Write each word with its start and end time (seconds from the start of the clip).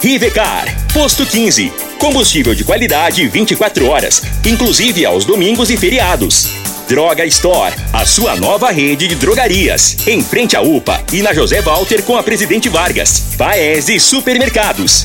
Rivecar, 0.00 0.64
posto 0.94 1.26
15. 1.26 1.72
Combustível 1.98 2.54
de 2.54 2.62
qualidade 2.62 3.26
24 3.26 3.86
horas, 3.88 4.22
inclusive 4.46 5.04
aos 5.04 5.24
domingos 5.24 5.70
e 5.70 5.76
feriados. 5.76 6.48
Droga 6.86 7.26
Store, 7.26 7.74
a 7.92 8.06
sua 8.06 8.36
nova 8.36 8.70
rede 8.70 9.08
de 9.08 9.16
drogarias. 9.16 9.96
Em 10.06 10.22
frente 10.22 10.56
à 10.56 10.62
UPA 10.62 11.02
e 11.12 11.20
na 11.20 11.34
José 11.34 11.60
Walter 11.60 12.02
com 12.04 12.16
a 12.16 12.22
Presidente 12.22 12.68
Vargas. 12.68 13.24
Paese 13.36 13.98
Supermercados. 13.98 15.04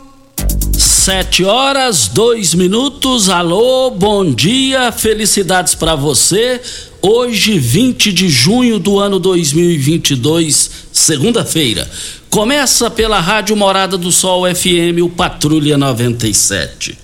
Sete 1.01 1.43
horas, 1.43 2.07
dois 2.09 2.53
minutos. 2.53 3.27
Alô, 3.27 3.89
bom 3.89 4.31
dia, 4.31 4.91
felicidades 4.91 5.73
para 5.73 5.95
você. 5.95 6.61
Hoje, 7.01 7.57
20 7.57 8.13
de 8.13 8.29
junho 8.29 8.77
do 8.77 8.99
ano 8.99 9.17
2022, 9.17 10.69
segunda-feira. 10.93 11.89
Começa 12.29 12.87
pela 12.87 13.19
Rádio 13.19 13.57
Morada 13.57 13.97
do 13.97 14.11
Sol 14.11 14.43
FM, 14.45 15.01
o 15.01 15.09
Patrulha 15.09 15.75
97. 15.75 16.95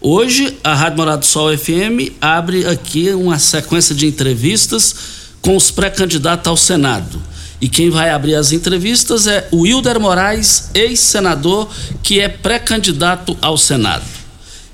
Hoje, 0.00 0.56
a 0.64 0.72
Rádio 0.72 0.96
Morada 0.96 1.18
do 1.18 1.26
Sol 1.26 1.54
FM 1.54 2.16
abre 2.22 2.66
aqui 2.66 3.10
uma 3.10 3.38
sequência 3.38 3.94
de 3.94 4.06
entrevistas 4.06 4.94
com 5.42 5.54
os 5.54 5.70
pré-candidatos 5.70 6.48
ao 6.48 6.56
Senado. 6.56 7.20
E 7.62 7.68
quem 7.68 7.90
vai 7.90 8.10
abrir 8.10 8.34
as 8.34 8.50
entrevistas 8.50 9.28
é 9.28 9.46
o 9.52 9.58
Wilder 9.58 10.00
Moraes, 10.00 10.68
ex-senador, 10.74 11.70
que 12.02 12.18
é 12.18 12.28
pré-candidato 12.28 13.38
ao 13.40 13.56
Senado. 13.56 14.02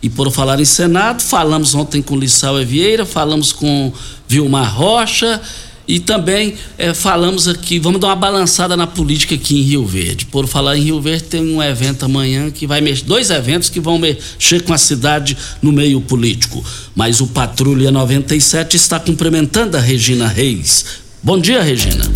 E 0.03 0.09
por 0.09 0.31
falar 0.33 0.59
em 0.59 0.65
Senado, 0.65 1.23
falamos 1.23 1.75
ontem 1.75 2.01
com 2.01 2.17
Lissau 2.17 2.57
Vieira, 2.65 3.05
falamos 3.05 3.53
com 3.53 3.93
Vilmar 4.27 4.75
Rocha 4.75 5.39
e 5.87 6.01
também 6.01 6.55
eh, 6.79 6.95
falamos 6.95 7.47
aqui, 7.47 7.79
vamos 7.79 8.01
dar 8.01 8.07
uma 8.07 8.17
balançada 8.17 8.75
na 8.75 8.87
política 8.87 9.35
aqui 9.35 9.61
em 9.61 9.65
Rio 9.65 9.85
Verde. 9.85 10.25
Por 10.25 10.47
falar 10.47 10.79
em 10.79 10.85
Rio 10.85 10.99
Verde, 10.99 11.25
tem 11.25 11.43
um 11.43 11.63
evento 11.63 12.07
amanhã 12.07 12.51
que 12.51 12.67
vai 12.67 12.81
mexer, 12.81 13.05
dois 13.05 13.29
eventos 13.29 13.69
que 13.69 13.81
vão 13.81 13.99
mexer 13.99 14.63
com 14.63 14.73
a 14.73 14.79
cidade 14.79 15.37
no 15.61 15.73
meio 15.73 16.01
político. 16.01 16.65
Mas 16.97 17.21
o 17.21 17.27
Patrulha 17.27 17.91
97 17.91 18.77
está 18.77 18.99
cumprimentando 18.99 19.77
a 19.77 19.81
Regina 19.81 20.27
Reis. 20.27 20.87
Bom 21.23 21.39
dia, 21.39 21.63
Regina. 21.63 22.11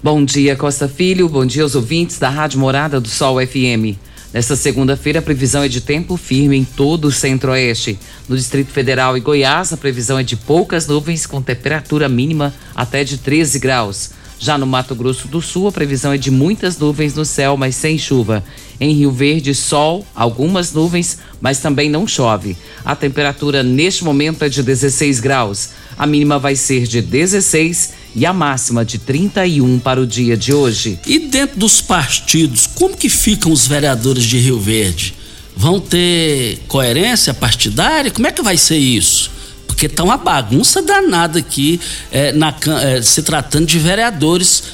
Bom 0.00 0.24
dia, 0.24 0.54
Costa 0.54 0.86
Filho. 0.86 1.28
Bom 1.28 1.44
dia 1.44 1.64
aos 1.64 1.74
ouvintes 1.74 2.20
da 2.20 2.28
Rádio 2.28 2.60
Morada 2.60 3.00
do 3.00 3.08
Sol 3.08 3.44
FM. 3.44 3.98
Nesta 4.32 4.54
segunda-feira, 4.54 5.18
a 5.18 5.22
previsão 5.22 5.64
é 5.64 5.68
de 5.68 5.80
tempo 5.80 6.16
firme 6.16 6.56
em 6.56 6.62
todo 6.62 7.06
o 7.06 7.10
centro-oeste. 7.12 7.98
No 8.28 8.36
Distrito 8.36 8.70
Federal 8.70 9.16
e 9.16 9.20
Goiás, 9.20 9.72
a 9.72 9.76
previsão 9.76 10.16
é 10.16 10.22
de 10.22 10.36
poucas 10.36 10.86
nuvens, 10.86 11.26
com 11.26 11.42
temperatura 11.42 12.08
mínima 12.08 12.54
até 12.76 13.02
de 13.02 13.18
13 13.18 13.58
graus. 13.58 14.10
Já 14.38 14.56
no 14.56 14.68
Mato 14.68 14.94
Grosso 14.94 15.26
do 15.26 15.42
Sul, 15.42 15.66
a 15.66 15.72
previsão 15.72 16.12
é 16.12 16.16
de 16.16 16.30
muitas 16.30 16.78
nuvens 16.78 17.16
no 17.16 17.24
céu, 17.24 17.56
mas 17.56 17.74
sem 17.74 17.98
chuva. 17.98 18.44
Em 18.78 18.94
Rio 18.94 19.10
Verde, 19.10 19.52
sol, 19.52 20.06
algumas 20.14 20.72
nuvens, 20.72 21.18
mas 21.40 21.58
também 21.58 21.90
não 21.90 22.06
chove. 22.06 22.56
A 22.84 22.94
temperatura 22.94 23.64
neste 23.64 24.04
momento 24.04 24.44
é 24.44 24.48
de 24.48 24.62
16 24.62 25.18
graus. 25.18 25.70
A 25.98 26.06
mínima 26.06 26.38
vai 26.38 26.54
ser 26.54 26.86
de 26.86 27.02
16 27.02 27.97
e 28.18 28.26
a 28.26 28.32
máxima 28.32 28.84
de 28.84 28.98
31 28.98 29.78
para 29.78 30.00
o 30.00 30.06
dia 30.06 30.36
de 30.36 30.52
hoje. 30.52 30.98
E 31.06 31.20
dentro 31.20 31.56
dos 31.56 31.80
partidos, 31.80 32.66
como 32.66 32.96
que 32.96 33.08
ficam 33.08 33.52
os 33.52 33.66
vereadores 33.66 34.24
de 34.24 34.38
Rio 34.38 34.58
Verde? 34.58 35.14
Vão 35.56 35.78
ter 35.78 36.58
coerência 36.66 37.32
partidária? 37.32 38.10
Como 38.10 38.26
é 38.26 38.32
que 38.32 38.42
vai 38.42 38.56
ser 38.56 38.76
isso? 38.76 39.30
Porque 39.68 39.88
tá 39.88 40.02
uma 40.02 40.16
bagunça 40.16 40.82
danada 40.82 41.38
aqui, 41.38 41.80
é, 42.10 42.32
na, 42.32 42.52
é, 42.82 43.00
se 43.02 43.22
tratando 43.22 43.66
de 43.66 43.78
vereadores 43.78 44.64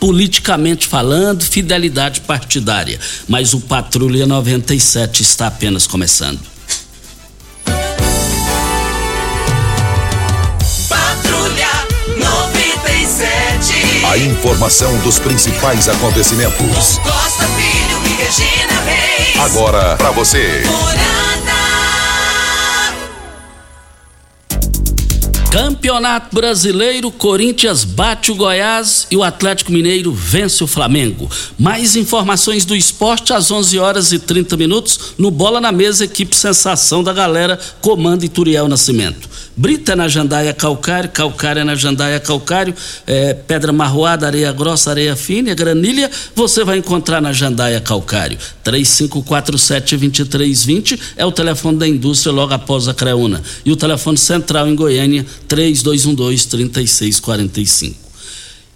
politicamente 0.00 0.86
falando, 0.86 1.42
fidelidade 1.42 2.22
partidária. 2.22 2.98
Mas 3.28 3.52
o 3.52 3.60
Patrulha 3.60 4.26
97 4.26 5.22
está 5.22 5.46
apenas 5.46 5.86
começando. 5.86 6.53
A 14.14 14.16
informação 14.16 14.96
dos 14.98 15.18
principais 15.18 15.88
acontecimentos. 15.88 16.98
Costa 16.98 17.48
Filho 17.48 17.98
e 18.06 18.22
Regina 18.22 18.80
Reis. 18.82 19.40
Agora 19.40 19.96
para 19.96 20.12
você. 20.12 20.62
Campeonato 25.50 26.32
Brasileiro, 26.32 27.10
Corinthians 27.10 27.82
bate 27.82 28.30
o 28.30 28.36
Goiás 28.36 29.08
e 29.10 29.16
o 29.16 29.24
Atlético 29.24 29.72
Mineiro 29.72 30.12
vence 30.12 30.62
o 30.62 30.68
Flamengo. 30.68 31.28
Mais 31.58 31.96
informações 31.96 32.64
do 32.64 32.76
esporte 32.76 33.32
às 33.32 33.50
11 33.50 33.78
horas 33.80 34.12
e 34.12 34.20
30 34.20 34.56
minutos 34.56 35.14
no 35.18 35.28
Bola 35.28 35.60
na 35.60 35.72
Mesa, 35.72 36.04
equipe 36.04 36.36
Sensação 36.36 37.02
da 37.02 37.12
Galera, 37.12 37.58
comando 37.80 38.24
Ituriel 38.24 38.68
Nascimento. 38.68 39.28
Brita 39.56 39.94
na 39.94 40.08
Jandaia 40.08 40.52
Calcário, 40.52 41.10
Calcário 41.10 41.64
na 41.64 41.74
Jandaia 41.74 42.18
Calcário, 42.18 42.74
é, 43.06 43.34
Pedra 43.34 43.72
Marroada, 43.72 44.26
Areia 44.26 44.52
Grossa, 44.52 44.90
Areia 44.90 45.14
Fina, 45.14 45.54
Granilha, 45.54 46.10
você 46.34 46.64
vai 46.64 46.78
encontrar 46.78 47.20
na 47.20 47.32
Jandaia 47.32 47.80
Calcário. 47.80 48.36
3547-2320 48.64 50.98
é 51.16 51.24
o 51.24 51.32
telefone 51.32 51.78
da 51.78 51.86
indústria 51.86 52.32
logo 52.32 52.52
após 52.52 52.88
a 52.88 52.94
Creuna. 52.94 53.40
E 53.64 53.70
o 53.70 53.76
telefone 53.76 54.18
central 54.18 54.66
em 54.68 54.74
Goiânia, 54.74 55.24
3212-3645. 55.48 58.03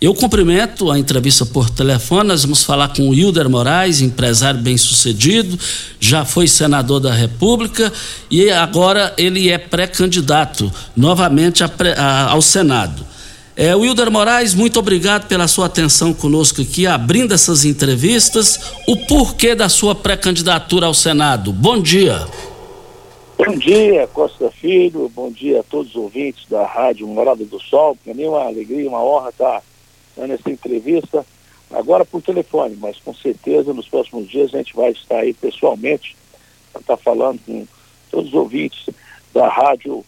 Eu 0.00 0.14
cumprimento 0.14 0.92
a 0.92 0.98
entrevista 0.98 1.44
por 1.44 1.68
telefone. 1.68 2.28
Nós 2.28 2.42
vamos 2.42 2.62
falar 2.62 2.88
com 2.94 3.08
o 3.08 3.14
Hilder 3.14 3.48
Moraes, 3.50 4.00
empresário 4.00 4.60
bem-sucedido, 4.60 5.58
já 5.98 6.24
foi 6.24 6.46
senador 6.46 7.00
da 7.00 7.12
República 7.12 7.92
e 8.30 8.48
agora 8.48 9.12
ele 9.18 9.50
é 9.50 9.58
pré-candidato 9.58 10.70
novamente 10.96 11.64
a 11.64 11.70
a- 11.96 12.30
ao 12.30 12.40
Senado. 12.40 13.04
É, 13.56 13.74
Wilder 13.74 14.08
Moraes, 14.08 14.54
muito 14.54 14.78
obrigado 14.78 15.26
pela 15.26 15.48
sua 15.48 15.66
atenção 15.66 16.14
conosco 16.14 16.62
aqui, 16.62 16.86
abrindo 16.86 17.34
essas 17.34 17.64
entrevistas. 17.64 18.60
O 18.86 18.96
porquê 19.08 19.52
da 19.56 19.68
sua 19.68 19.96
pré-candidatura 19.96 20.86
ao 20.86 20.94
Senado? 20.94 21.52
Bom 21.52 21.82
dia. 21.82 22.24
Bom 23.36 23.58
dia, 23.58 24.06
Costa 24.12 24.48
Filho. 24.60 25.10
Bom 25.12 25.32
dia 25.32 25.58
a 25.58 25.62
todos 25.64 25.90
os 25.90 25.96
ouvintes 25.96 26.44
da 26.48 26.64
Rádio 26.64 27.04
Morada 27.08 27.44
do 27.44 27.58
Sol. 27.60 27.96
Para 28.04 28.14
mim 28.14 28.22
é 28.22 28.28
uma 28.28 28.44
alegria, 28.46 28.88
uma 28.88 29.02
honra 29.04 29.30
estar 29.30 29.60
dando 30.18 30.34
essa 30.34 30.50
entrevista 30.50 31.24
agora 31.70 32.04
por 32.04 32.20
telefone, 32.20 32.76
mas 32.76 32.98
com 32.98 33.14
certeza 33.14 33.72
nos 33.72 33.88
próximos 33.88 34.28
dias 34.28 34.52
a 34.52 34.58
gente 34.58 34.74
vai 34.74 34.90
estar 34.90 35.18
aí 35.18 35.32
pessoalmente 35.32 36.16
para 36.72 36.80
estar 36.80 36.96
falando 36.96 37.38
com 37.46 37.66
todos 38.10 38.28
os 38.28 38.34
ouvintes 38.34 38.88
da 39.32 39.48
rádio 39.48 40.04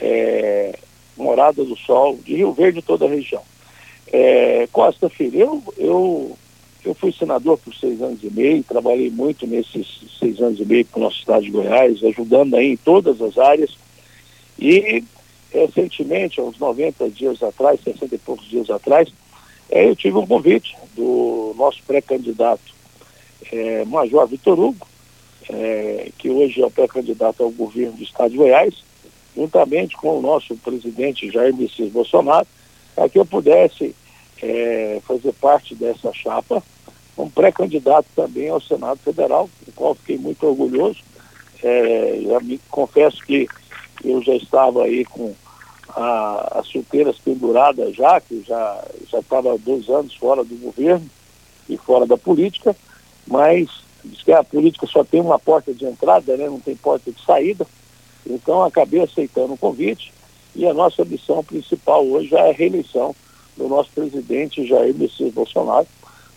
é, 0.00 0.78
Morada 1.16 1.62
do 1.62 1.76
Sol, 1.76 2.16
de 2.24 2.36
Rio 2.36 2.52
Verde 2.52 2.80
toda 2.80 3.04
a 3.04 3.08
região. 3.08 3.42
É, 4.12 4.66
Costa 4.72 5.10
Filho, 5.10 5.38
eu, 5.38 5.62
eu, 5.76 6.38
eu 6.84 6.94
fui 6.94 7.12
senador 7.12 7.58
por 7.58 7.74
seis 7.74 8.00
anos 8.00 8.22
e 8.22 8.30
meio, 8.30 8.64
trabalhei 8.64 9.10
muito 9.10 9.46
nesses 9.46 9.86
seis 10.18 10.40
anos 10.40 10.58
e 10.58 10.64
meio 10.64 10.86
com 10.86 11.00
a 11.00 11.04
nossa 11.04 11.18
cidade 11.18 11.44
de 11.46 11.50
Goiás, 11.50 12.02
ajudando 12.02 12.54
aí 12.54 12.72
em 12.72 12.76
todas 12.76 13.20
as 13.20 13.36
áreas. 13.36 13.76
E 14.58 15.04
recentemente, 15.52 16.40
uns 16.40 16.58
90 16.58 17.10
dias 17.10 17.42
atrás, 17.42 17.80
60 17.82 18.14
e 18.14 18.18
poucos 18.18 18.48
dias 18.48 18.70
atrás, 18.70 19.12
é, 19.70 19.88
eu 19.88 19.94
tive 19.94 20.16
um 20.16 20.26
convite 20.26 20.76
do 20.94 21.54
nosso 21.56 21.82
pré-candidato 21.86 22.74
é, 23.52 23.84
Major 23.84 24.26
Vitor 24.26 24.58
Hugo, 24.58 24.86
é, 25.48 26.10
que 26.18 26.28
hoje 26.28 26.60
é 26.60 26.66
o 26.66 26.70
pré-candidato 26.70 27.42
ao 27.42 27.50
governo 27.50 27.92
do 27.92 28.02
Estado 28.02 28.30
de 28.30 28.36
Goiás, 28.36 28.74
juntamente 29.34 29.96
com 29.96 30.18
o 30.18 30.22
nosso 30.22 30.56
presidente 30.56 31.30
Jair 31.30 31.54
Messias 31.54 31.90
Bolsonaro, 31.90 32.46
para 32.94 33.08
que 33.08 33.18
eu 33.18 33.24
pudesse 33.24 33.94
é, 34.42 35.00
fazer 35.06 35.32
parte 35.34 35.74
dessa 35.74 36.12
chapa, 36.12 36.62
um 37.16 37.28
pré-candidato 37.28 38.06
também 38.16 38.48
ao 38.48 38.60
Senado 38.60 38.98
Federal, 38.98 39.48
do 39.64 39.72
qual 39.72 39.94
fiquei 39.94 40.18
muito 40.18 40.46
orgulhoso. 40.46 40.98
É, 41.62 42.20
já 42.22 42.40
me 42.40 42.58
confesso 42.70 43.22
que 43.24 43.46
eu 44.02 44.22
já 44.22 44.34
estava 44.34 44.84
aí 44.84 45.04
com 45.04 45.34
a, 45.94 46.58
as 46.58 46.68
chuteiras 46.68 47.18
penduradas 47.18 47.94
já, 47.94 48.20
que 48.20 48.42
já 48.42 48.84
estava 49.18 49.56
dois 49.58 49.88
anos 49.88 50.14
fora 50.14 50.44
do 50.44 50.56
governo 50.56 51.08
e 51.68 51.76
fora 51.76 52.06
da 52.06 52.16
política, 52.16 52.74
mas 53.26 53.68
diz 54.04 54.22
que 54.22 54.32
a 54.32 54.42
política 54.42 54.86
só 54.86 55.04
tem 55.04 55.20
uma 55.20 55.38
porta 55.38 55.72
de 55.72 55.84
entrada, 55.84 56.36
né, 56.36 56.46
não 56.46 56.60
tem 56.60 56.76
porta 56.76 57.10
de 57.10 57.22
saída. 57.24 57.66
Então 58.26 58.62
acabei 58.62 59.02
aceitando 59.02 59.54
o 59.54 59.58
convite 59.58 60.12
e 60.54 60.66
a 60.66 60.74
nossa 60.74 61.04
missão 61.04 61.42
principal 61.44 62.06
hoje 62.06 62.34
é 62.34 62.50
a 62.50 62.52
reeleição 62.52 63.14
do 63.56 63.68
nosso 63.68 63.90
presidente 63.90 64.66
Jair 64.66 64.94
Messias 64.94 65.32
Bolsonaro, 65.32 65.86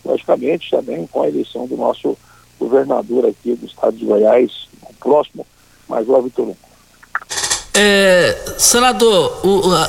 logicamente 0.04 0.70
também 0.70 1.06
com 1.06 1.22
a 1.22 1.28
eleição 1.28 1.66
do 1.66 1.76
nosso 1.76 2.16
governador 2.58 3.26
aqui 3.26 3.54
do 3.54 3.66
estado 3.66 3.96
de 3.96 4.04
Goiás, 4.04 4.68
o 4.82 4.94
próximo, 4.94 5.46
Major 5.88 6.22
Vitor 6.22 6.48
Hugo. 6.48 6.73
É, 7.76 8.54
senador, 8.56 9.40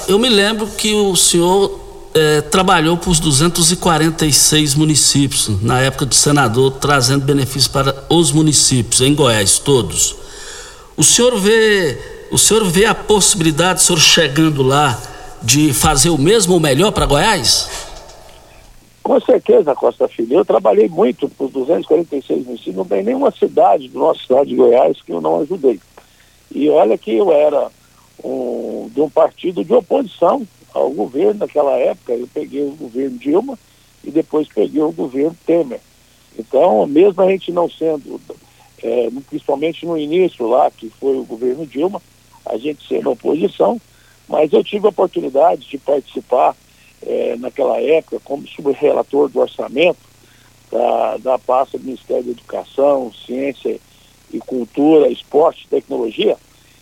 eu 0.08 0.18
me 0.18 0.28
lembro 0.28 0.66
que 0.66 0.94
o 0.94 1.16
senhor 1.16 1.80
é, 2.16 2.42
trabalhou 2.42 2.98
para 2.98 3.12
os 3.12 3.20
246 3.20 4.74
municípios, 4.74 5.62
na 5.62 5.82
época 5.82 6.06
de 6.08 6.16
senador, 6.16 6.72
trazendo 6.72 7.24
benefícios 7.24 7.68
para 7.68 8.06
os 8.10 8.32
municípios, 8.32 9.02
em 9.02 9.14
Goiás, 9.14 9.60
todos. 9.60 10.16
O 10.98 11.04
senhor 11.04 11.38
vê, 11.38 11.98
o 12.32 12.38
senhor 12.40 12.66
vê 12.66 12.86
a 12.86 12.96
possibilidade, 12.96 13.82
o 13.82 13.84
senhor 13.84 14.00
chegando 14.00 14.64
lá, 14.64 15.00
de 15.44 15.72
fazer 15.72 16.10
o 16.10 16.18
mesmo 16.18 16.56
ou 16.56 16.60
melhor 16.60 16.92
para 16.92 17.06
Goiás? 17.06 17.70
Com 19.04 19.20
certeza, 19.22 19.76
Costa 19.76 20.08
Filho. 20.08 20.38
Eu 20.40 20.46
trabalhei 20.46 20.90
muito 20.90 21.30
para 21.30 21.46
os 21.46 21.52
246 21.52 22.46
municípios, 22.48 22.76
não 22.76 22.86
tem 22.86 23.04
nenhuma 23.04 23.30
cidade 23.30 23.90
do 23.90 24.00
nosso 24.00 24.22
estado 24.22 24.48
de 24.48 24.56
Goiás 24.56 25.00
que 25.04 25.12
eu 25.12 25.22
não 25.22 25.42
ajudei. 25.42 25.80
E 26.56 26.70
olha 26.70 26.98
que 26.98 27.14
eu 27.14 27.34
era 27.34 27.70
um, 28.24 28.90
de 28.90 29.02
um 29.02 29.10
partido 29.10 29.62
de 29.62 29.74
oposição 29.74 30.48
ao 30.74 30.90
governo 30.90 31.42
naquela 31.42 31.74
época. 31.74 32.14
Eu 32.14 32.30
peguei 32.34 32.64
o 32.64 32.72
governo 32.72 33.18
Dilma 33.18 33.60
e 34.06 34.10
depois 34.10 34.48
peguei 34.48 34.82
o 34.82 34.94
governo 34.94 35.36
Temer. 35.46 35.82
Então, 36.40 36.88
mesmo 36.88 37.22
a 37.22 37.30
gente 37.30 37.52
não 37.52 37.70
sendo, 37.70 38.22
é, 38.82 39.10
principalmente 39.30 39.86
no 39.86 39.98
início 39.98 40.48
lá, 40.48 40.72
que 40.72 40.90
foi 40.90 41.18
o 41.18 41.26
governo 41.26 41.68
Dilma, 41.68 42.02
a 42.46 42.58
gente 42.58 42.88
sendo 42.88 43.12
oposição, 43.12 43.80
mas 44.26 44.54
eu 44.54 44.64
tive 44.64 44.86
a 44.86 44.92
oportunidade 44.92 45.68
de 45.68 45.78
participar 45.78 46.56
é, 47.06 47.36
naquela 47.38 47.82
época 47.82 48.22
como 48.24 48.48
subrelator 48.48 49.28
do 49.28 49.42
orçamento 49.42 50.00
da, 50.72 51.18
da 51.18 51.38
pasta 51.38 51.78
do 51.78 51.84
Ministério 51.84 52.24
da 52.24 52.32
Educação, 52.32 53.12
Ciência 53.26 53.78
e 54.32 54.40
Cultura, 54.40 55.10
Esporte 55.10 55.66
e 55.66 55.70
Tecnologia, 55.70 56.38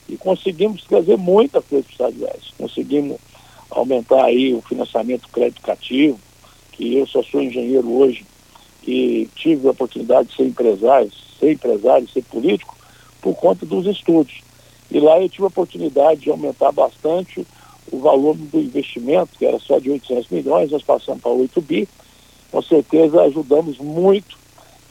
e 0.07 0.17
conseguimos 0.17 0.83
trazer 0.83 1.17
muita 1.17 1.61
coisa 1.61 1.85
para 1.97 2.09
os. 2.09 2.53
Conseguimos 2.57 3.17
aumentar 3.69 4.25
aí 4.25 4.53
o 4.53 4.61
financiamento 4.61 5.29
crédito 5.29 5.61
cativo, 5.61 6.19
que 6.71 6.95
eu 6.95 7.07
só 7.07 7.23
sou 7.23 7.41
engenheiro 7.41 7.91
hoje 7.91 8.25
e 8.85 9.29
tive 9.35 9.67
a 9.67 9.71
oportunidade 9.71 10.29
de 10.29 10.35
ser 10.35 10.43
empresário, 10.43 11.11
ser 11.39 11.53
empresário, 11.53 12.07
ser 12.09 12.23
político, 12.23 12.75
por 13.21 13.35
conta 13.35 13.65
dos 13.65 13.85
estudos. 13.85 14.41
E 14.91 14.99
lá 14.99 15.19
eu 15.19 15.29
tive 15.29 15.45
a 15.45 15.47
oportunidade 15.47 16.21
de 16.21 16.29
aumentar 16.29 16.71
bastante 16.71 17.45
o 17.91 17.99
valor 17.99 18.35
do 18.35 18.59
investimento, 18.59 19.37
que 19.37 19.45
era 19.45 19.59
só 19.59 19.79
de 19.79 19.89
800 19.89 20.29
milhões, 20.29 20.71
nós 20.71 20.83
passamos 20.83 21.21
para 21.21 21.31
8 21.31 21.61
bi. 21.61 21.87
Com 22.51 22.61
certeza 22.61 23.21
ajudamos 23.23 23.77
muito 23.79 24.37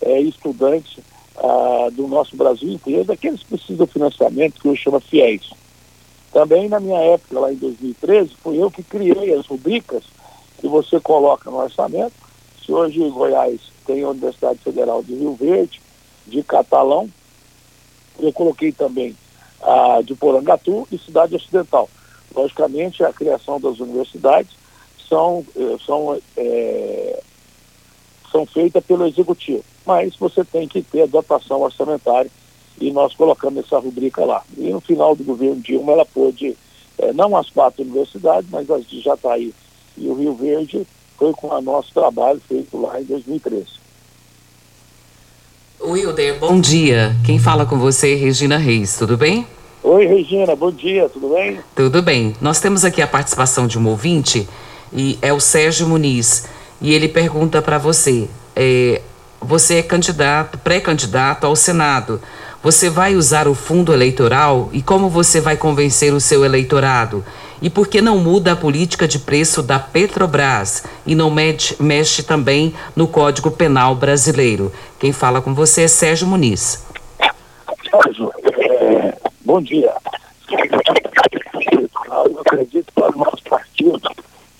é, 0.00 0.20
estudantes 0.20 0.98
ah, 1.36 1.88
do 1.92 2.06
nosso 2.06 2.36
Brasil 2.36 2.70
inteiro, 2.70 3.04
daqueles 3.04 3.40
que 3.40 3.48
precisam 3.48 3.86
de 3.86 3.92
financiamento, 3.92 4.60
que 4.60 4.68
eu 4.68 4.76
chamo 4.76 5.00
FIES. 5.00 5.50
Também 6.32 6.68
na 6.68 6.80
minha 6.80 6.98
época, 6.98 7.38
lá 7.38 7.52
em 7.52 7.56
2013, 7.56 8.36
fui 8.42 8.62
eu 8.62 8.70
que 8.70 8.82
criei 8.82 9.34
as 9.34 9.46
rubricas 9.46 10.04
que 10.58 10.68
você 10.68 10.98
coloca 11.00 11.50
no 11.50 11.58
orçamento. 11.58 12.14
Se 12.64 12.72
hoje 12.72 12.98
Goiás 13.10 13.60
tem 13.86 14.02
a 14.02 14.08
Universidade 14.08 14.60
Federal 14.60 15.02
de 15.02 15.14
Rio 15.14 15.34
Verde, 15.34 15.80
de 16.26 16.42
Catalão, 16.42 17.08
eu 18.18 18.32
coloquei 18.32 18.72
também 18.72 19.16
a 19.60 20.00
de 20.02 20.14
Porangatu 20.14 20.86
e 20.90 20.98
Cidade 20.98 21.34
Ocidental. 21.34 21.88
Logicamente, 22.34 23.04
a 23.04 23.12
criação 23.12 23.60
das 23.60 23.78
universidades 23.78 24.52
são, 25.08 25.44
eh, 25.54 25.76
são, 25.84 26.18
é, 26.36 27.22
são 28.32 28.46
feitas 28.46 28.82
pelo 28.82 29.06
Executivo, 29.06 29.62
mas 29.86 30.16
você 30.16 30.42
tem 30.42 30.66
que 30.66 30.82
ter 30.82 31.02
a 31.02 31.06
dotação 31.06 31.60
orçamentária 31.60 32.30
e 32.80 32.90
nós 32.90 33.14
colocamos 33.14 33.64
essa 33.64 33.78
rubrica 33.78 34.24
lá. 34.24 34.42
E 34.56 34.70
no 34.70 34.80
final 34.80 35.14
do 35.14 35.22
governo 35.22 35.60
Dilma, 35.60 35.92
ela 35.92 36.06
pôde, 36.06 36.56
é, 36.98 37.12
não 37.12 37.36
as 37.36 37.50
quatro 37.50 37.82
universidades, 37.82 38.48
mas 38.50 38.68
as 38.70 38.84
de 38.86 39.00
Jataí 39.00 39.54
e 39.96 40.08
o 40.08 40.14
Rio 40.14 40.34
Verde, 40.34 40.86
foi 41.18 41.32
com 41.32 41.48
o 41.48 41.60
nosso 41.60 41.92
trabalho 41.92 42.40
feito 42.48 42.80
lá 42.80 43.00
em 43.00 43.04
2013. 43.04 43.66
Wilder, 45.80 46.38
bom 46.38 46.60
dia. 46.60 47.14
Quem 47.24 47.38
fala 47.38 47.66
com 47.66 47.78
você 47.78 48.14
é 48.14 48.16
Regina 48.16 48.56
Reis, 48.56 48.96
tudo 48.96 49.16
bem? 49.16 49.46
Oi, 49.82 50.06
Regina, 50.06 50.54
bom 50.54 50.70
dia, 50.70 51.08
tudo 51.08 51.30
bem? 51.34 51.58
Tudo 51.74 52.02
bem. 52.02 52.34
Nós 52.40 52.60
temos 52.60 52.84
aqui 52.84 53.02
a 53.02 53.06
participação 53.06 53.66
de 53.66 53.78
um 53.78 53.88
ouvinte, 53.88 54.48
e 54.92 55.18
é 55.20 55.32
o 55.32 55.40
Sérgio 55.40 55.88
Muniz, 55.88 56.46
e 56.82 56.92
ele 56.92 57.08
pergunta 57.08 57.62
para 57.62 57.78
você: 57.78 58.28
é, 58.54 59.00
você 59.40 59.76
é 59.76 59.82
candidato, 59.82 60.58
pré-candidato 60.58 61.46
ao 61.46 61.56
Senado. 61.56 62.20
Você 62.62 62.90
vai 62.90 63.16
usar 63.16 63.48
o 63.48 63.54
fundo 63.54 63.92
eleitoral 63.92 64.68
e 64.72 64.82
como 64.82 65.08
você 65.08 65.40
vai 65.40 65.56
convencer 65.56 66.12
o 66.12 66.20
seu 66.20 66.44
eleitorado? 66.44 67.24
E 67.60 67.68
por 67.70 67.88
que 67.88 68.00
não 68.00 68.18
muda 68.18 68.52
a 68.52 68.56
política 68.56 69.06
de 69.06 69.18
preço 69.18 69.62
da 69.62 69.78
Petrobras 69.80 70.84
e 71.04 71.14
não 71.14 71.28
mexe, 71.30 71.76
mexe 71.80 72.22
também 72.22 72.74
no 72.94 73.08
Código 73.08 73.50
Penal 73.50 73.96
brasileiro? 73.96 74.72
Quem 74.98 75.12
fala 75.12 75.40
com 75.40 75.54
você 75.54 75.82
é 75.82 75.88
Sérgio 75.88 76.26
Muniz. 76.26 76.84
Sérgio, 77.90 78.32
é, 78.44 79.16
bom 79.44 79.60
dia. 79.60 79.92
Eu 80.50 82.40
acredito 82.40 82.92
que 82.94 83.02
o 83.02 83.18
nosso 83.18 83.42
partido, 83.48 84.00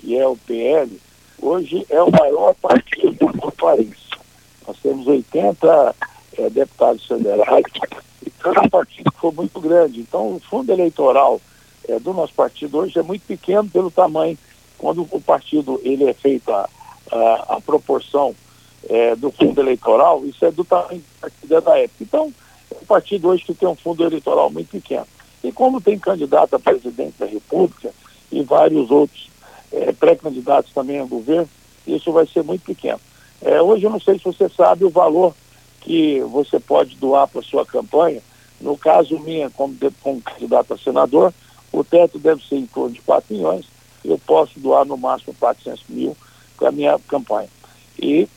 que 0.00 0.18
é 0.18 0.26
o 0.26 0.36
PL, 0.36 0.90
hoje 1.42 1.84
é 1.90 2.00
o 2.00 2.10
maior 2.10 2.54
partido 2.54 3.26
do 3.32 3.52
país. 3.52 3.96
Nós 4.66 4.76
temos 4.78 5.06
80 5.06 5.94
é, 6.38 6.50
deputados 6.50 7.04
federais, 7.04 7.64
e 8.24 8.30
cada 8.30 8.68
partido 8.68 9.12
foi 9.18 9.32
muito 9.32 9.60
grande. 9.60 10.00
Então, 10.00 10.36
o 10.36 10.40
fundo 10.40 10.72
eleitoral 10.72 11.40
é, 11.88 11.98
do 11.98 12.14
nosso 12.14 12.32
partido 12.32 12.78
hoje 12.78 12.98
é 12.98 13.02
muito 13.02 13.26
pequeno 13.26 13.68
pelo 13.68 13.90
tamanho. 13.90 14.38
Quando 14.78 15.06
o 15.10 15.20
partido 15.20 15.80
ele 15.82 16.04
é 16.04 16.14
feito 16.14 16.50
a, 16.52 16.68
a, 17.10 17.56
a 17.56 17.60
proporção 17.60 18.34
é, 18.88 19.14
do 19.16 19.30
fundo 19.30 19.60
eleitoral, 19.60 20.24
isso 20.24 20.44
é 20.44 20.50
do 20.50 20.64
tamanho 20.64 21.00
do 21.00 21.20
partido 21.20 21.60
da 21.60 21.78
época. 21.78 22.02
Então, 22.02 22.32
é 22.70 22.76
um 22.80 22.86
partido 22.86 23.28
hoje 23.28 23.44
que 23.44 23.54
tem 23.54 23.68
um 23.68 23.76
fundo 23.76 24.04
eleitoral 24.04 24.50
muito 24.50 24.70
pequeno. 24.70 25.06
E 25.42 25.50
como 25.50 25.80
tem 25.80 25.98
candidato 25.98 26.54
a 26.54 26.58
presidente 26.58 27.18
da 27.18 27.26
República 27.26 27.90
e 28.30 28.42
vários 28.42 28.90
outros 28.90 29.31
é, 29.72 29.92
pré-candidatos 29.92 30.72
também 30.72 31.00
a 31.00 31.04
governo, 31.04 31.48
isso 31.86 32.12
vai 32.12 32.26
ser 32.26 32.42
muito 32.42 32.64
pequeno. 32.64 33.00
É, 33.40 33.60
hoje 33.60 33.84
eu 33.84 33.90
não 33.90 34.00
sei 34.00 34.18
se 34.18 34.24
você 34.24 34.48
sabe 34.48 34.84
o 34.84 34.90
valor 34.90 35.34
que 35.80 36.20
você 36.20 36.60
pode 36.60 36.96
doar 36.96 37.26
para 37.26 37.42
sua 37.42 37.66
campanha. 37.66 38.22
No 38.60 38.76
caso 38.76 39.18
minha, 39.18 39.50
como, 39.50 39.76
como 40.00 40.22
candidato 40.22 40.74
a 40.74 40.78
senador, 40.78 41.34
o 41.72 41.82
teto 41.82 42.18
deve 42.18 42.44
ser 42.46 42.56
em 42.56 42.66
torno 42.66 42.94
de 42.94 43.00
4 43.00 43.34
milhões. 43.34 43.66
Eu 44.04 44.18
posso 44.18 44.60
doar 44.60 44.84
no 44.84 44.96
máximo 44.96 45.34
400 45.38 45.84
mil 45.88 46.16
para 46.56 46.68
a 46.68 46.72
minha 46.72 46.98
campanha. 47.08 47.48
E 48.00 48.28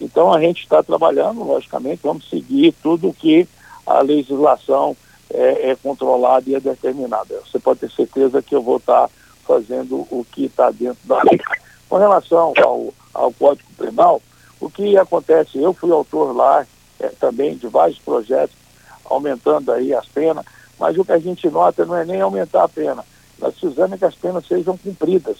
então 0.00 0.32
a 0.32 0.40
gente 0.40 0.62
está 0.62 0.82
trabalhando, 0.82 1.44
logicamente, 1.44 2.00
vamos 2.02 2.28
seguir 2.28 2.74
tudo 2.82 3.08
o 3.08 3.14
que 3.14 3.46
a 3.86 4.00
legislação 4.00 4.96
é, 5.30 5.70
é 5.70 5.76
controlada 5.76 6.48
e 6.48 6.54
é 6.54 6.60
determinada. 6.60 7.40
Você 7.46 7.58
pode 7.58 7.80
ter 7.80 7.90
certeza 7.90 8.42
que 8.42 8.54
eu 8.54 8.62
vou 8.62 8.78
estar 8.78 9.08
fazendo 9.44 10.06
o 10.10 10.26
que 10.30 10.46
está 10.46 10.70
dentro 10.70 10.98
da 11.04 11.22
lei. 11.22 11.40
Com 11.88 11.96
relação 11.96 12.52
ao, 12.62 12.94
ao 13.12 13.32
Código 13.32 13.68
Penal, 13.76 14.20
o 14.60 14.70
que 14.70 14.96
acontece, 14.96 15.58
eu 15.58 15.72
fui 15.72 15.92
autor 15.92 16.34
lá 16.34 16.66
é, 16.98 17.08
também 17.08 17.56
de 17.56 17.66
vários 17.68 17.98
projetos 17.98 18.56
aumentando 19.04 19.70
aí 19.70 19.94
as 19.94 20.06
penas, 20.06 20.44
mas 20.78 20.96
o 20.96 21.04
que 21.04 21.12
a 21.12 21.18
gente 21.18 21.48
nota 21.48 21.84
não 21.84 21.96
é 21.96 22.04
nem 22.04 22.20
aumentar 22.20 22.64
a 22.64 22.68
pena, 22.68 23.04
nós 23.38 23.54
precisamos 23.54 23.98
que 23.98 24.04
as 24.04 24.14
penas 24.14 24.46
sejam 24.46 24.76
cumpridas. 24.76 25.36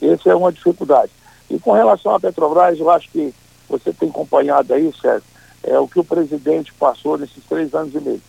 Essa 0.00 0.30
é 0.30 0.34
uma 0.34 0.52
dificuldade. 0.52 1.12
E 1.50 1.58
com 1.58 1.72
relação 1.72 2.14
à 2.14 2.20
Petrobras, 2.20 2.78
eu 2.78 2.90
acho 2.90 3.10
que 3.10 3.34
você 3.68 3.92
tem 3.92 4.08
acompanhado 4.08 4.72
aí, 4.72 4.92
Sérgio, 5.00 5.28
é 5.62 5.78
o 5.78 5.86
que 5.86 6.00
o 6.00 6.04
presidente 6.04 6.72
passou 6.74 7.16
nesses 7.16 7.44
três 7.44 7.74
anos 7.74 7.94
e 7.94 8.00
meio. 8.00 8.22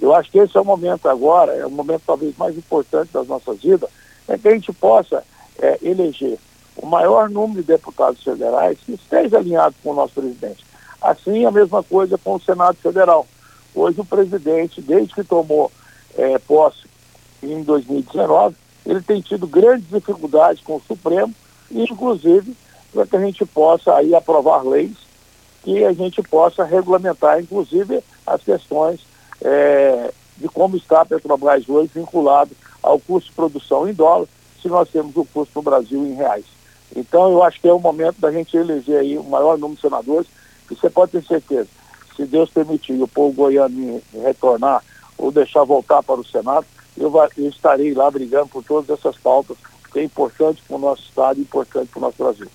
Eu 0.00 0.14
acho 0.14 0.30
que 0.30 0.38
esse 0.38 0.56
é 0.56 0.60
o 0.60 0.64
momento 0.64 1.08
agora, 1.08 1.52
é 1.52 1.66
o 1.66 1.70
momento 1.70 2.02
talvez 2.06 2.36
mais 2.36 2.56
importante 2.56 3.12
das 3.12 3.26
nossas 3.26 3.60
vidas, 3.60 3.88
é 4.28 4.38
que 4.38 4.48
a 4.48 4.52
gente 4.52 4.72
possa 4.72 5.22
é, 5.58 5.78
eleger 5.82 6.38
o 6.76 6.86
maior 6.86 7.28
número 7.28 7.62
de 7.62 7.68
deputados 7.68 8.22
federais 8.22 8.78
que 8.84 8.92
esteja 8.92 9.38
alinhado 9.38 9.74
com 9.82 9.90
o 9.90 9.94
nosso 9.94 10.14
presidente. 10.14 10.64
Assim, 11.00 11.44
a 11.44 11.50
mesma 11.50 11.82
coisa 11.82 12.18
com 12.18 12.34
o 12.34 12.40
Senado 12.40 12.76
Federal. 12.76 13.26
Hoje, 13.74 14.00
o 14.00 14.04
presidente, 14.04 14.80
desde 14.80 15.14
que 15.14 15.24
tomou 15.24 15.70
é, 16.16 16.38
posse 16.38 16.86
em 17.42 17.62
2019, 17.62 18.56
ele 18.84 19.00
tem 19.02 19.20
tido 19.20 19.46
grandes 19.46 19.88
dificuldades 19.88 20.62
com 20.62 20.76
o 20.76 20.82
Supremo, 20.86 21.34
inclusive 21.70 22.56
para 22.92 23.06
que 23.06 23.16
a 23.16 23.20
gente 23.20 23.44
possa 23.44 23.94
aí 23.94 24.14
aprovar 24.14 24.64
leis 24.64 24.96
que 25.62 25.84
a 25.84 25.92
gente 25.92 26.22
possa 26.22 26.62
regulamentar, 26.62 27.40
inclusive, 27.40 28.00
as 28.24 28.40
questões 28.40 29.00
é, 29.42 30.12
de 30.36 30.48
como 30.48 30.76
está 30.76 31.00
a 31.00 31.04
Petrobras 31.04 31.68
hoje 31.68 31.90
vinculado 31.92 32.52
ao 32.86 33.00
custo 33.00 33.30
de 33.30 33.36
produção 33.36 33.88
em 33.88 33.92
dólar, 33.92 34.28
se 34.62 34.68
nós 34.68 34.88
temos 34.88 35.16
o 35.16 35.24
custo 35.24 35.52
no 35.56 35.62
Brasil 35.62 36.06
em 36.06 36.14
reais. 36.14 36.44
Então, 36.94 37.32
eu 37.32 37.42
acho 37.42 37.60
que 37.60 37.68
é 37.68 37.72
o 37.72 37.80
momento 37.80 38.20
da 38.20 38.30
gente 38.30 38.56
eleger 38.56 39.00
aí 39.00 39.18
o 39.18 39.24
maior 39.24 39.58
número 39.58 39.74
de 39.74 39.80
senadores, 39.80 40.28
que 40.68 40.74
você 40.74 40.88
pode 40.88 41.12
ter 41.12 41.24
certeza, 41.24 41.68
se 42.14 42.24
Deus 42.24 42.48
permitir 42.48 42.94
o 43.02 43.08
povo 43.08 43.34
goiano 43.34 44.00
retornar 44.22 44.82
ou 45.18 45.32
deixar 45.32 45.64
voltar 45.64 46.02
para 46.02 46.20
o 46.20 46.24
Senado, 46.24 46.64
eu, 46.96 47.12
eu 47.36 47.48
estarei 47.48 47.92
lá 47.92 48.10
brigando 48.10 48.48
por 48.48 48.64
todas 48.64 48.88
essas 48.98 49.16
pautas 49.16 49.56
que 49.92 49.98
é 49.98 50.04
importante 50.04 50.62
para 50.66 50.76
o 50.76 50.80
nosso 50.80 51.02
Estado 51.02 51.38
e 51.38 51.42
importante 51.42 51.88
para 51.88 51.98
o 51.98 52.02
nosso 52.02 52.16
Brasil. 52.18 52.48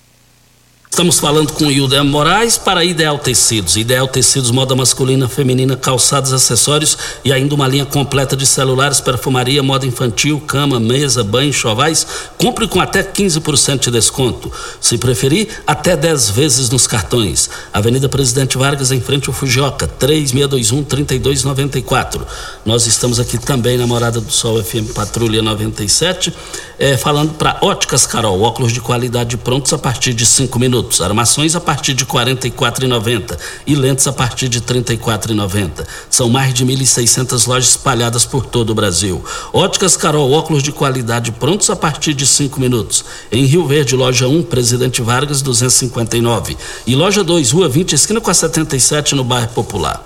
Estamos 0.93 1.19
falando 1.19 1.53
com 1.53 1.71
Hilda 1.71 2.03
Moraes 2.03 2.57
para 2.57 2.83
Ideal 2.83 3.17
Tecidos. 3.17 3.77
Ideal 3.77 4.09
Tecidos, 4.09 4.51
moda 4.51 4.75
masculina, 4.75 5.29
feminina, 5.29 5.77
calçados, 5.77 6.33
acessórios 6.33 6.97
e 7.23 7.31
ainda 7.31 7.55
uma 7.55 7.65
linha 7.65 7.85
completa 7.85 8.35
de 8.35 8.45
celulares, 8.45 8.99
perfumaria, 8.99 9.63
moda 9.63 9.85
infantil, 9.85 10.41
cama, 10.41 10.81
mesa, 10.81 11.23
banho, 11.23 11.53
chovais. 11.53 12.05
Compre 12.37 12.67
com 12.67 12.81
até 12.81 13.01
15% 13.01 13.85
de 13.85 13.91
desconto. 13.91 14.51
Se 14.81 14.97
preferir, 14.97 15.47
até 15.65 15.95
10 15.95 16.31
vezes 16.31 16.69
nos 16.69 16.87
cartões. 16.87 17.49
Avenida 17.71 18.09
Presidente 18.09 18.57
Vargas, 18.57 18.91
em 18.91 18.99
frente 18.99 19.29
ao 19.29 19.33
Fujioka, 19.33 19.89
3621-3294. 19.97 22.19
Nós 22.65 22.85
estamos 22.85 23.17
aqui 23.17 23.37
também 23.37 23.77
na 23.77 23.87
Morada 23.87 24.19
do 24.19 24.31
Sol 24.31 24.61
FM 24.61 24.91
Patrulha 24.93 25.41
97, 25.41 26.33
eh, 26.77 26.97
falando 26.97 27.31
para 27.35 27.59
Óticas 27.61 28.05
Carol, 28.05 28.41
óculos 28.41 28.73
de 28.73 28.81
qualidade 28.81 29.37
prontos 29.37 29.71
a 29.71 29.77
partir 29.77 30.13
de 30.13 30.25
5 30.25 30.59
minutos 30.59 30.80
minutos, 30.81 31.01
armações 31.01 31.55
a 31.55 31.59
partir 31.59 31.93
de 31.93 32.03
R$ 32.03 32.09
44,90 32.09 33.37
e 33.67 33.75
lentes 33.75 34.07
a 34.07 34.13
partir 34.13 34.49
de 34.49 34.57
R$ 34.59 34.65
34,90. 34.65 35.85
São 36.09 36.29
mais 36.29 36.53
de 36.53 36.65
1.600 36.65 37.47
lojas 37.47 37.69
espalhadas 37.69 38.25
por 38.25 38.45
todo 38.45 38.71
o 38.71 38.75
Brasil. 38.75 39.23
Óticas 39.53 39.95
Carol, 39.95 40.31
óculos 40.31 40.63
de 40.63 40.71
qualidade 40.71 41.31
prontos 41.31 41.69
a 41.69 41.75
partir 41.75 42.13
de 42.13 42.25
5 42.25 42.59
minutos. 42.59 43.05
Em 43.31 43.45
Rio 43.45 43.67
Verde, 43.67 43.95
loja 43.95 44.27
1, 44.27 44.43
Presidente 44.43 45.01
Vargas, 45.01 45.41
259. 45.41 46.57
E 46.87 46.95
loja 46.95 47.23
2, 47.23 47.51
Rua 47.51 47.69
20, 47.69 47.93
esquina 47.93 48.19
com 48.19 48.31
a 48.31 48.33
77, 48.33 49.15
no 49.15 49.23
bairro 49.23 49.49
Popular. 49.49 50.05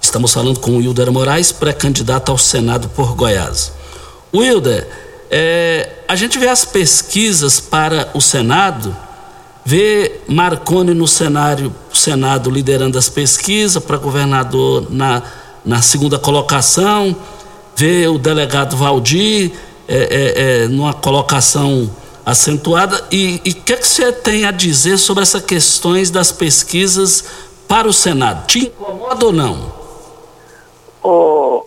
Estamos 0.00 0.32
falando 0.32 0.60
com 0.60 0.72
o 0.72 0.76
Wilder 0.78 1.10
Moraes, 1.10 1.52
pré-candidato 1.52 2.30
ao 2.30 2.38
Senado 2.38 2.88
por 2.90 3.14
Goiás. 3.14 3.72
Wilder, 4.34 4.88
é, 5.30 5.88
a 6.08 6.16
gente 6.16 6.38
vê 6.38 6.48
as 6.48 6.64
pesquisas 6.64 7.60
para 7.60 8.10
o 8.14 8.20
Senado 8.20 8.96
Vê 9.70 10.22
Marconi 10.26 10.94
no 10.94 11.06
cenário, 11.06 11.72
Senado 11.94 12.50
liderando 12.50 12.98
as 12.98 13.08
pesquisas 13.08 13.80
para 13.80 13.96
governador 13.98 14.90
na, 14.90 15.22
na 15.64 15.80
segunda 15.80 16.18
colocação, 16.18 17.14
vê 17.76 18.08
o 18.08 18.18
delegado 18.18 18.76
Valdir 18.76 19.52
é, 19.86 19.94
é, 19.96 20.64
é, 20.64 20.66
numa 20.66 20.92
colocação 20.92 21.88
acentuada. 22.26 23.00
E 23.12 23.36
o 23.36 23.62
que, 23.62 23.72
é 23.72 23.76
que 23.76 23.86
você 23.86 24.10
tem 24.10 24.44
a 24.44 24.50
dizer 24.50 24.98
sobre 24.98 25.22
essas 25.22 25.44
questões 25.44 26.10
das 26.10 26.32
pesquisas 26.32 27.24
para 27.68 27.86
o 27.86 27.92
Senado? 27.92 28.48
Te 28.48 28.66
incomoda 28.66 29.24
ou 29.24 29.32
não? 29.32 29.72
Ô, 31.00 31.66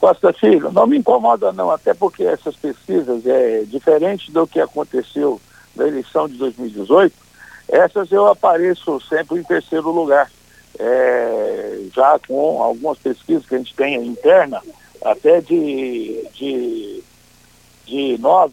Costa 0.00 0.32
Filho, 0.32 0.72
não 0.72 0.86
me 0.86 0.96
incomoda 0.96 1.52
não, 1.52 1.70
até 1.70 1.92
porque 1.92 2.22
essas 2.22 2.56
pesquisas 2.56 3.26
é 3.26 3.64
diferente 3.66 4.32
do 4.32 4.46
que 4.46 4.58
aconteceu 4.58 5.38
da 5.78 5.88
eleição 5.88 6.28
de 6.28 6.36
2018, 6.36 7.14
essas 7.68 8.10
eu 8.10 8.26
apareço 8.26 9.00
sempre 9.02 9.38
em 9.38 9.44
terceiro 9.44 9.90
lugar. 9.90 10.30
É, 10.78 11.80
já 11.92 12.18
com 12.18 12.62
algumas 12.62 12.98
pesquisas 12.98 13.44
que 13.46 13.54
a 13.54 13.58
gente 13.58 13.74
tem 13.74 13.96
interna, 14.06 14.62
até 15.04 15.40
de, 15.40 16.24
de, 16.34 17.02
de 17.84 18.18
9%, 18.20 18.52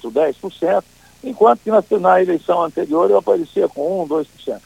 10%, 0.00 0.84
enquanto 1.22 1.60
que 1.60 1.70
na, 1.70 1.82
na 2.00 2.22
eleição 2.22 2.62
anterior 2.62 3.10
eu 3.10 3.18
aparecia 3.18 3.68
com 3.68 4.06
1%, 4.08 4.26
2%. 4.46 4.60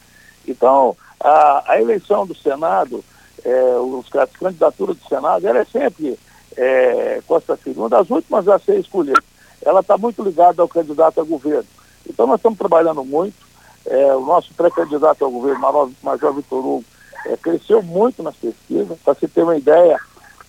Então, 0.47 0.95
a, 1.19 1.73
a 1.73 1.81
eleição 1.81 2.25
do 2.25 2.35
Senado, 2.35 3.03
é, 3.43 3.75
os, 3.77 4.05
as 4.15 4.65
do 4.65 5.07
Senado, 5.07 5.47
ela 5.47 5.59
é 5.59 5.65
sempre, 5.65 6.17
é, 6.57 7.21
Costa 7.27 7.55
Filho, 7.57 7.81
uma 7.81 7.89
das 7.89 8.09
últimas 8.09 8.47
a 8.47 8.57
ser 8.57 8.79
escolhida. 8.79 9.21
Ela 9.61 9.81
está 9.81 9.97
muito 9.97 10.23
ligada 10.23 10.61
ao 10.61 10.67
candidato 10.67 11.19
a 11.19 11.23
governo. 11.23 11.67
Então 12.07 12.27
nós 12.27 12.37
estamos 12.37 12.57
trabalhando 12.57 13.03
muito. 13.03 13.35
É, 13.85 14.15
o 14.15 14.21
nosso 14.21 14.53
pré-candidato 14.53 15.23
ao 15.23 15.31
governo, 15.31 15.93
Major 16.01 16.33
Vitor 16.33 16.59
Hugo, 16.59 16.85
é, 17.25 17.37
cresceu 17.37 17.81
muito 17.83 18.23
nas 18.23 18.35
pesquisas. 18.35 18.97
Para 19.03 19.15
se 19.15 19.27
ter 19.27 19.43
uma 19.43 19.57
ideia, 19.57 19.99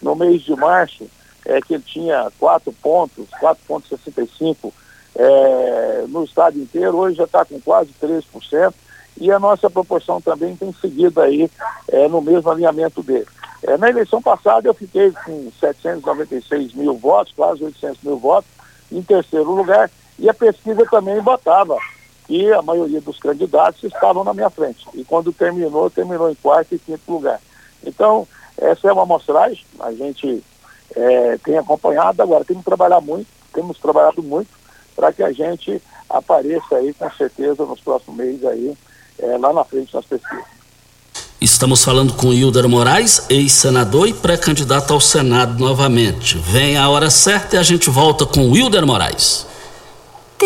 no 0.03 0.15
mês 0.15 0.43
de 0.43 0.55
março, 0.55 1.07
é, 1.45 1.61
que 1.61 1.75
ele 1.75 1.83
tinha 1.83 2.31
4 2.39 2.73
pontos, 2.73 3.27
4,65 3.41 4.73
é, 5.15 6.05
no 6.09 6.25
estado 6.25 6.59
inteiro, 6.59 6.97
hoje 6.97 7.17
já 7.17 7.25
está 7.25 7.45
com 7.45 7.61
quase 7.61 7.91
3%, 8.01 8.75
e 9.19 9.31
a 9.31 9.39
nossa 9.39 9.71
proporção 9.71 10.21
também 10.21 10.55
tem 10.55 10.73
seguido 10.75 11.21
aí 11.21 11.51
é, 11.89 12.07
no 12.09 12.21
mesmo 12.21 12.51
alinhamento 12.51 13.03
dele. 13.03 13.27
É, 13.63 13.77
na 13.79 13.89
eleição 13.89 14.21
passada 14.21 14.69
eu 14.69 14.75
fiquei 14.75 15.11
com 15.25 15.51
796 15.59 16.75
mil 16.75 16.95
votos, 16.95 17.33
quase 17.35 17.65
800 17.65 18.03
mil 18.03 18.19
votos, 18.19 18.51
em 18.93 19.03
terceiro 19.03 19.51
lugar, 19.51 19.91
e 20.19 20.29
a 20.29 20.35
pesquisa 20.35 20.85
também 20.91 21.21
botava 21.21 21.77
que 22.27 22.53
a 22.53 22.61
maioria 22.63 23.01
dos 23.01 23.19
candidatos 23.19 23.85
estavam 23.85 24.25
na 24.25 24.35
minha 24.35 24.51
frente. 24.51 24.87
E 24.95 25.05
quando 25.05 25.33
terminou, 25.33 25.89
terminou 25.89 26.31
em 26.31 26.35
quarto 26.35 26.75
e 26.75 26.79
quinto 26.79 27.13
lugar. 27.13 27.41
Então, 27.85 28.27
essa 28.59 28.89
é 28.89 28.93
uma 28.93 29.03
amostragem, 29.03 29.65
a 29.81 29.93
gente 29.93 30.43
é, 30.95 31.39
tem 31.45 31.59
acompanhado, 31.59 32.23
agora 32.23 32.45
temos 32.45 32.63
que 32.63 32.71
trabalhar 32.71 33.01
muito, 33.01 33.29
temos 33.53 33.79
trabalhado 33.79 34.23
muito 34.23 34.49
para 34.95 35.13
que 35.13 35.23
a 35.23 35.31
gente 35.31 35.81
apareça 36.09 36.77
aí 36.77 36.93
com 36.95 37.11
certeza 37.13 37.65
nos 37.65 37.81
próximos 37.81 38.17
meses 38.17 38.45
aí, 38.45 38.77
é, 39.19 39.39
lá 39.39 39.53
na 39.53 39.65
frente 39.65 39.95
nas 39.95 40.05
pesquisas. 40.05 40.57
Estamos 41.39 41.85
falando 41.85 42.15
com 42.15 42.33
Hilder 42.33 42.67
Moraes, 42.67 43.27
ex-senador 43.29 44.09
e 44.09 44.15
pré-candidato 44.15 44.93
ao 44.95 45.01
Senado 45.01 45.63
novamente. 45.63 46.39
Vem 46.39 46.79
a 46.79 46.89
hora 46.89 47.11
certa 47.11 47.57
e 47.57 47.59
a 47.59 47.63
gente 47.63 47.91
volta 47.91 48.25
com 48.25 48.57
Hilder 48.57 48.87
Moraes. 48.87 49.47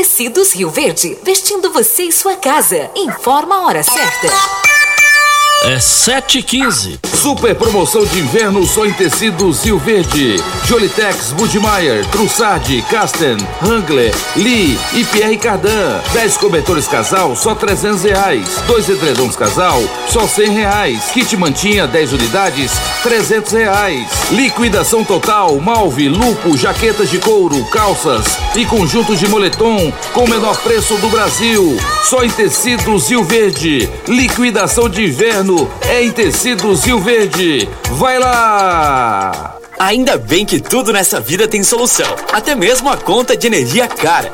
Tecidos 0.01 0.55
Rio 0.55 0.71
Verde, 0.71 1.19
vestindo 1.23 1.71
você 1.75 2.05
e 2.05 2.11
sua 2.11 2.35
casa. 2.35 2.91
Informa 2.97 3.57
a 3.57 3.67
hora 3.67 3.83
certa. 3.83 4.29
É 5.65 5.77
7h15. 5.77 7.10
Super 7.21 7.55
promoção 7.55 8.03
de 8.03 8.19
inverno 8.19 8.67
só 8.67 8.87
em 8.87 8.95
tecidos 8.95 9.63
Rio 9.63 9.79
Verde. 9.79 10.37
Jolitex, 10.65 11.33
Budmeier, 11.33 12.03
Trussardi, 12.07 12.81
Casten, 12.89 13.37
Hangler, 13.63 14.11
Lee 14.37 14.79
e 14.95 15.05
Pierre 15.05 15.37
Cardan. 15.37 16.01
10 16.15 16.39
cobertores 16.39 16.89
casal, 16.89 17.37
só 17.37 17.55
300 17.55 18.05
reais. 18.05 18.63
Dois 18.67 18.89
edredons 18.89 19.37
casal, 19.37 19.83
só 20.09 20.27
100 20.27 20.49
reais. 20.49 21.11
Kit 21.13 21.37
mantinha, 21.37 21.87
10 21.87 22.15
unidades, 22.15 22.73
300 23.03 23.53
reais. 23.53 24.09
Liquidação 24.31 25.05
total, 25.05 25.61
malve, 25.61 26.09
lupo, 26.09 26.57
jaquetas 26.57 27.11
de 27.11 27.19
couro, 27.19 27.63
calças 27.67 28.39
e 28.57 28.65
conjuntos 28.65 29.19
de 29.19 29.29
moletom 29.29 29.93
com 30.15 30.25
o 30.25 30.31
menor 30.31 30.57
preço 30.63 30.97
do 30.97 31.11
Brasil. 31.11 31.77
Só 32.03 32.25
em 32.25 32.31
tecidos 32.31 33.11
Rio 33.11 33.23
Verde. 33.25 33.91
Liquidação 34.09 34.89
de 34.89 35.05
inverno 35.05 35.71
é 35.83 36.03
em 36.03 36.11
tecidos 36.11 36.87
Rio 36.87 36.99
Verde. 36.99 37.10
Vai 37.95 38.21
lá! 38.21 39.57
Ainda 39.81 40.17
bem 40.17 40.47
que 40.47 40.61
tudo 40.61 40.93
nessa 40.93 41.19
vida 41.19 41.49
tem 41.49 41.61
solução, 41.65 42.07
até 42.33 42.55
mesmo 42.55 42.89
a 42.89 42.97
conta 42.97 43.37
de 43.37 43.49
energia 43.49 43.89
cara. 43.89 44.31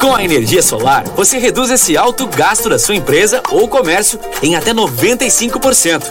Com 0.00 0.14
a 0.14 0.24
energia 0.24 0.62
solar, 0.62 1.04
você 1.14 1.36
reduz 1.36 1.70
esse 1.70 1.94
alto 1.94 2.26
gasto 2.26 2.70
da 2.70 2.78
sua 2.78 2.94
empresa 2.94 3.42
ou 3.50 3.68
comércio 3.68 4.18
em 4.42 4.56
até 4.56 4.72
95%. 4.72 6.04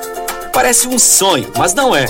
Parece 0.54 0.88
um 0.88 1.00
sonho, 1.00 1.50
mas 1.58 1.74
não 1.74 1.96
é. 1.96 2.06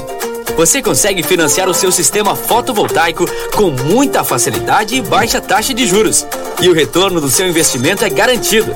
Você 0.57 0.81
consegue 0.81 1.23
financiar 1.23 1.69
o 1.69 1.73
seu 1.73 1.89
sistema 1.89 2.35
fotovoltaico 2.35 3.25
com 3.55 3.71
muita 3.71 4.25
facilidade 4.25 4.95
e 4.95 5.01
baixa 5.01 5.39
taxa 5.39 5.73
de 5.73 5.87
juros. 5.87 6.27
E 6.61 6.67
o 6.67 6.73
retorno 6.73 7.21
do 7.21 7.29
seu 7.29 7.47
investimento 7.47 8.03
é 8.03 8.09
garantido. 8.09 8.75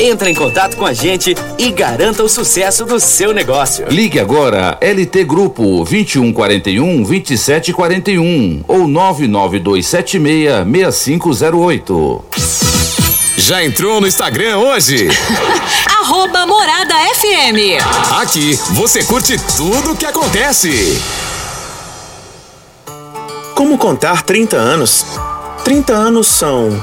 Entre 0.00 0.30
em 0.30 0.34
contato 0.34 0.76
com 0.76 0.84
a 0.84 0.92
gente 0.92 1.36
e 1.56 1.70
garanta 1.70 2.22
o 2.24 2.28
sucesso 2.28 2.84
do 2.84 2.98
seu 2.98 3.32
negócio. 3.32 3.86
Ligue 3.88 4.18
agora 4.18 4.76
LT 4.80 5.24
Grupo 5.24 5.84
2141 5.84 7.02
2741 7.02 8.64
ou 8.66 8.88
99276 8.88 10.64
6508. 10.66 12.24
Já 13.36 13.64
entrou 13.64 14.00
no 14.00 14.06
Instagram 14.06 14.58
hoje? 14.58 15.08
Arroba 16.00 16.46
Morada 16.46 16.94
FM. 17.14 17.80
Aqui 18.20 18.58
você 18.72 19.04
curte 19.04 19.38
tudo 19.56 19.92
o 19.92 19.96
que 19.96 20.06
acontece. 20.06 21.00
Como 23.54 23.78
contar 23.78 24.22
30 24.22 24.56
anos? 24.56 25.06
30 25.64 25.92
anos 25.92 26.26
são 26.26 26.82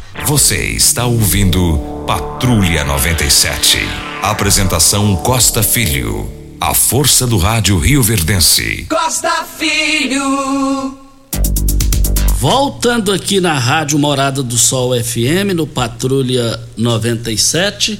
Você 0.25 0.55
está 0.67 1.05
ouvindo 1.05 2.03
Patrulha 2.07 2.83
97. 2.83 3.79
Apresentação 4.21 5.15
Costa 5.17 5.63
Filho. 5.63 6.31
A 6.59 6.73
força 6.73 7.25
do 7.25 7.37
rádio 7.37 7.77
Rio 7.79 8.03
Verdense. 8.03 8.85
Costa 8.87 9.45
Filho. 9.57 10.97
Voltando 12.37 13.11
aqui 13.11 13.41
na 13.41 13.57
Rádio 13.57 13.99
Morada 13.99 14.41
do 14.41 14.57
Sol 14.57 14.91
FM, 14.95 15.53
no 15.55 15.67
Patrulha 15.67 16.59
97. 16.77 17.99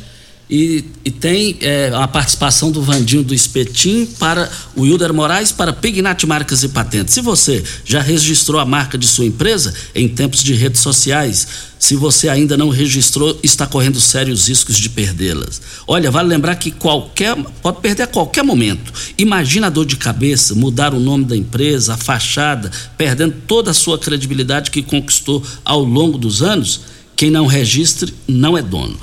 E, 0.51 0.83
e 1.05 1.09
tem 1.09 1.55
é, 1.61 1.93
a 1.95 2.05
participação 2.09 2.71
do 2.71 2.81
Vandinho 2.81 3.23
do 3.23 3.33
Espetim 3.33 4.05
para 4.19 4.51
o 4.75 4.85
Hilder 4.85 5.13
Moraes 5.13 5.49
para 5.49 5.71
Pignat 5.71 6.25
Marcas 6.25 6.61
e 6.61 6.67
Patentes. 6.67 7.13
Se 7.13 7.21
você 7.21 7.63
já 7.85 8.01
registrou 8.01 8.59
a 8.59 8.65
marca 8.65 8.97
de 8.97 9.07
sua 9.07 9.23
empresa 9.23 9.73
em 9.95 10.09
tempos 10.09 10.43
de 10.43 10.53
redes 10.53 10.81
sociais, 10.81 11.47
se 11.79 11.95
você 11.95 12.27
ainda 12.27 12.57
não 12.57 12.67
registrou, 12.67 13.39
está 13.41 13.65
correndo 13.65 14.01
sérios 14.01 14.49
riscos 14.49 14.77
de 14.77 14.89
perdê-las. 14.89 15.61
Olha, 15.87 16.11
vale 16.11 16.27
lembrar 16.27 16.57
que 16.57 16.69
qualquer 16.69 17.33
pode 17.61 17.79
perder 17.79 18.03
a 18.03 18.07
qualquer 18.07 18.43
momento. 18.43 18.91
Imagina 19.17 19.67
a 19.67 19.69
dor 19.69 19.85
de 19.85 19.95
cabeça, 19.95 20.53
mudar 20.53 20.93
o 20.93 20.99
nome 20.99 21.23
da 21.23 21.35
empresa, 21.35 21.93
a 21.93 21.97
fachada, 21.97 22.69
perdendo 22.97 23.35
toda 23.47 23.71
a 23.71 23.73
sua 23.73 23.97
credibilidade 23.97 24.69
que 24.69 24.83
conquistou 24.83 25.41
ao 25.63 25.81
longo 25.81 26.17
dos 26.17 26.43
anos. 26.43 26.81
Quem 27.15 27.31
não 27.31 27.45
registre 27.45 28.13
não 28.27 28.57
é 28.57 28.61
dono. 28.61 28.99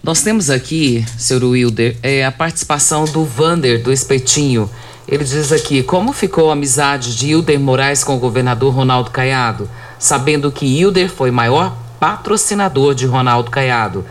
Nós 0.02 0.22
temos 0.22 0.48
aqui, 0.50 1.04
senhor 1.16 1.44
Wilder, 1.44 1.96
é, 2.02 2.24
a 2.24 2.32
participação 2.32 3.04
do 3.04 3.24
Vander, 3.24 3.80
do 3.82 3.92
Espetinho. 3.92 4.70
Ele 5.06 5.22
diz 5.24 5.52
aqui, 5.52 5.82
como 5.82 6.12
ficou 6.12 6.50
a 6.50 6.52
amizade 6.52 7.16
de 7.16 7.28
Hilder 7.28 7.60
Moraes 7.60 8.04
com 8.04 8.16
o 8.16 8.18
governador 8.18 8.74
Ronaldo 8.74 9.10
Caiado, 9.10 9.70
sabendo 9.98 10.52
que 10.52 10.66
Hilder 10.66 11.10
foi 11.10 11.30
maior 11.30 11.74
patrocinador 11.98 12.94
de 12.94 13.06
Ronaldo 13.06 13.50
Caiado. 13.50 14.04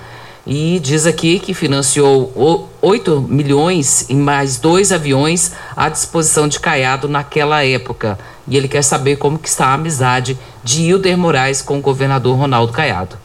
E 0.49 0.79
diz 0.79 1.05
aqui 1.05 1.39
que 1.39 1.53
financiou 1.53 2.31
8 2.81 3.19
milhões 3.19 4.09
em 4.09 4.15
mais 4.15 4.57
dois 4.57 4.93
aviões 4.93 5.51
à 5.75 5.89
disposição 5.89 6.47
de 6.47 6.57
Caiado 6.57 7.09
naquela 7.09 7.65
época. 7.65 8.17
E 8.47 8.55
ele 8.55 8.69
quer 8.69 8.81
saber 8.81 9.17
como 9.17 9.37
que 9.37 9.49
está 9.49 9.65
a 9.67 9.73
amizade 9.73 10.37
de 10.63 10.83
Hilder 10.83 11.17
Moraes 11.17 11.61
com 11.61 11.79
o 11.79 11.81
governador 11.81 12.37
Ronaldo 12.37 12.71
Caiado. 12.71 13.17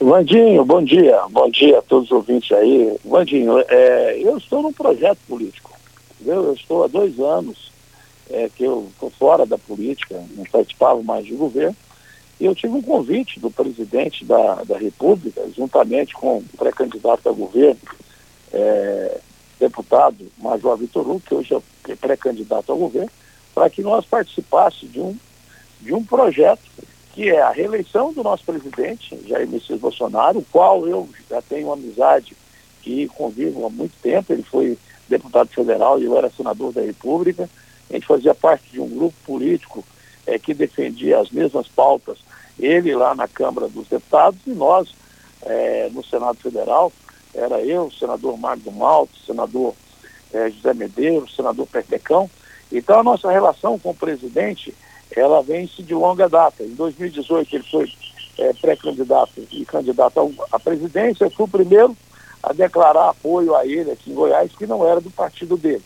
Vandinho, 0.00 0.64
bom 0.64 0.82
dia. 0.82 1.16
Bom 1.30 1.48
dia 1.48 1.78
a 1.78 1.82
todos 1.82 2.06
os 2.06 2.12
ouvintes 2.12 2.50
aí. 2.50 2.96
Vandinho, 3.04 3.60
é, 3.68 4.18
eu 4.20 4.36
estou 4.36 4.62
num 4.62 4.72
projeto 4.72 5.18
político. 5.28 5.70
Entendeu? 6.20 6.42
Eu 6.42 6.54
estou 6.54 6.82
há 6.82 6.88
dois 6.88 7.16
anos 7.20 7.70
é, 8.30 8.50
que 8.52 8.64
eu 8.64 8.88
estou 8.92 9.10
fora 9.10 9.46
da 9.46 9.56
política, 9.56 10.20
não 10.36 10.44
participava 10.44 11.00
mais 11.04 11.24
de 11.24 11.34
governo. 11.34 11.76
Eu 12.40 12.54
tive 12.54 12.74
um 12.74 12.82
convite 12.82 13.38
do 13.38 13.50
presidente 13.50 14.24
da, 14.24 14.62
da 14.64 14.76
República, 14.76 15.48
juntamente 15.56 16.14
com 16.14 16.38
o 16.38 16.44
pré-candidato 16.56 17.28
a 17.28 17.32
governo, 17.32 17.80
é, 18.52 19.20
deputado 19.58 20.30
Major 20.38 20.76
Vitor 20.76 21.08
Hugo, 21.08 21.20
que 21.20 21.34
hoje 21.34 21.54
é 21.88 21.94
pré-candidato 21.94 22.72
ao 22.72 22.78
governo, 22.78 23.10
para 23.54 23.70
que 23.70 23.82
nós 23.82 24.04
participássemos 24.04 24.92
de 24.92 25.00
um, 25.00 25.16
de 25.80 25.94
um 25.94 26.04
projeto 26.04 26.62
que 27.12 27.30
é 27.30 27.40
a 27.40 27.50
reeleição 27.50 28.12
do 28.12 28.24
nosso 28.24 28.44
presidente, 28.44 29.16
Jair 29.28 29.48
Messias 29.48 29.78
Bolsonaro, 29.78 30.40
o 30.40 30.44
qual 30.50 30.86
eu 30.88 31.08
já 31.30 31.40
tenho 31.40 31.72
amizade 31.72 32.36
e 32.84 33.06
convivo 33.06 33.64
há 33.64 33.70
muito 33.70 33.94
tempo. 34.02 34.32
Ele 34.32 34.42
foi 34.42 34.76
deputado 35.08 35.48
federal 35.48 36.00
e 36.00 36.04
eu 36.04 36.18
era 36.18 36.30
senador 36.30 36.72
da 36.72 36.80
República. 36.80 37.48
A 37.88 37.92
gente 37.92 38.06
fazia 38.06 38.34
parte 38.34 38.64
de 38.72 38.80
um 38.80 38.88
grupo 38.88 39.14
político 39.24 39.84
é, 40.26 40.38
que 40.38 40.54
defendia 40.54 41.20
as 41.20 41.30
mesmas 41.30 41.68
pautas, 41.68 42.18
ele 42.58 42.94
lá 42.94 43.14
na 43.14 43.28
Câmara 43.28 43.68
dos 43.68 43.88
Deputados 43.88 44.40
e 44.46 44.50
nós 44.50 44.94
é, 45.42 45.88
no 45.92 46.04
Senado 46.04 46.38
Federal. 46.38 46.92
Era 47.34 47.60
eu, 47.60 47.86
o 47.86 47.92
senador 47.92 48.38
Mário 48.38 48.70
Malto, 48.70 49.12
o 49.14 49.26
senador 49.26 49.74
é, 50.32 50.50
José 50.50 50.72
Medeiros, 50.72 51.32
o 51.32 51.36
senador 51.36 51.66
Pertecão. 51.66 52.30
Então 52.70 53.00
a 53.00 53.02
nossa 53.02 53.30
relação 53.30 53.78
com 53.78 53.90
o 53.90 53.94
presidente 53.94 54.74
ela 55.14 55.42
vem-se 55.42 55.82
de 55.82 55.94
longa 55.94 56.28
data. 56.28 56.62
Em 56.62 56.74
2018 56.74 57.56
ele 57.56 57.64
foi 57.70 57.92
é, 58.38 58.52
pré-candidato 58.52 59.46
e 59.50 59.64
candidato 59.64 60.34
à 60.50 60.58
presidência, 60.58 61.24
eu 61.24 61.30
fui 61.30 61.44
o 61.44 61.48
primeiro 61.48 61.96
a 62.42 62.52
declarar 62.52 63.10
apoio 63.10 63.54
a 63.54 63.66
ele 63.66 63.90
aqui 63.90 64.10
em 64.10 64.14
Goiás, 64.14 64.52
que 64.52 64.66
não 64.66 64.86
era 64.86 65.00
do 65.00 65.10
partido 65.10 65.56
dele. 65.56 65.82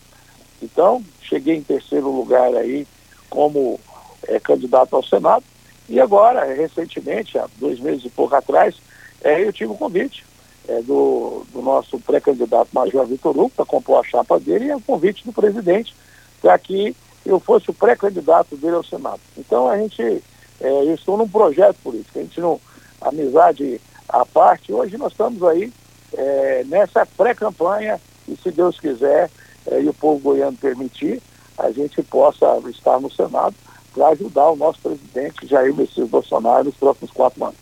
Então, 0.61 1.01
cheguei 1.21 1.55
em 1.55 1.63
terceiro 1.63 2.11
lugar 2.11 2.53
aí 2.55 2.85
como 3.29 3.79
é, 4.27 4.39
candidato 4.39 4.95
ao 4.95 5.03
Senado, 5.03 5.43
e 5.87 5.99
agora, 5.99 6.45
recentemente, 6.53 7.37
há 7.37 7.47
dois 7.57 7.79
meses 7.79 8.05
e 8.05 8.09
pouco 8.09 8.35
atrás, 8.35 8.75
é, 9.23 9.43
eu 9.43 9.51
tive 9.51 9.71
um 9.71 9.77
convite 9.77 10.23
é, 10.67 10.81
do, 10.83 11.45
do 11.51 11.61
nosso 11.61 11.99
pré-candidato 11.99 12.69
Major 12.71 13.05
Vitor 13.05 13.35
Hugo 13.35 13.49
para 13.49 13.65
compor 13.65 13.99
a 13.99 14.07
chapa 14.07 14.39
dele 14.39 14.65
e 14.65 14.69
é 14.69 14.75
o 14.75 14.81
convite 14.81 15.25
do 15.25 15.33
presidente 15.33 15.95
para 16.39 16.57
que 16.59 16.95
eu 17.25 17.39
fosse 17.39 17.69
o 17.71 17.73
pré-candidato 17.73 18.55
dele 18.55 18.75
ao 18.75 18.83
Senado. 18.83 19.19
Então 19.35 19.67
a 19.67 19.77
gente, 19.77 20.01
é, 20.01 20.21
eu 20.61 20.93
estou 20.93 21.17
num 21.17 21.27
projeto 21.27 21.77
político, 21.83 22.19
a 22.19 22.21
gente 22.21 22.39
não, 22.39 22.61
amizade 23.01 23.81
à 24.07 24.23
parte, 24.25 24.71
hoje 24.71 24.95
nós 24.95 25.11
estamos 25.11 25.41
aí 25.43 25.73
é, 26.13 26.63
nessa 26.65 27.05
pré-campanha 27.05 27.99
e 28.27 28.35
se 28.37 28.51
Deus 28.51 28.79
quiser 28.79 29.29
é, 29.65 29.81
e 29.81 29.89
o 29.89 29.93
povo 29.93 30.19
goiano 30.19 30.55
permitir, 30.55 31.21
a 31.57 31.71
gente 31.71 32.01
possa 32.03 32.59
estar 32.69 32.99
no 32.99 33.11
Senado 33.11 33.55
para 33.99 34.11
ajudar 34.11 34.49
o 34.51 34.55
nosso 34.55 34.79
presidente 34.79 35.45
Jair 35.45 35.75
Messias 35.75 36.07
Bolsonaro 36.07 36.63
nos 36.63 36.75
próximos 36.75 37.11
quatro 37.11 37.43
anos. 37.43 37.57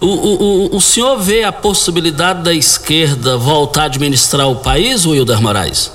O, 0.00 0.06
o, 0.06 0.76
o 0.76 0.80
senhor 0.80 1.18
vê 1.18 1.44
a 1.44 1.52
possibilidade 1.52 2.42
da 2.42 2.54
esquerda 2.54 3.36
voltar 3.36 3.82
a 3.82 3.84
administrar 3.84 4.48
o 4.48 4.56
país, 4.56 5.04
Wilder 5.04 5.42
Moraes? 5.42 5.92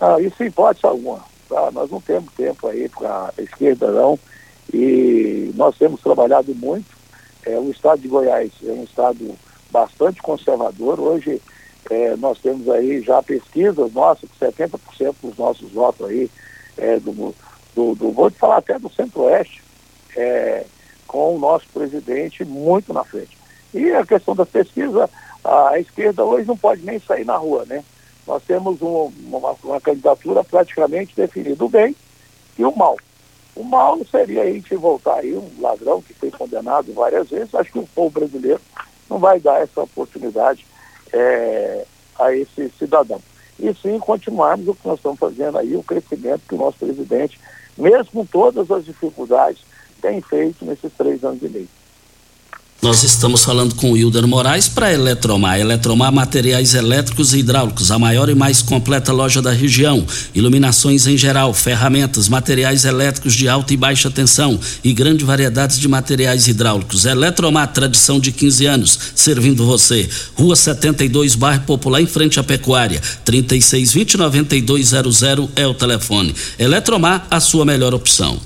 Ah, 0.00 0.20
isso 0.20 0.42
em 0.42 0.46
hipótese 0.48 0.84
alguma. 0.84 1.20
Tá? 1.48 1.70
Nós 1.70 1.88
não 1.88 2.00
temos 2.00 2.32
tempo 2.34 2.66
aí 2.66 2.88
para 2.88 3.32
a 3.38 3.42
esquerda, 3.42 3.92
não. 3.92 4.18
E 4.74 5.52
nós 5.54 5.76
temos 5.78 6.00
trabalhado 6.00 6.52
muito. 6.56 6.98
É, 7.46 7.56
o 7.60 7.70
estado 7.70 8.02
de 8.02 8.08
Goiás 8.08 8.50
é 8.66 8.72
um 8.72 8.82
estado 8.82 9.36
bastante 9.70 10.20
conservador. 10.20 10.98
Hoje 10.98 11.40
é, 11.88 12.16
nós 12.16 12.40
temos 12.40 12.68
aí 12.68 13.00
já 13.02 13.22
pesquisas 13.22 13.92
nossas, 13.92 14.28
que 14.28 14.44
70% 14.44 15.14
dos 15.22 15.36
nossos 15.36 15.70
votos 15.70 16.08
aí, 16.08 16.28
é, 16.76 16.98
do, 16.98 17.32
do, 17.74 17.94
do, 17.94 18.10
vou 18.12 18.30
te 18.30 18.38
falar 18.38 18.58
até 18.58 18.78
do 18.78 18.90
centro-oeste, 18.90 19.62
é, 20.16 20.64
com 21.06 21.36
o 21.36 21.38
nosso 21.38 21.66
presidente 21.72 22.44
muito 22.44 22.92
na 22.92 23.04
frente. 23.04 23.36
E 23.72 23.90
a 23.92 24.04
questão 24.04 24.34
da 24.34 24.44
pesquisa, 24.44 25.08
a 25.44 25.78
esquerda 25.78 26.24
hoje 26.24 26.46
não 26.46 26.56
pode 26.56 26.82
nem 26.82 26.98
sair 26.98 27.24
na 27.24 27.36
rua, 27.36 27.64
né? 27.66 27.84
Nós 28.26 28.42
temos 28.44 28.80
um, 28.82 29.12
uma, 29.26 29.56
uma, 29.62 29.80
candidatura 29.80 30.44
praticamente 30.44 31.16
definida, 31.16 31.64
o 31.64 31.68
bem 31.68 31.96
e 32.58 32.64
o 32.64 32.76
mal. 32.76 32.96
O 33.56 33.64
mal 33.64 33.98
seria 34.08 34.42
a 34.42 34.46
gente 34.46 34.74
voltar 34.76 35.16
aí, 35.16 35.36
um 35.36 35.50
ladrão 35.60 36.00
que 36.00 36.14
foi 36.14 36.30
condenado 36.30 36.92
várias 36.92 37.28
vezes, 37.30 37.54
acho 37.54 37.72
que 37.72 37.78
o 37.78 37.88
povo 37.94 38.20
brasileiro 38.20 38.60
não 39.08 39.18
vai 39.18 39.40
dar 39.40 39.60
essa 39.60 39.82
oportunidade 39.82 40.64
é, 41.12 41.84
a 42.18 42.32
esse 42.34 42.70
cidadão. 42.78 43.20
E 43.58 43.74
sim 43.74 43.98
continuarmos 43.98 44.68
o 44.68 44.74
que 44.74 44.86
nós 44.86 44.98
estamos 44.98 45.18
fazendo 45.18 45.58
aí, 45.58 45.76
o 45.76 45.82
crescimento 45.82 46.42
que 46.48 46.54
o 46.54 46.58
nosso 46.58 46.78
presidente, 46.78 47.38
mesmo 47.80 48.12
com 48.12 48.26
todas 48.26 48.70
as 48.70 48.84
dificuldades, 48.84 49.62
tem 50.00 50.20
feito 50.20 50.64
nesses 50.64 50.92
três 50.92 51.24
anos 51.24 51.42
e 51.42 51.48
meio. 51.48 51.68
Nós 52.82 53.02
estamos 53.02 53.44
falando 53.44 53.74
com 53.74 53.92
o 53.92 53.96
Hilder 53.96 54.26
Moraes 54.26 54.66
para 54.66 54.90
Eletromar. 54.90 55.60
Eletromar 55.60 56.10
Materiais 56.10 56.72
Elétricos 56.72 57.34
e 57.34 57.40
Hidráulicos, 57.40 57.90
a 57.90 57.98
maior 57.98 58.30
e 58.30 58.34
mais 58.34 58.62
completa 58.62 59.12
loja 59.12 59.42
da 59.42 59.52
região. 59.52 60.06
Iluminações 60.34 61.06
em 61.06 61.14
geral, 61.14 61.52
ferramentas, 61.52 62.26
materiais 62.26 62.86
elétricos 62.86 63.34
de 63.34 63.50
alta 63.50 63.74
e 63.74 63.76
baixa 63.76 64.10
tensão 64.10 64.58
e 64.82 64.94
grande 64.94 65.26
variedade 65.26 65.78
de 65.78 65.86
materiais 65.86 66.48
hidráulicos. 66.48 67.04
Eletromar, 67.04 67.70
tradição 67.70 68.18
de 68.18 68.32
15 68.32 68.64
anos, 68.64 68.98
servindo 69.14 69.66
você. 69.66 70.08
Rua 70.34 70.56
72, 70.56 71.34
bairro 71.34 71.64
Popular, 71.64 72.00
em 72.00 72.06
frente 72.06 72.40
à 72.40 72.42
Pecuária. 72.42 73.02
3620-9200 73.26 75.50
é 75.54 75.66
o 75.66 75.74
telefone. 75.74 76.34
Eletromar, 76.58 77.26
a 77.30 77.40
sua 77.40 77.66
melhor 77.66 77.92
opção. 77.92 78.40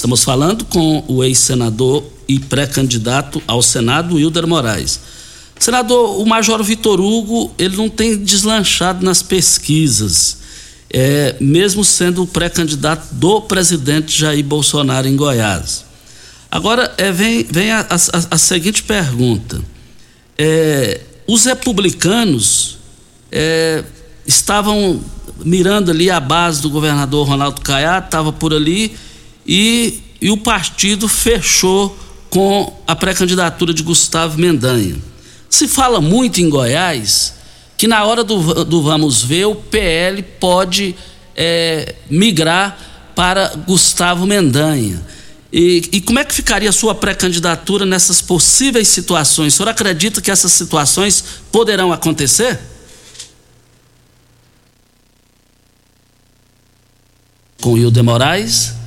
Estamos 0.00 0.24
falando 0.24 0.64
com 0.64 1.04
o 1.06 1.22
ex-senador 1.22 2.02
e 2.26 2.38
pré-candidato 2.38 3.42
ao 3.46 3.60
Senado, 3.60 4.14
Wilder 4.14 4.46
Moraes. 4.46 4.98
Senador, 5.58 6.18
o 6.18 6.24
Major 6.24 6.64
Vitor 6.64 6.98
Hugo, 6.98 7.52
ele 7.58 7.76
não 7.76 7.90
tem 7.90 8.16
deslanchado 8.16 9.04
nas 9.04 9.22
pesquisas, 9.22 10.38
é, 10.88 11.36
mesmo 11.38 11.84
sendo 11.84 12.22
o 12.22 12.26
pré-candidato 12.26 13.14
do 13.14 13.42
presidente 13.42 14.18
Jair 14.18 14.42
Bolsonaro 14.42 15.06
em 15.06 15.14
Goiás. 15.14 15.84
Agora, 16.50 16.94
é, 16.96 17.12
vem, 17.12 17.44
vem 17.44 17.70
a, 17.70 17.80
a, 17.80 18.34
a, 18.34 18.38
seguinte 18.38 18.82
pergunta. 18.82 19.60
É, 20.38 21.02
os 21.26 21.44
republicanos 21.44 22.78
é, 23.30 23.84
estavam 24.26 24.98
mirando 25.44 25.90
ali 25.90 26.10
a 26.10 26.20
base 26.20 26.62
do 26.62 26.70
governador 26.70 27.28
Ronaldo 27.28 27.60
Caiado, 27.60 28.06
estava 28.06 28.32
por 28.32 28.54
ali, 28.54 28.96
e, 29.52 30.00
e 30.22 30.30
o 30.30 30.36
partido 30.36 31.08
fechou 31.08 31.98
com 32.30 32.72
a 32.86 32.94
pré-candidatura 32.94 33.74
de 33.74 33.82
Gustavo 33.82 34.38
Mendanha. 34.38 34.96
Se 35.48 35.66
fala 35.66 36.00
muito 36.00 36.40
em 36.40 36.48
Goiás 36.48 37.34
que 37.76 37.88
na 37.88 38.04
hora 38.04 38.22
do, 38.22 38.64
do 38.64 38.80
vamos 38.80 39.24
ver 39.24 39.46
o 39.46 39.56
PL 39.56 40.22
pode 40.22 40.94
é, 41.34 41.96
migrar 42.08 42.78
para 43.16 43.48
Gustavo 43.66 44.24
Mendanha. 44.24 45.04
E, 45.52 45.82
e, 45.90 46.00
como 46.00 46.20
é 46.20 46.24
que 46.24 46.32
ficaria 46.32 46.68
a 46.68 46.72
sua 46.72 46.94
pré-candidatura 46.94 47.84
nessas 47.84 48.20
possíveis 48.20 48.86
situações? 48.86 49.54
O 49.54 49.56
senhor 49.56 49.68
acredita 49.68 50.20
que 50.20 50.30
essas 50.30 50.52
situações 50.52 51.24
poderão 51.50 51.92
acontecer? 51.92 52.56
Com 57.60 57.76
Hilda 57.76 58.00
Moraes. 58.04 58.79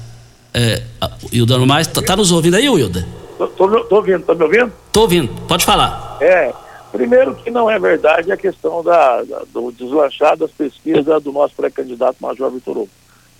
É, 0.53 0.83
Hilda 1.31 1.57
Moraes, 1.57 1.87
está 1.87 2.01
tá 2.01 2.15
nos 2.15 2.31
ouvindo 2.31 2.55
aí, 2.55 2.65
Hilda? 2.65 3.05
Tô, 3.37 3.47
tô, 3.47 3.95
ouvindo, 3.95 4.23
tá 4.23 4.35
me 4.35 4.43
ouvindo? 4.43 4.71
Tô 4.91 5.01
ouvindo, 5.01 5.47
pode 5.47 5.65
falar. 5.65 6.17
É, 6.21 6.53
primeiro 6.91 7.33
que 7.35 7.49
não 7.49 7.69
é 7.69 7.79
verdade 7.79 8.31
a 8.31 8.37
questão 8.37 8.83
da, 8.83 9.23
da 9.23 9.43
do 9.51 9.71
deslanchar 9.71 10.37
das 10.37 10.51
pesquisas 10.51 11.23
do 11.23 11.31
nosso 11.31 11.55
pré-candidato 11.55 12.17
Major 12.19 12.51
Vitor 12.51 12.77
Hugo. 12.77 12.89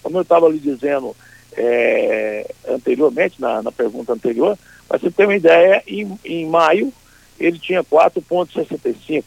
Como 0.02 0.18
eu 0.18 0.24
estava 0.24 0.50
lhe 0.50 0.58
dizendo 0.58 1.16
é, 1.56 2.52
anteriormente, 2.68 3.40
na, 3.40 3.62
na 3.62 3.72
pergunta 3.72 4.14
anterior, 4.14 4.58
para 4.88 4.98
você 4.98 5.12
ter 5.12 5.26
uma 5.26 5.36
ideia, 5.36 5.84
em, 5.88 6.18
em 6.26 6.48
maio 6.48 6.92
ele 7.40 7.60
tinha 7.60 7.84
4,65. 7.84 9.24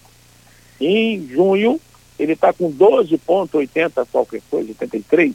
Em 0.81 1.27
junho 1.29 1.81
ele 2.19 2.33
está 2.33 2.53
com 2.53 2.73
12,80 2.73 4.07
qualquer 4.11 4.43
coisa, 4.51 4.71
83. 4.71 5.35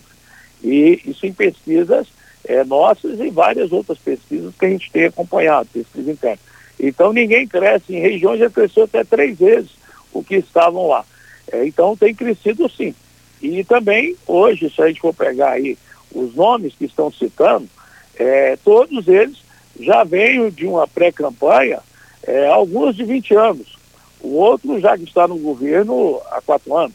E 0.63 1.01
isso 1.05 1.25
em 1.25 1.33
pesquisas 1.33 2.07
é, 2.45 2.63
nossas 2.63 3.19
e 3.19 3.30
várias 3.30 3.71
outras 3.71 3.97
pesquisas 3.97 4.54
que 4.56 4.65
a 4.65 4.69
gente 4.69 4.91
tem 4.91 5.06
acompanhado, 5.06 5.69
pesquisa 5.71 6.12
interna. 6.12 6.39
Então 6.80 7.13
ninguém 7.13 7.47
cresce, 7.47 7.95
em 7.95 7.99
regiões 7.99 8.39
já 8.39 8.49
cresceu 8.49 8.86
até 8.86 9.04
três 9.04 9.38
vezes 9.38 9.71
o 10.12 10.23
que 10.23 10.36
estavam 10.36 10.88
lá. 10.88 11.06
É, 11.51 11.65
então 11.65 11.95
tem 11.95 12.13
crescido 12.13 12.69
sim. 12.69 12.93
E 13.41 13.63
também, 13.63 14.15
hoje, 14.27 14.69
se 14.69 14.82
a 14.82 14.88
gente 14.88 15.01
for 15.01 15.13
pegar 15.13 15.51
aí 15.51 15.77
os 16.13 16.36
nomes 16.36 16.75
que 16.75 16.86
estão 16.86 17.12
citando, 17.12 17.67
é, 18.15 18.56
todos 18.63 19.08
eles 19.08 19.38
já 19.80 20.04
vêm 20.04 20.49
de 20.51 20.67
uma 20.67 20.88
pré-campanha, 20.88 21.80
é, 22.23 22.47
alguns 22.47 22.95
de 22.95 23.04
20 23.04 23.36
anos. 23.36 23.77
O 24.21 24.36
outro 24.36 24.80
já 24.80 24.95
que 24.95 25.04
está 25.04 25.27
no 25.27 25.38
governo 25.38 26.21
há 26.30 26.41
quatro 26.41 26.75
anos. 26.75 26.93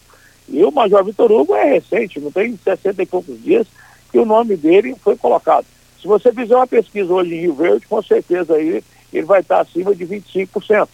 E 0.48 0.64
o 0.64 0.70
Major 0.70 1.04
Vitor 1.04 1.32
Hugo 1.32 1.56
é 1.56 1.64
recente, 1.64 2.20
não 2.20 2.30
tem 2.30 2.56
60 2.62 3.02
e 3.02 3.06
poucos 3.06 3.42
dias 3.42 3.66
que 4.10 4.18
o 4.18 4.24
nome 4.24 4.56
dele 4.56 4.94
foi 5.02 5.16
colocado. 5.16 5.66
Se 6.00 6.06
você 6.06 6.32
fizer 6.32 6.54
uma 6.54 6.66
pesquisa 6.66 7.12
hoje 7.12 7.34
em 7.34 7.40
Rio 7.40 7.54
Verde, 7.54 7.86
com 7.86 8.02
certeza 8.02 8.54
aí 8.54 8.82
ele 9.12 9.26
vai 9.26 9.40
estar 9.40 9.60
acima 9.60 9.94
de 9.94 10.06
25%. 10.06 10.88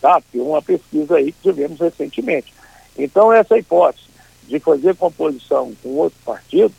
Tá? 0.00 0.22
Que 0.30 0.38
uma 0.38 0.62
pesquisa 0.62 1.16
aí 1.16 1.32
que 1.32 1.42
tivemos 1.42 1.80
recentemente. 1.80 2.52
Então, 2.98 3.32
essa 3.32 3.58
hipótese 3.58 4.06
de 4.46 4.60
fazer 4.60 4.94
composição 4.94 5.72
com 5.82 5.88
outro 5.90 6.18
partido, 6.24 6.72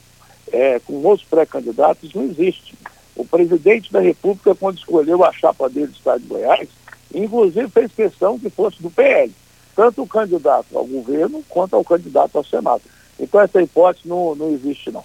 é, 0.52 0.80
com 0.80 0.94
outros 1.04 1.28
pré-candidatos, 1.28 2.14
não 2.14 2.24
existe. 2.24 2.76
O 3.16 3.26
presidente 3.26 3.92
da 3.92 4.00
República, 4.00 4.56
quando 4.56 4.78
escolheu 4.78 5.24
a 5.24 5.34
chapa 5.34 5.70
dele 5.70 5.88
do 5.88 5.94
Estado 5.94 6.22
de 6.22 6.28
Goiás, 6.28 6.70
inclusive 7.14 7.68
fez 7.70 7.92
questão 7.92 8.40
que 8.40 8.50
fosse 8.50 8.82
do 8.82 8.90
PL, 8.90 9.32
tanto 9.76 10.04
o 10.04 10.08
candidato 10.08 10.78
ao 10.78 10.86
governo 10.86 11.44
quanto 11.50 11.76
ao 11.76 11.84
candidato 11.84 12.38
ao 12.38 12.44
Senado. 12.44 12.82
Então, 13.20 13.42
essa 13.42 13.62
hipótese 13.62 14.08
não, 14.08 14.36
não 14.36 14.52
existe, 14.52 14.92
não. 14.92 15.04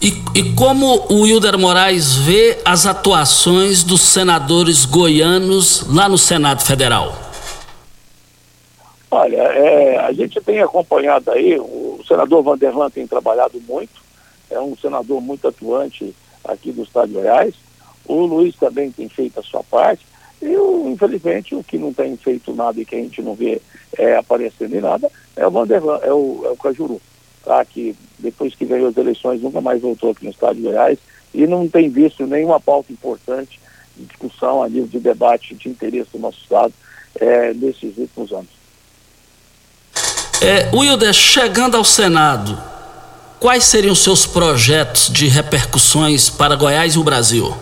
E, 0.00 0.12
e, 0.32 0.54
como 0.54 1.06
o 1.12 1.26
Hilder 1.26 1.58
Moraes 1.58 2.14
vê 2.14 2.58
as 2.64 2.86
atuações 2.86 3.82
dos 3.82 4.00
senadores 4.00 4.84
goianos 4.84 5.84
lá 5.92 6.08
no 6.08 6.16
Senado 6.16 6.62
Federal? 6.62 7.12
Olha, 9.10 9.42
é, 9.42 9.98
a 9.98 10.12
gente 10.12 10.40
tem 10.40 10.60
acompanhado 10.60 11.32
aí, 11.32 11.58
o 11.58 12.00
senador 12.06 12.44
Vanderlan 12.44 12.90
tem 12.90 13.08
trabalhado 13.08 13.60
muito, 13.66 14.00
é 14.48 14.60
um 14.60 14.76
senador 14.76 15.20
muito 15.20 15.48
atuante 15.48 16.14
aqui 16.44 16.70
do 16.70 16.84
Estado 16.84 17.08
de 17.08 17.14
Goiás, 17.14 17.54
o 18.06 18.24
Luiz 18.24 18.54
também 18.54 18.92
tem 18.92 19.08
feito 19.08 19.40
a 19.40 19.42
sua 19.42 19.64
parte, 19.64 20.06
e 20.40 20.56
o, 20.56 20.88
infelizmente 20.88 21.56
o 21.56 21.64
que 21.64 21.76
não 21.76 21.92
tem 21.92 22.16
feito 22.16 22.54
nada 22.54 22.80
e 22.80 22.84
que 22.84 22.94
a 22.94 22.98
gente 22.98 23.20
não 23.20 23.34
vê 23.34 23.60
é, 23.96 24.16
aparecendo 24.16 24.76
em 24.76 24.80
nada 24.80 25.10
é 25.34 25.44
o 25.44 25.50
Vanderlan, 25.50 25.98
é 26.02 26.12
o, 26.12 26.42
é 26.44 26.50
o 26.50 26.56
Cajuru 26.56 27.00
tá? 27.48 27.64
que 27.64 27.96
depois 28.18 28.54
que 28.54 28.66
ganhou 28.66 28.88
as 28.88 28.96
eleições 28.98 29.40
nunca 29.40 29.62
mais 29.62 29.80
voltou 29.80 30.10
aqui 30.10 30.22
no 30.24 30.30
estado 30.30 30.56
de 30.56 30.62
Goiás 30.62 30.98
e 31.32 31.46
não 31.46 31.66
tem 31.66 31.88
visto 31.88 32.26
nenhuma 32.26 32.60
pauta 32.60 32.92
importante 32.92 33.58
de 33.96 34.04
discussão 34.04 34.62
a 34.62 34.68
nível 34.68 34.86
de 34.86 35.00
debate 35.00 35.54
de 35.54 35.70
interesse 35.70 36.10
do 36.12 36.18
nosso 36.18 36.38
estado 36.42 36.74
é, 37.18 37.54
nesses 37.54 37.96
últimos 37.96 38.32
anos. 38.32 38.58
É, 40.42 40.68
Wilder, 40.76 41.12
chegando 41.14 41.76
ao 41.76 41.84
Senado, 41.84 42.56
quais 43.40 43.64
seriam 43.64 43.92
os 43.92 44.02
seus 44.04 44.26
projetos 44.26 45.08
de 45.08 45.26
repercussões 45.26 46.28
para 46.28 46.54
Goiás 46.54 46.94
e 46.94 46.98
o 46.98 47.02
Brasil? 47.02 47.56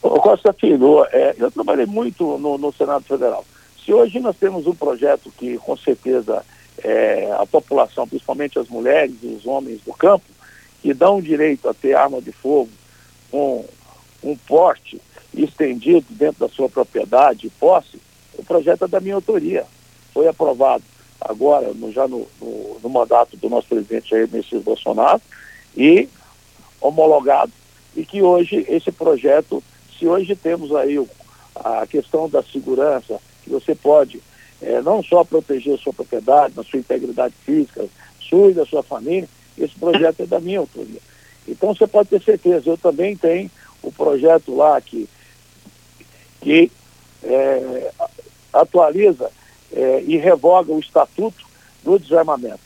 Ô 0.00 0.20
Costa 0.20 0.52
Filho, 0.52 1.04
é, 1.10 1.34
eu 1.36 1.50
trabalhei 1.50 1.86
muito 1.86 2.38
no, 2.38 2.56
no, 2.56 2.72
Senado 2.72 3.04
Federal. 3.04 3.44
Se 3.84 3.92
hoje 3.92 4.20
nós 4.20 4.36
temos 4.36 4.66
um 4.66 4.74
projeto 4.74 5.32
que, 5.36 5.58
com 5.58 5.76
certeza, 5.76 6.44
é, 6.86 7.32
a 7.36 7.44
população, 7.44 8.06
principalmente 8.06 8.60
as 8.60 8.68
mulheres 8.68 9.16
e 9.20 9.26
os 9.26 9.44
homens 9.44 9.80
do 9.80 9.92
campo, 9.92 10.24
que 10.80 10.94
dão 10.94 11.20
direito 11.20 11.68
a 11.68 11.74
ter 11.74 11.96
arma 11.96 12.22
de 12.22 12.30
fogo 12.30 12.70
com 13.28 13.64
um 14.22 14.36
porte 14.36 15.02
estendido 15.34 16.06
dentro 16.10 16.46
da 16.46 16.54
sua 16.54 16.68
propriedade 16.68 17.48
e 17.48 17.50
posse, 17.50 18.00
o 18.34 18.44
projeto 18.44 18.84
é 18.84 18.88
da 18.88 19.00
minha 19.00 19.16
autoria. 19.16 19.66
Foi 20.14 20.28
aprovado 20.28 20.84
agora, 21.20 21.74
no, 21.74 21.90
já 21.90 22.06
no, 22.06 22.28
no, 22.40 22.78
no, 22.80 22.88
mandato 22.88 23.36
do 23.36 23.48
nosso 23.48 23.66
presidente 23.66 24.10
Jair 24.10 24.28
Messias 24.30 24.62
Bolsonaro, 24.62 25.20
e 25.76 26.08
homologado, 26.80 27.52
e 27.96 28.04
que 28.04 28.22
hoje 28.22 28.64
esse 28.68 28.92
projeto, 28.92 29.60
se 29.98 30.06
hoje 30.06 30.36
temos 30.36 30.72
aí 30.72 31.00
o, 31.00 31.08
a 31.56 31.84
questão 31.84 32.28
da 32.28 32.44
segurança, 32.44 33.20
que 33.42 33.50
você 33.50 33.74
pode 33.74 34.22
é, 34.60 34.80
não 34.80 35.02
só 35.02 35.24
proteger 35.24 35.74
a 35.74 35.78
sua 35.78 35.92
propriedade, 35.92 36.58
a 36.58 36.62
sua 36.62 36.78
integridade 36.78 37.34
física, 37.44 37.86
sua 38.20 38.50
e 38.50 38.54
da 38.54 38.66
sua 38.66 38.82
família, 38.82 39.28
esse 39.56 39.74
projeto 39.74 40.20
é 40.20 40.26
da 40.26 40.40
minha 40.40 40.58
autoria. 40.58 41.00
Então 41.46 41.74
você 41.74 41.86
pode 41.86 42.08
ter 42.08 42.22
certeza, 42.22 42.68
eu 42.68 42.76
também 42.76 43.16
tenho 43.16 43.50
o 43.82 43.92
projeto 43.92 44.54
lá 44.54 44.80
que, 44.80 45.08
que 46.40 46.70
é, 47.22 47.92
atualiza 48.52 49.30
é, 49.72 50.02
e 50.06 50.16
revoga 50.16 50.72
o 50.72 50.80
estatuto 50.80 51.44
do 51.84 51.98
desarmamento. 51.98 52.60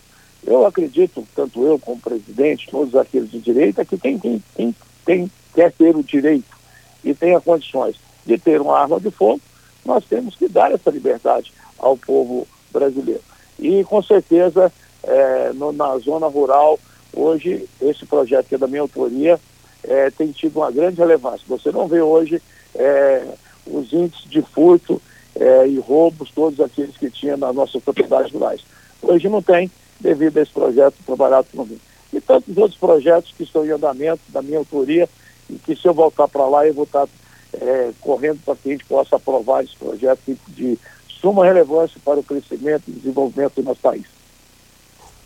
Eu 0.46 0.66
acredito, 0.66 1.26
tanto 1.34 1.64
eu 1.64 1.78
como 1.78 2.00
presidente, 2.00 2.68
todos 2.70 2.94
aqueles 2.94 3.30
de 3.30 3.38
direita, 3.38 3.84
que 3.84 3.98
quem, 3.98 4.18
quem, 4.18 4.42
quem, 4.56 4.74
quem 5.04 5.30
quer 5.54 5.72
ter 5.72 5.94
o 5.94 6.02
direito 6.02 6.56
e 7.04 7.14
tenha 7.14 7.40
condições 7.40 7.96
de 8.24 8.38
ter 8.38 8.60
uma 8.60 8.78
arma 8.78 8.98
de 8.98 9.10
fogo, 9.10 9.40
nós 9.84 10.04
temos 10.04 10.36
que 10.36 10.48
dar 10.48 10.72
essa 10.72 10.90
liberdade 10.90 11.52
ao 11.80 11.96
povo 11.96 12.46
brasileiro. 12.72 13.22
E 13.58 13.82
com 13.84 14.02
certeza, 14.02 14.72
é, 15.02 15.52
no, 15.54 15.72
na 15.72 15.98
zona 15.98 16.26
rural, 16.26 16.78
hoje, 17.12 17.68
esse 17.80 18.06
projeto 18.06 18.46
que 18.46 18.54
é 18.54 18.58
da 18.58 18.66
minha 18.66 18.82
autoria, 18.82 19.38
é, 19.82 20.10
tem 20.10 20.30
tido 20.30 20.58
uma 20.58 20.70
grande 20.70 20.98
relevância. 20.98 21.44
Você 21.48 21.70
não 21.72 21.88
vê 21.88 22.00
hoje 22.00 22.40
é, 22.74 23.24
os 23.66 23.92
índices 23.92 24.28
de 24.28 24.42
furto 24.42 25.00
é, 25.34 25.66
e 25.66 25.78
roubos, 25.78 26.30
todos 26.30 26.60
aqueles 26.60 26.96
que 26.96 27.10
tinha 27.10 27.36
nas 27.36 27.54
nossas 27.54 27.82
propriedades 27.82 28.32
rurais. 28.32 28.62
Hoje 29.02 29.28
não 29.28 29.42
tem, 29.42 29.70
devido 29.98 30.38
a 30.38 30.42
esse 30.42 30.52
projeto 30.52 30.94
trabalhado 31.04 31.46
por 31.52 31.66
mim. 31.66 31.78
E 32.12 32.20
tantos 32.20 32.56
outros 32.56 32.78
projetos 32.78 33.32
que 33.36 33.44
estão 33.44 33.64
em 33.64 33.70
andamento, 33.70 34.20
da 34.28 34.42
minha 34.42 34.58
autoria, 34.58 35.08
e 35.48 35.54
que 35.54 35.76
se 35.76 35.86
eu 35.86 35.94
voltar 35.94 36.28
para 36.28 36.46
lá, 36.46 36.66
eu 36.66 36.74
vou 36.74 36.84
estar 36.84 37.08
é, 37.54 37.90
correndo 38.00 38.40
para 38.44 38.56
que 38.56 38.68
a 38.68 38.72
gente 38.72 38.84
possa 38.84 39.16
aprovar 39.16 39.64
esse 39.64 39.76
projeto 39.76 40.20
de 40.48 40.78
suma 41.20 41.44
relevância 41.44 42.00
para 42.04 42.18
o 42.18 42.22
crescimento 42.22 42.84
e 42.88 42.92
desenvolvimento 42.92 43.54
do 43.56 43.62
nosso 43.62 43.80
país. 43.80 44.04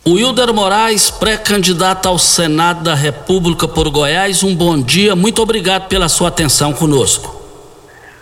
Wilder 0.07 0.53
Moraes, 0.53 1.09
pré-candidato 1.09 2.07
ao 2.07 2.19
Senado 2.19 2.83
da 2.83 2.93
República 2.93 3.67
por 3.67 3.89
Goiás, 3.89 4.43
um 4.43 4.55
bom 4.55 4.79
dia, 4.79 5.15
muito 5.15 5.41
obrigado 5.41 5.87
pela 5.87 6.07
sua 6.07 6.27
atenção 6.27 6.73
conosco. 6.73 7.43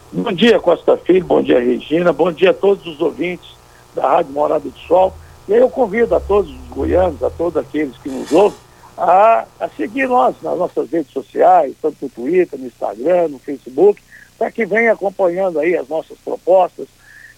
Bom 0.10 0.32
dia, 0.32 0.60
Costa 0.60 0.96
Filho, 0.96 1.26
bom 1.26 1.42
dia, 1.42 1.60
Regina, 1.60 2.14
bom 2.14 2.32
dia 2.32 2.52
a 2.52 2.54
todos 2.54 2.86
os 2.86 3.02
ouvintes 3.02 3.50
da 3.94 4.08
Rádio 4.08 4.32
Morada 4.32 4.70
do 4.70 4.78
Sol. 4.88 5.14
E 5.48 5.54
aí 5.54 5.60
eu 5.60 5.70
convido 5.70 6.16
a 6.16 6.20
todos 6.22 6.50
os 6.52 6.68
goianos, 6.70 7.22
a 7.22 7.30
todos 7.30 7.58
aqueles 7.58 7.98
que 7.98 8.08
nos 8.08 8.32
ouvem, 8.32 8.58
a, 8.98 9.46
a 9.60 9.68
seguir 9.70 10.08
nós 10.08 10.36
nas 10.42 10.58
nossas 10.58 10.90
redes 10.90 11.12
sociais, 11.12 11.74
tanto 11.82 11.98
no 12.02 12.10
Twitter, 12.10 12.58
no 12.58 12.68
Instagram, 12.68 13.28
no 13.30 13.40
Facebook, 13.40 14.02
para 14.38 14.52
que 14.52 14.66
venha 14.66 14.94
acompanhando 14.94 15.60
aí 15.60 15.76
as 15.76 15.88
nossas 15.90 16.18
propostas, 16.24 16.88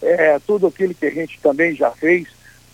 é, 0.06 0.40
tudo 0.46 0.68
aquilo 0.68 0.94
que 0.94 1.08
a 1.08 1.12
gente 1.12 1.40
também 1.42 1.76
já 1.76 1.90
fez 1.92 2.28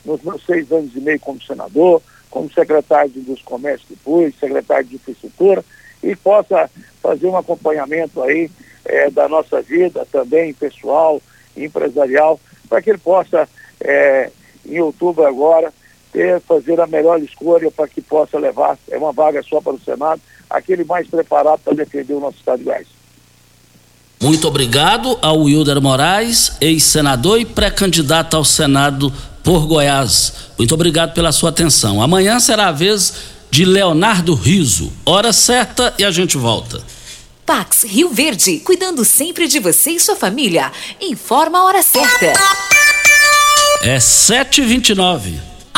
nos 0.04 0.22
meus 0.22 0.46
seis 0.46 0.72
anos 0.72 0.96
e 0.96 1.00
meio 1.00 1.20
como 1.20 1.42
senador, 1.42 2.02
como 2.30 2.52
secretário 2.52 3.12
de 3.12 3.20
Indústria 3.20 3.50
Comércio 3.50 3.98
fui, 4.04 4.34
secretário 4.40 4.86
de 4.86 4.96
Infraestrutura, 4.96 5.64
e 6.04 6.16
possa 6.16 6.70
fazer 7.02 7.28
um 7.28 7.38
acompanhamento 7.38 8.22
aí 8.22 8.50
é, 8.84 9.10
da 9.10 9.30
nossa 9.30 9.62
vida 9.62 10.06
também 10.12 10.54
pessoal, 10.54 11.22
empresarial, 11.56 12.40
para 12.68 12.82
que 12.82 12.90
ele 12.90 12.98
possa, 12.98 13.48
é, 13.80 14.30
em 14.66 14.80
outubro 14.80 15.26
agora, 15.26 15.72
ter, 16.12 16.40
fazer 16.42 16.80
a 16.82 16.88
melhor 16.88 17.22
escolha 17.22 17.72
para 17.72 17.88
que 17.88 18.02
possa 18.02 18.38
levar, 18.40 18.78
é 18.90 18.98
uma 18.98 19.14
vaga 19.14 19.42
só 19.44 19.62
para 19.62 19.74
o 19.74 19.80
Senado, 19.80 20.22
aquele 20.50 20.84
mais 20.84 21.08
preparado 21.08 21.60
para 21.60 21.74
defender 21.74 22.14
o 22.14 22.20
nosso 22.20 22.38
Estado 22.38 22.60
de 22.60 22.66
Goiás. 22.66 23.01
Muito 24.22 24.48
obrigado 24.48 25.18
ao 25.20 25.42
Wilder 25.42 25.82
Moraes, 25.82 26.52
ex-senador 26.62 27.42
e 27.42 27.46
pré-candidato 27.46 28.38
ao 28.38 28.46
Senado 28.46 29.12
por 29.44 29.66
Goiás. 29.66 30.34
Muito 30.60 30.76
obrigado 30.76 31.14
pela 31.14 31.32
sua 31.32 31.50
atenção. 31.50 32.00
Amanhã 32.00 32.40
será 32.40 32.68
a 32.68 32.72
vez 32.72 33.14
de 33.50 33.66
Leonardo 33.66 34.36
Riso. 34.36 34.94
Hora 35.04 35.34
certa 35.34 35.92
e 35.98 36.06
a 36.06 36.12
gente 36.12 36.38
volta. 36.38 36.84
Pax 37.48 37.84
Rio 37.84 38.10
Verde, 38.10 38.60
cuidando 38.60 39.04
sempre 39.04 39.48
de 39.48 39.60
você 39.60 39.92
e 39.92 40.00
sua 40.00 40.16
família. 40.16 40.72
Informa 41.02 41.58
a 41.58 41.64
hora 41.66 41.82
certa. 41.82 42.34
É 43.82 43.98
7h29. 43.98 45.51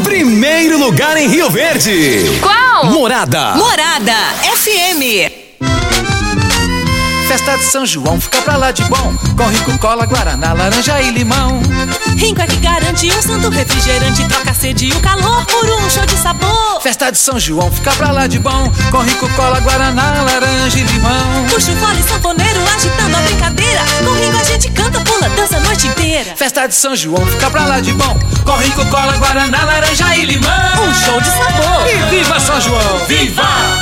Primeiro 0.00 0.78
lugar 0.78 1.18
em 1.18 1.28
Rio 1.28 1.50
Verde. 1.50 2.40
Qual? 2.40 2.86
Morada. 2.86 3.54
Morada 3.56 4.14
FM. 4.56 5.42
Festa 7.28 7.56
de 7.56 7.64
São 7.64 7.86
João 7.86 8.20
fica 8.20 8.42
pra 8.42 8.56
lá 8.56 8.70
de 8.72 8.82
bom 8.84 9.14
Com 9.36 9.46
rico, 9.46 9.78
cola, 9.78 10.04
guaraná, 10.04 10.52
laranja 10.52 11.00
e 11.00 11.10
limão 11.10 11.62
Rinco 12.16 12.42
é 12.42 12.46
que 12.46 12.56
garante 12.56 13.10
um 13.10 13.22
santo 13.22 13.48
refrigerante 13.48 14.26
Troca 14.28 14.50
a 14.50 14.54
sede 14.54 14.86
e 14.88 14.92
o 14.92 15.00
calor 15.00 15.44
por 15.46 15.64
um 15.64 15.88
show 15.88 16.04
de 16.04 16.16
sabor 16.18 16.80
Festa 16.82 17.10
de 17.10 17.16
São 17.16 17.38
João 17.40 17.70
fica 17.72 17.92
pra 17.92 18.10
lá 18.10 18.26
de 18.26 18.38
bom 18.38 18.70
Com 18.90 18.98
rico, 18.98 19.26
cola, 19.30 19.60
guaraná, 19.60 20.22
laranja 20.22 20.78
e 20.78 20.82
limão 20.82 21.46
Puxa 21.48 21.72
o 21.72 21.76
fole 21.76 22.02
sanfoneiro 22.02 22.60
agitando 22.76 23.16
a 23.16 23.20
brincadeira 23.20 23.80
Com 24.04 24.12
Rinco 24.12 24.36
a 24.36 24.44
gente 24.44 24.70
canta, 24.72 25.00
pula, 25.00 25.28
dança 25.30 25.56
a 25.56 25.60
noite 25.60 25.86
inteira 25.86 26.01
feira. 26.12 26.36
Festa 26.36 26.66
de 26.66 26.74
São 26.74 26.94
João, 26.94 27.24
fica 27.26 27.50
pra 27.50 27.64
lá 27.64 27.80
de 27.80 27.92
bom. 27.94 28.18
Corre 28.44 28.70
com 28.72 28.84
cola, 28.86 29.16
guaraná, 29.16 29.64
laranja 29.64 30.14
e 30.16 30.26
limão. 30.26 30.50
Um 30.82 30.94
show 30.94 31.20
de 31.20 31.28
sabor. 31.28 31.88
E 31.88 32.10
viva 32.10 32.38
São 32.38 32.60
João! 32.60 32.98
Viva! 33.06 33.81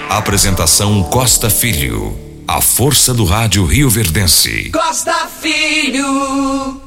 Apresentação 0.17 1.03
Costa 1.03 1.49
Filho. 1.49 2.13
A 2.45 2.59
força 2.59 3.13
do 3.13 3.23
rádio 3.23 3.65
Rio 3.65 3.89
Verdense. 3.89 4.69
Costa 4.69 5.25
Filho. 5.41 6.81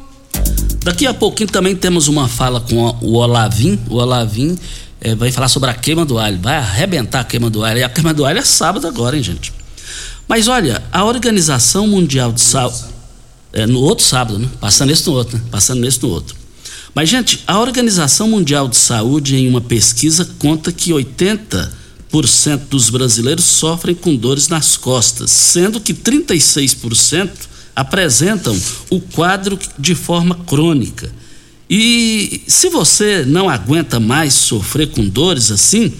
Daqui 0.84 1.06
a 1.06 1.14
pouquinho 1.14 1.48
também 1.48 1.74
temos 1.74 2.06
uma 2.06 2.28
fala 2.28 2.60
com 2.60 2.84
o 3.00 3.14
Olavim. 3.14 3.80
O 3.88 3.94
Olavim 3.94 4.58
eh, 5.00 5.14
vai 5.14 5.32
falar 5.32 5.48
sobre 5.48 5.70
a 5.70 5.74
queima 5.74 6.04
do 6.04 6.18
alho. 6.18 6.38
Vai 6.38 6.58
arrebentar 6.58 7.20
a 7.20 7.24
queima 7.24 7.48
do 7.48 7.64
alho. 7.64 7.78
E 7.78 7.82
a 7.82 7.88
queima 7.88 8.12
do 8.12 8.26
alho 8.26 8.40
é 8.40 8.44
sábado 8.44 8.86
agora, 8.86 9.16
hein, 9.16 9.22
gente? 9.22 9.54
Mas 10.28 10.46
olha, 10.46 10.82
a 10.92 11.02
Organização 11.02 11.86
Mundial 11.86 12.30
de 12.30 12.42
Saúde. 12.42 12.84
É, 13.54 13.66
no 13.66 13.80
outro 13.80 14.04
sábado, 14.04 14.38
né? 14.38 14.50
Passando 14.60 14.90
esse 14.90 15.06
no 15.06 15.14
outro, 15.14 15.38
né? 15.38 15.44
Passando 15.50 15.80
nesse 15.80 16.02
no 16.02 16.10
outro. 16.10 16.36
Mas, 16.94 17.08
gente, 17.08 17.42
a 17.46 17.58
Organização 17.58 18.28
Mundial 18.28 18.68
de 18.68 18.76
Saúde, 18.76 19.34
em 19.34 19.48
uma 19.48 19.62
pesquisa, 19.62 20.28
conta 20.38 20.70
que 20.70 20.92
80 20.92 21.83
dos 22.68 22.90
brasileiros 22.90 23.44
sofrem 23.44 23.94
com 23.94 24.14
dores 24.14 24.48
nas 24.48 24.76
costas, 24.76 25.30
sendo 25.30 25.80
que 25.80 25.92
36% 25.92 27.30
apresentam 27.74 28.56
o 28.90 29.00
quadro 29.00 29.58
de 29.78 29.94
forma 29.94 30.38
crônica. 30.46 31.10
E 31.68 32.42
se 32.46 32.68
você 32.68 33.24
não 33.26 33.48
aguenta 33.48 33.98
mais 33.98 34.34
sofrer 34.34 34.90
com 34.92 35.04
dores 35.04 35.50
assim, 35.50 35.92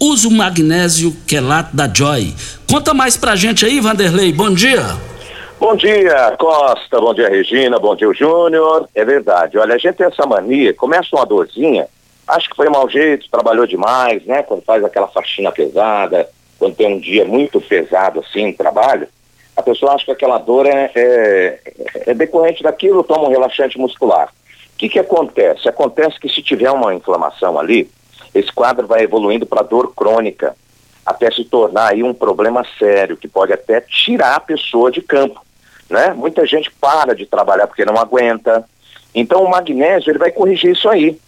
use 0.00 0.26
o 0.26 0.30
magnésio 0.30 1.16
quelato 1.26 1.76
da 1.76 1.88
Joy. 1.92 2.34
Conta 2.68 2.92
mais 2.92 3.16
pra 3.16 3.36
gente 3.36 3.64
aí, 3.64 3.80
Vanderlei. 3.80 4.32
Bom 4.32 4.52
dia. 4.52 4.96
Bom 5.60 5.76
dia, 5.76 6.34
Costa. 6.38 6.98
Bom 6.98 7.12
dia, 7.12 7.28
Regina. 7.28 7.78
Bom 7.78 7.94
dia, 7.94 8.10
Júnior. 8.14 8.88
É 8.94 9.04
verdade. 9.04 9.58
Olha, 9.58 9.74
a 9.74 9.78
gente 9.78 9.96
tem 9.96 10.06
essa 10.06 10.26
mania, 10.26 10.72
começa 10.72 11.14
uma 11.14 11.26
dorzinha, 11.26 11.86
acho 12.30 12.48
que 12.50 12.56
foi 12.56 12.68
mau 12.68 12.88
jeito, 12.88 13.30
trabalhou 13.30 13.66
demais, 13.66 14.24
né? 14.24 14.42
Quando 14.42 14.62
faz 14.62 14.84
aquela 14.84 15.08
faxina 15.08 15.52
pesada, 15.52 16.28
quando 16.58 16.76
tem 16.76 16.94
um 16.94 17.00
dia 17.00 17.24
muito 17.24 17.60
pesado 17.60 18.20
assim 18.20 18.48
no 18.48 18.56
trabalho, 18.56 19.08
a 19.56 19.62
pessoa 19.62 19.94
acha 19.94 20.04
que 20.04 20.12
aquela 20.12 20.38
dor 20.38 20.66
é, 20.66 20.90
é, 20.94 21.60
é 22.06 22.14
decorrente 22.14 22.62
daquilo, 22.62 23.04
toma 23.04 23.28
um 23.28 23.30
relaxante 23.30 23.78
muscular. 23.78 24.28
O 24.74 24.78
que, 24.78 24.88
que 24.88 24.98
acontece? 24.98 25.68
Acontece 25.68 26.18
que 26.18 26.28
se 26.28 26.42
tiver 26.42 26.70
uma 26.70 26.94
inflamação 26.94 27.58
ali, 27.58 27.90
esse 28.34 28.52
quadro 28.52 28.86
vai 28.86 29.02
evoluindo 29.02 29.44
para 29.44 29.62
dor 29.62 29.92
crônica, 29.94 30.56
até 31.04 31.30
se 31.30 31.44
tornar 31.44 31.92
aí 31.92 32.02
um 32.02 32.14
problema 32.14 32.64
sério, 32.78 33.16
que 33.16 33.28
pode 33.28 33.52
até 33.52 33.80
tirar 33.80 34.36
a 34.36 34.40
pessoa 34.40 34.90
de 34.90 35.02
campo. 35.02 35.40
Né? 35.88 36.14
Muita 36.14 36.46
gente 36.46 36.70
para 36.70 37.14
de 37.14 37.26
trabalhar 37.26 37.66
porque 37.66 37.84
não 37.84 37.98
aguenta. 37.98 38.64
Então 39.14 39.42
o 39.42 39.50
magnésio 39.50 40.10
ele 40.10 40.18
vai 40.18 40.30
corrigir 40.30 40.72
isso 40.72 40.88
aí. 40.88 41.18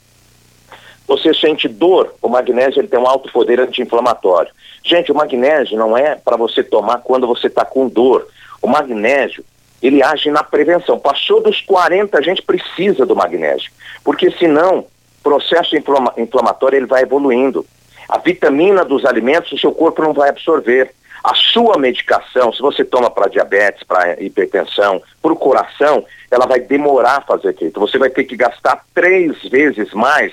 Você 1.12 1.34
sente 1.34 1.68
dor, 1.68 2.14
o 2.22 2.28
magnésio 2.28 2.80
ele 2.80 2.88
tem 2.88 2.98
um 2.98 3.06
alto 3.06 3.30
poder 3.30 3.60
anti-inflamatório. 3.60 4.50
Gente, 4.82 5.12
o 5.12 5.14
magnésio 5.14 5.76
não 5.76 5.94
é 5.94 6.14
para 6.14 6.38
você 6.38 6.64
tomar 6.64 7.02
quando 7.02 7.26
você 7.26 7.48
está 7.48 7.66
com 7.66 7.86
dor. 7.86 8.26
O 8.62 8.66
magnésio, 8.66 9.44
ele 9.82 10.02
age 10.02 10.30
na 10.30 10.42
prevenção. 10.42 10.98
Passou 10.98 11.42
dos 11.42 11.60
40, 11.60 12.16
a 12.16 12.22
gente 12.22 12.40
precisa 12.40 13.04
do 13.04 13.14
magnésio. 13.14 13.70
Porque 14.02 14.30
senão, 14.30 14.78
o 14.78 15.22
processo 15.22 15.76
inflama 15.76 16.14
inflamatório 16.16 16.78
ele 16.78 16.86
vai 16.86 17.02
evoluindo. 17.02 17.66
A 18.08 18.16
vitamina 18.16 18.82
dos 18.82 19.04
alimentos 19.04 19.52
o 19.52 19.58
seu 19.58 19.72
corpo 19.72 20.00
não 20.00 20.14
vai 20.14 20.30
absorver. 20.30 20.94
A 21.22 21.34
sua 21.34 21.76
medicação, 21.76 22.54
se 22.54 22.62
você 22.62 22.86
toma 22.86 23.10
para 23.10 23.28
diabetes, 23.28 23.82
para 23.82 24.18
hipertensão, 24.18 25.02
para 25.20 25.32
o 25.32 25.36
coração, 25.36 26.06
ela 26.30 26.46
vai 26.46 26.58
demorar 26.58 27.18
a 27.18 27.20
fazer 27.20 27.50
efeito. 27.50 27.78
Você 27.80 27.98
vai 27.98 28.08
ter 28.08 28.24
que 28.24 28.34
gastar 28.34 28.82
três 28.94 29.36
vezes 29.42 29.92
mais 29.92 30.32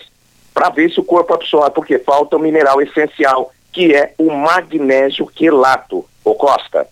para 0.54 0.70
ver 0.70 0.92
se 0.92 1.00
o 1.00 1.04
corpo 1.04 1.34
absorve, 1.34 1.72
porque 1.72 2.00
falta 2.00 2.36
o 2.36 2.40
mineral 2.40 2.82
essencial, 2.82 3.52
que 3.72 3.94
é 3.94 4.14
o 4.18 4.32
magnésio 4.32 5.26
quelato. 5.28 6.06
Ô 6.24 6.34
Costa. 6.36 6.88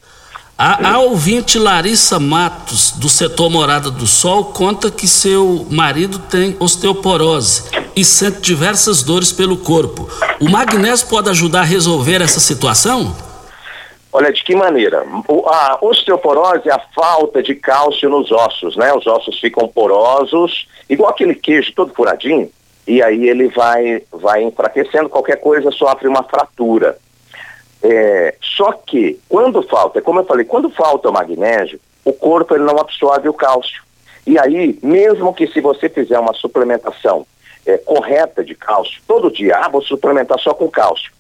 A, 0.58 0.94
a, 0.94 1.00
ouvinte 1.00 1.60
Larissa 1.60 2.20
Matos, 2.20 2.92
do 2.92 3.08
setor 3.08 3.48
Morada 3.48 3.92
do 3.92 4.08
Sol, 4.08 4.46
conta 4.46 4.90
que 4.90 5.08
seu 5.08 5.68
marido 5.70 6.18
tem 6.18 6.58
osteoporose 6.60 7.70
e 7.96 8.04
sente 8.04 8.42
diversas 8.42 9.04
dores 9.04 9.32
pelo 9.32 9.58
corpo. 9.58 10.10
O 10.40 10.50
magnésio 10.50 11.08
pode 11.10 11.30
ajudar 11.30 11.60
a 11.60 11.64
resolver 11.64 12.24
essa 12.24 12.40
situação? 12.40 13.16
Olha, 14.12 14.34
de 14.34 14.44
que 14.44 14.56
maneira? 14.56 15.06
A 15.46 15.78
osteoporose 15.80 16.68
é 16.68 16.74
a 16.74 16.82
falta 16.96 17.44
de 17.44 17.54
cálcio 17.54 18.10
nos 18.10 18.32
ossos, 18.32 18.76
né? 18.76 18.92
Os 18.94 19.06
ossos 19.06 19.40
ficam 19.40 19.68
porosos, 19.68 20.68
igual 20.90 21.12
aquele 21.12 21.36
queijo 21.36 21.72
todo 21.76 21.94
furadinho 21.94 22.50
e 22.88 23.04
aí 23.04 23.28
ele 23.28 23.50
vai, 23.50 24.02
vai 24.12 24.44
enfraquecendo, 24.44 25.10
qualquer 25.10 25.38
coisa 25.38 25.70
sofre 25.72 26.08
uma 26.08 26.24
fratura. 26.24 26.98
É, 27.84 28.36
só 28.42 28.72
que, 28.72 29.20
quando 29.28 29.62
falta, 29.62 30.02
como 30.02 30.20
eu 30.20 30.26
falei, 30.26 30.46
quando 30.46 30.70
falta 30.70 31.10
o 31.10 31.14
magnésio, 31.14 31.80
o 32.06 32.14
corpo 32.14 32.56
ele 32.56 32.64
não 32.64 32.80
absorve 32.80 33.28
o 33.28 33.34
cálcio. 33.34 33.84
E 34.26 34.40
aí, 34.40 34.80
mesmo 34.82 35.34
que 35.34 35.48
se 35.48 35.62
você 35.62 35.90
fizer 35.90 36.18
uma 36.18 36.34
suplementação 36.34 37.26
é, 37.66 37.78
correta 37.78 38.44
de 38.44 38.56
cálcio, 38.56 39.02
todo 39.08 39.32
dia, 39.32 39.58
ah, 39.58 39.70
vou 39.70 39.82
suplementar 39.82 40.40
só 40.40 40.54
com 40.54 40.70
cálcio. 40.70 41.12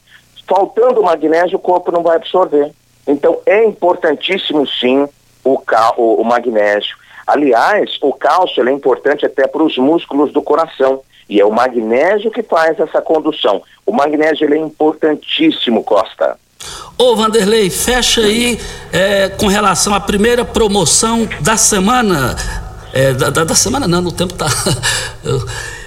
Faltando 0.47 1.01
o 1.01 1.03
magnésio, 1.03 1.58
o 1.58 1.62
corpo 1.62 1.91
não 1.91 2.01
vai 2.01 2.15
absorver. 2.15 2.71
Então, 3.06 3.39
é 3.45 3.63
importantíssimo 3.65 4.65
sim 4.65 5.08
o, 5.43 5.62
o, 5.97 6.21
o 6.21 6.23
magnésio. 6.23 6.95
Aliás, 7.25 7.97
o 8.01 8.13
cálcio 8.13 8.67
é 8.67 8.71
importante 8.71 9.25
até 9.25 9.45
para 9.47 9.63
os 9.63 9.77
músculos 9.77 10.32
do 10.32 10.41
coração. 10.41 11.01
E 11.29 11.39
é 11.39 11.45
o 11.45 11.51
magnésio 11.51 12.31
que 12.31 12.41
faz 12.41 12.79
essa 12.79 13.01
condução. 13.01 13.61
O 13.85 13.91
magnésio 13.91 14.45
ele 14.45 14.55
é 14.55 14.59
importantíssimo, 14.59 15.83
Costa. 15.83 16.37
Ô 16.97 17.15
Vanderlei, 17.15 17.69
fecha 17.69 18.21
aí 18.21 18.59
é, 18.91 19.29
com 19.29 19.47
relação 19.47 19.93
à 19.93 19.99
primeira 19.99 20.43
promoção 20.43 21.27
da 21.41 21.56
semana. 21.56 22.35
É, 22.93 23.13
da, 23.13 23.29
da, 23.29 23.56
semana 23.56 23.87
não, 23.87 24.02
no 24.02 24.12
tempo 24.12 24.33
tá. 24.33 24.47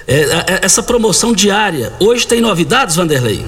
É, 0.07 0.13
é, 0.13 0.65
essa 0.65 0.83
promoção 0.83 1.31
diária. 1.31 1.93
Hoje 1.99 2.27
tem 2.27 2.41
novidades, 2.41 2.97
Vanderlei? 2.97 3.45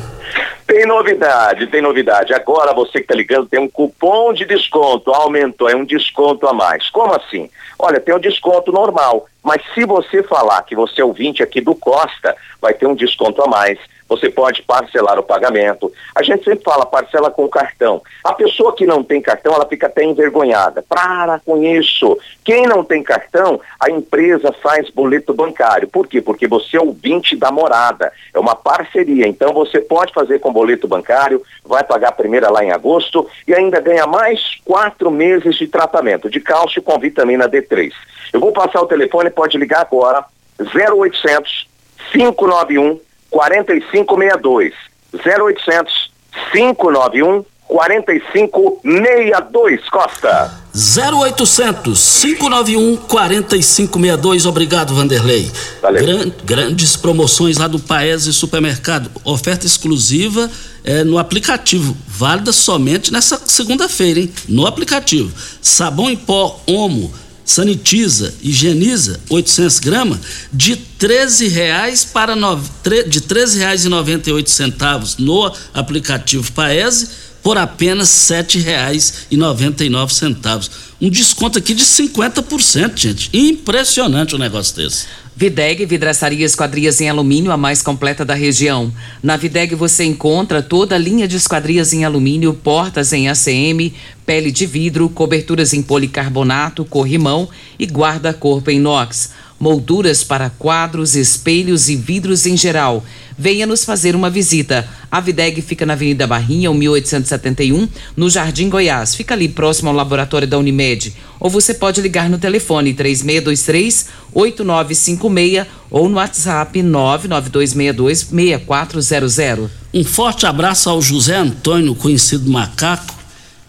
Tem 0.66 0.86
novidade, 0.86 1.68
tem 1.68 1.82
novidade. 1.82 2.34
Agora 2.34 2.74
você 2.74 2.94
que 2.94 3.00
está 3.00 3.16
ligando 3.16 3.48
tem 3.48 3.60
um 3.60 3.68
cupom 3.68 4.32
de 4.32 4.46
desconto, 4.46 5.12
aumentou, 5.12 5.68
é 5.68 5.76
um 5.76 5.84
desconto 5.84 6.48
a 6.48 6.54
mais. 6.54 6.90
Como 6.90 7.14
assim? 7.14 7.50
Olha, 7.78 8.00
tem 8.00 8.16
um 8.16 8.20
desconto 8.20 8.72
normal, 8.72 9.26
mas 9.44 9.62
se 9.74 9.86
você 9.86 10.24
falar 10.24 10.62
que 10.64 10.76
você 10.76 11.02
é 11.02 11.06
ouvinte 11.06 11.44
aqui 11.44 11.60
do 11.60 11.76
Costa, 11.76 12.36
vai 12.62 12.74
ter 12.74 12.88
um 12.88 12.96
desconto 12.96 13.42
a 13.44 13.48
mais 13.48 13.78
você 14.14 14.30
pode 14.30 14.62
parcelar 14.62 15.18
o 15.18 15.24
pagamento. 15.24 15.92
A 16.14 16.22
gente 16.22 16.44
sempre 16.44 16.64
fala 16.64 16.86
parcela 16.86 17.32
com 17.32 17.48
cartão. 17.48 18.02
A 18.24 18.34
pessoa 18.34 18.76
que 18.76 18.86
não 18.86 19.04
tem 19.04 19.22
cartão, 19.22 19.54
ela 19.54 19.66
fica 19.66 19.88
até 19.88 20.04
envergonhada. 20.04 20.84
Para 20.88 21.40
com 21.40 21.64
isso. 21.64 22.18
Quem 22.44 22.68
não 22.68 22.84
tem 22.84 23.02
cartão, 23.02 23.60
a 23.80 23.90
empresa 23.90 24.54
faz 24.62 24.90
boleto 24.90 25.34
bancário. 25.34 25.88
Por 25.88 26.08
quê? 26.08 26.22
Porque 26.22 26.48
você 26.48 26.78
é 26.78 26.82
o 26.82 26.92
20 26.92 27.36
da 27.38 27.52
morada. 27.52 28.12
É 28.34 28.40
uma 28.40 28.56
parceria. 28.56 29.28
Então 29.28 29.54
você 29.54 29.80
pode 29.80 30.14
fazer 30.14 30.40
com 30.40 30.54
boleto 30.54 30.88
bancário, 30.88 31.42
vai 31.64 31.84
pagar 31.84 32.10
a 32.10 32.14
primeira 32.14 32.50
lá 32.52 32.64
em 32.64 32.72
agosto 32.72 33.28
e 33.48 33.54
ainda 33.54 33.80
ganha 33.80 34.06
mais 34.06 34.58
quatro 34.64 35.10
meses 35.10 35.56
de 35.56 35.68
tratamento 35.68 36.30
de 36.30 36.40
cálcio 36.40 36.82
com 36.82 37.00
vitamina 37.00 37.50
D3. 37.50 37.92
Eu 38.34 38.40
vou 38.40 38.52
passar 38.52 38.82
o 38.82 38.88
telefone, 38.88 39.30
pode 39.30 39.58
ligar 39.58 39.82
agora, 39.82 40.26
0800 40.60 41.68
591 42.12 43.00
4562. 43.30 44.74
0800 45.14 46.12
591 46.52 47.46
4562 47.68 49.90
Costa. 49.90 50.52
0800 50.76 52.22
591 52.22 52.98
4562. 52.98 54.46
Obrigado, 54.46 54.94
Vanderlei. 54.94 55.50
Gran, 55.82 56.32
grandes 56.44 56.96
promoções 56.96 57.58
lá 57.58 57.68
do 57.68 57.80
Paese 57.80 58.32
Supermercado. 58.34 59.10
Oferta 59.24 59.66
exclusiva 59.66 60.52
é, 60.84 61.04
no 61.04 61.18
aplicativo. 61.18 61.98
Válida 62.08 62.52
somente 62.52 63.12
nessa 63.14 63.40
segunda-feira, 63.46 64.20
hein? 64.20 64.32
No 64.50 64.68
aplicativo. 64.68 65.32
Sabão 65.62 66.10
em 66.10 66.18
pó 66.18 66.60
Omo 66.68 67.14
sanitiza, 67.46 68.34
higieniza 68.42 69.20
800 69.30 69.80
gramas 69.80 70.20
de 70.52 70.76
13 70.76 71.48
reais 71.50 72.06
para 72.06 72.36
no, 72.36 72.56
de 72.56 72.62
R$ 72.90 73.26
13,98 73.26 75.20
no 75.20 75.54
aplicativo 75.74 76.52
Paese 76.54 77.33
por 77.44 77.58
apenas 77.58 78.30
R$ 78.30 78.44
7,99. 78.44 80.70
Um 81.02 81.10
desconto 81.10 81.58
aqui 81.60 81.74
de 81.74 81.84
50%, 81.84 82.98
gente. 82.98 83.30
Impressionante 83.34 84.34
o 84.34 84.38
um 84.38 84.40
negócio 84.40 84.78
desse. 84.78 85.06
Videg 85.36 85.86
Vidraçaria 85.86 86.46
Esquadrias 86.46 87.02
em 87.02 87.10
Alumínio, 87.10 87.52
a 87.52 87.58
mais 87.58 87.82
completa 87.82 88.24
da 88.24 88.36
região. 88.36 88.94
Na 89.22 89.36
Videg 89.36 89.76
você 89.76 90.06
encontra 90.06 90.62
toda 90.62 90.96
a 90.96 90.98
linha 90.98 91.28
de 91.28 91.36
esquadrias 91.36 91.92
em 91.92 92.06
alumínio, 92.06 92.54
portas 92.54 93.12
em 93.12 93.28
ACM, 93.28 93.94
pele 94.26 94.50
de 94.52 94.66
vidro, 94.66 95.10
coberturas 95.10 95.74
em 95.74 95.82
policarbonato, 95.82 96.86
corrimão 96.86 97.50
e 97.78 97.86
guarda-corpo 97.86 98.72
em 98.72 98.78
inox 98.78 99.32
molduras 99.64 100.26
para 100.26 100.50
quadros, 100.50 101.16
espelhos 101.16 101.88
e 101.88 101.96
vidros 101.96 102.46
em 102.46 102.58
geral. 102.58 103.02
Venha 103.38 103.66
nos 103.66 103.84
fazer 103.84 104.16
uma 104.16 104.30
visita. 104.30 104.88
A 105.12 105.20
Videg 105.20 105.62
fica 105.62 105.86
na 105.86 105.94
Avenida 105.94 106.28
Barrinha, 106.28 106.72
1871, 106.74 107.88
no 108.16 108.30
Jardim 108.30 108.70
Goiás. 108.70 109.16
Fica 109.16 109.34
ali 109.34 109.48
próximo 109.48 109.90
ao 109.90 109.96
laboratório 109.96 110.48
da 110.48 110.58
Unimed. 110.58 111.14
Ou 111.40 111.50
você 111.50 111.74
pode 111.74 112.02
ligar 112.02 112.30
no 112.30 112.38
telefone 112.38 112.94
3623 112.94 114.08
8956 114.34 115.68
ou 115.90 116.10
no 116.10 116.16
WhatsApp 116.16 116.82
99262 116.82 118.28
6400. 118.30 119.70
Um 119.94 120.04
forte 120.04 120.46
abraço 120.46 120.90
ao 120.90 121.02
José 121.02 121.36
Antônio, 121.36 121.94
conhecido 121.96 122.50
Macaco. 122.50 123.14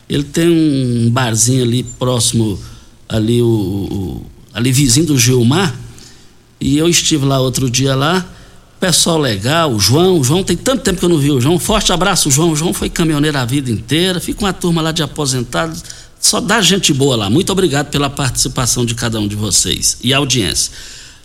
Ele 0.08 0.24
tem 0.24 0.48
um 0.48 1.10
barzinho 1.10 1.64
ali 1.64 1.82
próximo 1.82 2.58
ali 3.08 3.40
o 3.42 4.22
ali 4.52 4.70
vizinho 4.70 5.06
do 5.06 5.18
Gilmar 5.18 5.74
e 6.60 6.78
eu 6.78 6.88
estive 6.88 7.26
lá 7.26 7.38
outro 7.40 7.68
dia 7.68 7.94
lá, 7.94 8.24
pessoal 8.80 9.18
legal, 9.18 9.72
o 9.72 9.80
João, 9.80 10.18
o 10.18 10.24
João 10.24 10.42
tem 10.42 10.56
tanto 10.56 10.82
tempo 10.82 10.98
que 10.98 11.04
eu 11.04 11.08
não 11.08 11.18
vi 11.18 11.30
o 11.30 11.40
João. 11.40 11.58
Forte 11.58 11.92
abraço, 11.92 12.30
João. 12.30 12.50
O 12.50 12.56
João 12.56 12.72
foi 12.72 12.90
caminhoneiro 12.90 13.36
a 13.38 13.44
vida 13.44 13.70
inteira. 13.70 14.20
Fica 14.20 14.44
uma 14.44 14.52
turma 14.52 14.82
lá 14.82 14.92
de 14.92 15.02
aposentados. 15.02 15.82
Só 16.20 16.40
dá 16.40 16.60
gente 16.60 16.92
boa 16.92 17.16
lá. 17.16 17.30
Muito 17.30 17.50
obrigado 17.50 17.88
pela 17.90 18.08
participação 18.08 18.84
de 18.84 18.94
cada 18.94 19.18
um 19.20 19.28
de 19.28 19.36
vocês 19.36 19.98
e 20.02 20.12
audiência. 20.12 20.72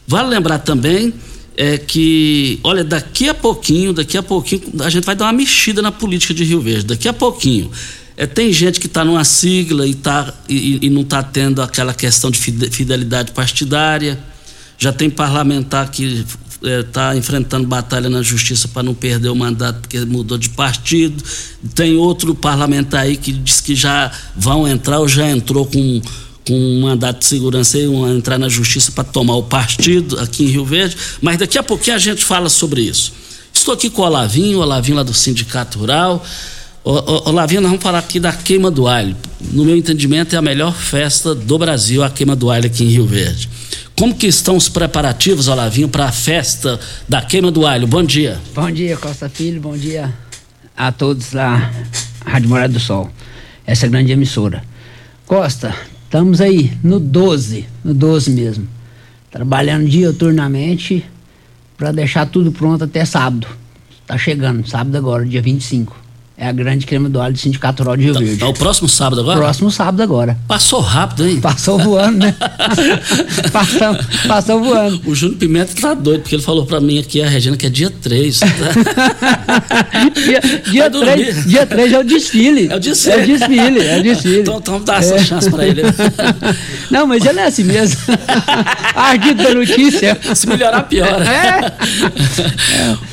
Vale 0.07 0.29
lembrar 0.29 0.59
também 0.59 1.13
é 1.55 1.77
que, 1.77 2.59
olha, 2.63 2.83
daqui 2.83 3.27
a 3.27 3.33
pouquinho, 3.33 3.91
daqui 3.91 4.17
a 4.17 4.23
pouquinho, 4.23 4.61
a 4.79 4.89
gente 4.89 5.03
vai 5.03 5.15
dar 5.15 5.25
uma 5.25 5.33
mexida 5.33 5.81
na 5.81 5.91
política 5.91 6.33
de 6.33 6.43
Rio 6.43 6.61
Verde. 6.61 6.85
Daqui 6.85 7.07
a 7.07 7.13
pouquinho. 7.13 7.69
É, 8.15 8.25
tem 8.25 8.51
gente 8.51 8.79
que 8.79 8.87
está 8.87 9.03
numa 9.03 9.23
sigla 9.23 9.85
e, 9.85 9.93
tá, 9.93 10.33
e, 10.47 10.85
e 10.85 10.89
não 10.89 11.01
está 11.01 11.21
tendo 11.21 11.61
aquela 11.61 11.93
questão 11.93 12.31
de 12.31 12.39
fidelidade 12.39 13.31
partidária 13.31 14.19
já 14.79 14.93
tem 14.93 15.09
parlamentar 15.09 15.91
que 15.91 16.25
está 16.61 17.15
é, 17.15 17.17
enfrentando 17.17 17.67
batalha 17.67 18.09
na 18.09 18.21
justiça 18.21 18.67
para 18.67 18.83
não 18.83 18.93
perder 18.93 19.29
o 19.29 19.35
mandato 19.35 19.81
porque 19.81 19.99
mudou 20.01 20.37
de 20.37 20.49
partido. 20.49 21.23
Tem 21.73 21.95
outro 21.95 22.35
parlamentar 22.35 23.01
aí 23.01 23.17
que 23.17 23.31
diz 23.31 23.61
que 23.61 23.75
já 23.75 24.11
vão 24.35 24.67
entrar 24.67 24.99
ou 24.99 25.07
já 25.07 25.29
entrou 25.29 25.65
com, 25.65 26.01
com 26.45 26.53
um 26.53 26.81
mandato 26.81 27.19
de 27.19 27.25
segurança 27.25 27.77
e 27.77 27.87
vão 27.87 28.13
entrar 28.13 28.37
na 28.37 28.49
justiça 28.49 28.91
para 28.91 29.03
tomar 29.03 29.35
o 29.35 29.43
partido 29.43 30.19
aqui 30.19 30.43
em 30.43 30.47
Rio 30.47 30.65
Verde. 30.65 30.97
Mas 31.21 31.37
daqui 31.37 31.57
a 31.57 31.63
pouquinho 31.63 31.95
a 31.95 31.99
gente 31.99 32.25
fala 32.25 32.49
sobre 32.49 32.81
isso. 32.81 33.13
Estou 33.53 33.73
aqui 33.73 33.89
com 33.89 34.01
o 34.01 34.05
Olavinho, 34.05 34.59
Olavinho 34.59 34.97
lá 34.97 35.03
do 35.03 35.13
Sindicato 35.13 35.79
Rural. 35.79 36.23
Olavinho, 36.83 37.61
nós 37.61 37.71
vamos 37.71 37.83
falar 37.83 37.99
aqui 37.99 38.19
da 38.19 38.31
queima 38.31 38.71
do 38.71 38.87
alho. 38.87 39.15
No 39.51 39.65
meu 39.65 39.75
entendimento, 39.75 40.33
é 40.33 40.37
a 40.37 40.41
melhor 40.41 40.73
festa 40.73 41.35
do 41.35 41.57
Brasil, 41.57 42.03
a 42.03 42.09
queima 42.09 42.35
do 42.35 42.49
alho 42.49 42.65
aqui 42.65 42.83
em 42.83 42.87
Rio 42.87 43.05
Verde. 43.05 43.49
Como 43.99 44.15
que 44.15 44.27
estão 44.27 44.55
os 44.55 44.69
preparativos, 44.69 45.49
Olavinho, 45.49 45.89
para 45.89 46.05
a 46.05 46.11
festa 46.13 46.79
da 47.09 47.21
queima 47.21 47.51
do 47.51 47.67
alho? 47.67 47.85
Bom 47.85 48.01
dia. 48.01 48.39
Bom 48.55 48.71
dia, 48.71 48.95
Costa 48.95 49.27
Filho. 49.27 49.59
Bom 49.59 49.75
dia 49.75 50.13
a 50.77 50.89
todos 50.89 51.31
da 51.31 51.69
Rádio 52.25 52.47
Morada 52.47 52.71
do 52.71 52.79
Sol. 52.79 53.11
Essa 53.67 53.87
é 53.87 53.89
grande 53.89 54.13
emissora. 54.13 54.63
Costa, 55.25 55.75
estamos 56.05 56.39
aí 56.39 56.71
no 56.81 56.97
12, 56.97 57.67
no 57.83 57.93
12 57.93 58.31
mesmo. 58.31 58.69
Trabalhando 59.29 59.89
dioturnamente 59.89 61.05
para 61.77 61.91
deixar 61.91 62.25
tudo 62.25 62.53
pronto 62.53 62.85
até 62.85 63.03
sábado. 63.03 63.47
Está 64.01 64.17
chegando, 64.17 64.65
sábado 64.65 64.95
agora, 64.95 65.25
dia 65.25 65.41
25. 65.41 65.93
É 66.41 66.47
a 66.47 66.53
grande 66.53 66.85
crema 66.85 67.09
do 67.09 67.19
alho 67.19 67.33
do 67.33 67.39
Sindicato 67.39 67.83
Rural 67.83 67.97
de 67.97 68.03
Rio 68.05 68.13
tá, 68.13 68.21
Verde. 68.21 68.41
É 68.41 68.45
o 68.45 68.53
próximo 68.53 68.87
sábado 68.87 69.19
agora? 69.19 69.39
Próximo 69.39 69.69
sábado 69.69 70.01
agora. 70.01 70.37
Passou 70.47 70.79
rápido, 70.79 71.27
hein? 71.27 71.41
Passou 71.41 71.77
voando, 71.77 72.19
né? 72.19 72.33
passou, 73.51 73.97
passou 74.25 74.63
voando. 74.63 75.01
O 75.05 75.13
Júnior 75.13 75.37
Pimenta 75.37 75.73
tá 75.81 75.93
doido, 75.93 76.21
porque 76.21 76.35
ele 76.35 76.41
falou 76.41 76.65
pra 76.65 76.79
mim 76.79 76.97
aqui, 76.97 77.21
a 77.21 77.27
Regina, 77.27 77.57
que 77.57 77.65
é 77.65 77.69
dia 77.69 77.89
3. 77.89 78.39
dia, 80.15 80.41
dia, 80.71 80.89
3, 80.89 81.45
dia 81.45 81.65
3 81.65 81.91
é 81.91 81.99
o 81.99 82.03
desfile. 82.05 82.67
É 82.71 82.75
o 82.77 82.79
desfile. 82.79 83.13
É 83.13 83.17
o 83.17 83.27
desfile, 83.27 83.79
é 83.81 83.99
o 83.99 84.03
desfile. 84.03 84.39
Então, 84.39 84.57
então 84.59 84.81
dá 84.81 84.95
essa 84.95 85.15
é. 85.15 85.19
chance 85.25 85.51
pra 85.51 85.67
ele. 85.67 85.81
Não, 86.89 87.05
mas 87.05 87.25
ele 87.25 87.41
é 87.41 87.47
assim 87.47 87.65
mesmo. 87.65 87.99
Ardido 88.95 89.43
da 89.43 89.53
notícia. 89.53 90.17
Se 90.33 90.47
melhorar, 90.47 90.83
pior. 90.83 91.21
É. 91.21 91.69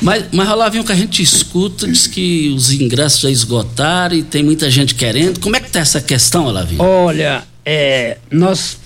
Mas, 0.01 0.23
mas 0.31 0.49
Olavinho, 0.49 0.85
que 0.85 0.93
a 0.93 0.95
gente 0.95 1.21
escuta, 1.21 1.85
diz 1.85 2.07
que 2.07 2.53
os 2.55 2.71
ingressos 2.71 3.16
já 3.21 3.29
esgotaram 3.29 4.15
e 4.15 4.23
tem 4.23 4.43
muita 4.43 4.69
gente 4.69 4.95
querendo. 4.95 5.39
Como 5.39 5.55
é 5.55 5.59
que 5.59 5.69
tá 5.69 5.79
essa 5.79 6.01
questão, 6.01 6.45
Olavinho? 6.45 6.81
Olha, 6.81 7.43
é, 7.65 8.17
nós 8.31 8.77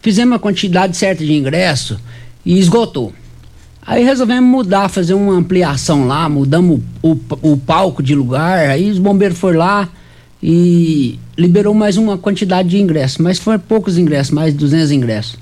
fizemos 0.00 0.36
a 0.36 0.38
quantidade 0.38 0.96
certa 0.96 1.24
de 1.24 1.32
ingresso 1.32 1.98
e 2.44 2.58
esgotou. 2.58 3.12
Aí 3.86 4.02
resolvemos 4.02 4.48
mudar, 4.48 4.88
fazer 4.88 5.14
uma 5.14 5.34
ampliação 5.34 6.06
lá, 6.06 6.28
mudamos 6.28 6.80
o, 7.02 7.12
o, 7.12 7.52
o 7.52 7.56
palco 7.56 8.02
de 8.02 8.14
lugar, 8.14 8.70
aí 8.70 8.90
os 8.90 8.98
bombeiros 8.98 9.38
foram 9.38 9.58
lá 9.58 9.88
e 10.42 11.18
liberou 11.36 11.74
mais 11.74 11.96
uma 11.96 12.16
quantidade 12.16 12.68
de 12.70 12.78
ingressos, 12.78 13.18
mas 13.18 13.38
foram 13.38 13.58
poucos 13.58 13.98
ingressos, 13.98 14.30
mais 14.30 14.52
de 14.52 14.58
200 14.58 14.90
ingressos. 14.90 15.36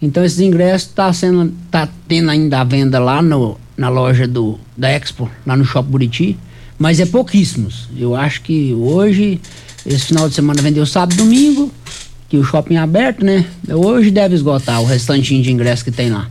Então 0.00 0.24
esses 0.24 0.40
ingressos 0.40 0.88
tá 0.88 1.10
sendo 1.12 1.54
tá 1.70 1.88
tendo 2.06 2.30
ainda 2.30 2.60
a 2.60 2.64
venda 2.64 2.98
lá 2.98 3.22
no, 3.22 3.58
na 3.76 3.88
loja 3.88 4.26
do 4.26 4.58
da 4.76 4.90
Expo, 4.90 5.30
lá 5.46 5.56
no 5.56 5.64
Shopping 5.64 5.90
Buriti 5.90 6.38
mas 6.78 7.00
é 7.00 7.06
pouquíssimos. 7.06 7.88
Eu 7.96 8.14
acho 8.14 8.42
que 8.42 8.74
hoje, 8.74 9.40
esse 9.84 10.06
final 10.06 10.28
de 10.28 10.34
semana 10.34 10.60
vendeu 10.62 10.84
sábado 10.86 11.14
e 11.14 11.16
domingo, 11.16 11.72
que 12.28 12.36
o 12.36 12.44
shopping 12.44 12.74
é 12.74 12.78
aberto, 12.78 13.24
né? 13.24 13.46
Hoje 13.68 14.10
deve 14.10 14.34
esgotar 14.34 14.80
o 14.80 14.84
restantinho 14.84 15.42
de 15.42 15.50
ingresso 15.50 15.84
que 15.84 15.90
tem 15.90 16.10
lá. 16.10 16.28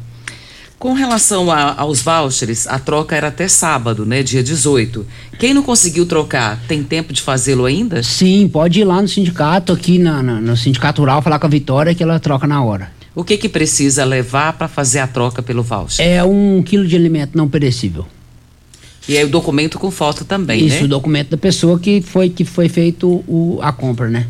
Com 0.78 0.94
relação 0.94 1.50
a, 1.50 1.74
aos 1.80 2.02
vouchers, 2.02 2.68
a 2.68 2.78
troca 2.78 3.16
era 3.16 3.30
até 3.30 3.48
sábado, 3.48 4.06
né? 4.06 4.22
Dia 4.22 4.44
18. 4.44 5.06
Quem 5.40 5.54
não 5.54 5.64
conseguiu 5.64 6.06
trocar, 6.06 6.60
tem 6.68 6.84
tempo 6.84 7.14
de 7.14 7.22
fazê-lo 7.22 7.66
ainda? 7.66 8.04
Sim, 8.04 8.48
pode 8.52 8.82
ir 8.82 8.84
lá 8.84 9.02
no 9.02 9.08
sindicato, 9.08 9.72
aqui 9.72 9.98
na, 9.98 10.22
na, 10.22 10.42
no 10.42 10.56
Sindicato 10.56 11.02
Rural, 11.02 11.22
falar 11.22 11.40
com 11.40 11.48
a 11.48 11.50
Vitória 11.50 11.96
que 11.96 12.04
ela 12.04 12.20
troca 12.20 12.46
na 12.46 12.62
hora. 12.62 12.92
O 13.16 13.24
que 13.24 13.38
que 13.38 13.48
precisa 13.48 14.04
levar 14.04 14.54
para 14.54 14.68
fazer 14.68 15.00
a 15.00 15.08
troca 15.08 15.42
pelo 15.42 15.64
voucher? 15.64 16.06
É 16.06 16.22
um 16.24 16.62
quilo 16.62 16.86
de 16.86 16.96
alimento 16.96 17.38
não 17.38 17.48
perecível. 17.48 18.06
E 19.08 19.18
aí 19.18 19.24
o 19.24 19.30
documento 19.30 19.78
com 19.78 19.92
foto 19.92 20.26
também, 20.26 20.66
Isso, 20.66 20.78
né? 20.78 20.84
o 20.84 20.88
documento 20.88 21.30
da 21.30 21.38
pessoa 21.38 21.80
que 21.80 22.02
foi 22.02 22.30
que 22.30 22.44
foi 22.44 22.68
feito 22.68 23.24
o, 23.28 23.60
a 23.62 23.72
compra, 23.72 24.10
né? 24.10 24.26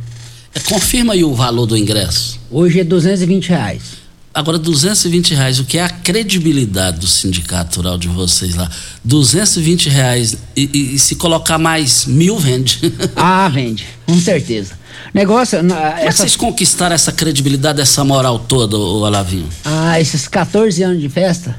É, 0.53 0.59
confirma 0.59 1.13
aí 1.13 1.23
o 1.23 1.33
valor 1.33 1.65
do 1.65 1.77
ingresso. 1.77 2.39
Hoje 2.51 2.79
é 2.79 2.83
220 2.83 3.49
reais. 3.49 4.05
Agora, 4.33 4.59
220 4.59 5.33
reais, 5.33 5.59
o 5.59 5.63
que 5.63 5.77
é 5.77 5.83
a 5.83 5.89
credibilidade 5.89 6.99
do 6.99 7.07
sindicato 7.07 7.77
rural 7.77 7.97
de 7.97 8.09
vocês 8.09 8.53
lá? 8.53 8.69
220 9.01 9.87
reais 9.87 10.35
e, 10.53 10.69
e, 10.73 10.95
e 10.95 10.99
se 10.99 11.15
colocar 11.15 11.57
mais 11.57 12.05
mil, 12.05 12.37
vende? 12.37 12.93
ah, 13.15 13.47
vende, 13.47 13.85
com 14.05 14.19
certeza. 14.19 14.73
Negócio. 15.13 15.59
Como 15.59 15.73
essa... 15.73 15.99
é 16.01 16.07
que 16.07 16.17
vocês 16.17 16.35
conquistaram 16.35 16.93
essa 16.93 17.13
credibilidade, 17.13 17.79
essa 17.79 18.03
moral 18.03 18.39
toda, 18.39 18.75
o 18.75 19.03
Olavinho? 19.03 19.47
Ah, 19.63 20.01
esses 20.01 20.27
14 20.27 20.83
anos 20.83 21.01
de 21.01 21.07
festa, 21.07 21.57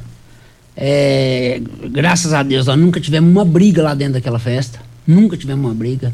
é, 0.76 1.60
graças 1.90 2.34
a 2.34 2.42
Deus, 2.42 2.66
nós 2.66 2.78
nunca 2.78 3.00
tivemos 3.00 3.30
uma 3.30 3.44
briga 3.44 3.82
lá 3.82 3.94
dentro 3.94 4.14
daquela 4.14 4.38
festa. 4.38 4.78
Nunca 5.06 5.36
tivemos 5.36 5.64
uma 5.64 5.74
briga. 5.74 6.12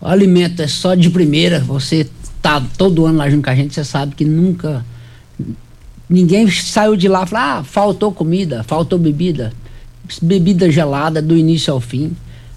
O 0.00 0.06
alimento 0.06 0.62
é 0.62 0.66
só 0.66 0.94
de 0.94 1.10
primeira. 1.10 1.60
Você 1.60 2.08
tá 2.40 2.62
todo 2.78 3.04
ano 3.04 3.18
lá 3.18 3.28
junto 3.28 3.44
com 3.44 3.50
a 3.50 3.54
gente, 3.54 3.74
você 3.74 3.84
sabe 3.84 4.14
que 4.14 4.24
nunca. 4.24 4.84
Ninguém 6.08 6.50
saiu 6.50 6.96
de 6.96 7.06
lá 7.06 7.24
e 7.24 7.26
falou: 7.26 7.44
ah, 7.44 7.64
faltou 7.64 8.12
comida, 8.12 8.62
faltou 8.62 8.98
bebida. 8.98 9.52
Bebida 10.22 10.70
gelada 10.70 11.20
do 11.20 11.36
início 11.36 11.72
ao 11.72 11.80
fim. 11.80 12.12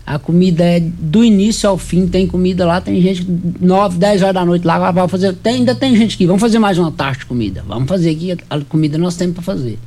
A 0.05 0.17
comida 0.17 0.63
é 0.63 0.79
do 0.79 1.23
início 1.23 1.69
ao 1.69 1.77
fim, 1.77 2.07
tem 2.07 2.25
comida 2.25 2.65
lá, 2.65 2.81
tem 2.81 2.99
gente 3.01 3.25
9, 3.59 3.97
10 3.97 4.23
horas 4.23 4.33
da 4.33 4.43
noite 4.43 4.65
lá, 4.65 4.91
vai 4.91 5.07
fazer. 5.07 5.33
Tem, 5.35 5.55
ainda 5.55 5.75
tem 5.75 5.95
gente 5.95 6.17
que 6.17 6.25
vamos 6.25 6.41
fazer 6.41 6.59
mais 6.59 6.77
uma 6.77 6.91
taxa 6.91 7.19
de 7.19 7.25
comida. 7.25 7.63
Vamos 7.67 7.87
fazer 7.87 8.09
aqui, 8.09 8.37
a 8.49 8.59
comida 8.61 8.97
nós 8.97 9.15
temos 9.15 9.35
para 9.35 9.43
fazer. 9.43 9.77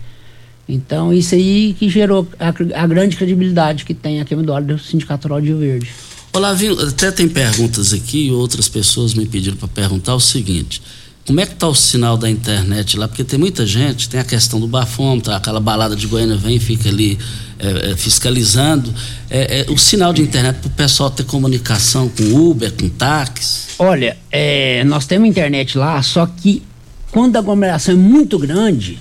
Então, 0.68 1.12
isso 1.12 1.34
aí 1.34 1.76
que 1.78 1.88
gerou 1.88 2.26
a, 2.38 2.48
a 2.48 2.86
grande 2.86 3.16
credibilidade 3.16 3.84
que 3.84 3.94
tem 3.94 4.20
a 4.20 4.24
queima 4.24 4.42
do 4.42 4.52
óleo 4.52 4.66
do 4.66 4.78
Sindicato 4.78 5.28
Rural 5.28 5.40
de 5.40 5.48
Rio 5.48 5.58
Verde. 5.58 5.90
Olavinho, 6.32 6.80
até 6.80 7.12
tem 7.12 7.28
perguntas 7.28 7.92
aqui, 7.92 8.30
outras 8.30 8.68
pessoas 8.68 9.14
me 9.14 9.24
pediram 9.24 9.56
para 9.56 9.68
perguntar 9.68 10.14
o 10.14 10.20
seguinte: 10.20 10.82
como 11.26 11.40
é 11.40 11.46
que 11.46 11.54
tá 11.54 11.68
o 11.68 11.74
sinal 11.74 12.16
da 12.16 12.28
internet 12.28 12.98
lá? 12.98 13.08
Porque 13.08 13.24
tem 13.24 13.38
muita 13.38 13.64
gente, 13.64 14.08
tem 14.08 14.18
a 14.18 14.24
questão 14.24 14.58
do 14.58 14.66
bafômetro, 14.66 15.32
aquela 15.32 15.60
balada 15.60 15.94
de 15.94 16.06
Goiânia 16.06 16.36
vem 16.36 16.56
e 16.56 16.60
fica 16.60 16.88
ali 16.88 17.18
é, 17.58 17.92
é, 17.92 17.96
fiscalizando. 17.96 18.92
É, 19.30 19.60
é 19.60 19.70
o 19.70 19.78
sinal 19.78 20.12
de 20.12 20.22
internet 20.22 20.56
para 20.56 20.68
o 20.68 20.72
pessoal 20.72 21.10
ter 21.10 21.24
comunicação 21.24 22.08
com 22.08 22.50
Uber, 22.50 22.72
com 22.72 22.88
táxi? 22.88 23.68
Olha, 23.78 24.16
é, 24.30 24.84
nós 24.84 25.06
temos 25.06 25.28
internet 25.28 25.78
lá, 25.78 26.02
só 26.02 26.26
que 26.26 26.62
quando 27.10 27.36
a 27.36 27.38
aglomeração 27.38 27.94
é 27.94 27.96
muito 27.96 28.38
grande, 28.38 28.98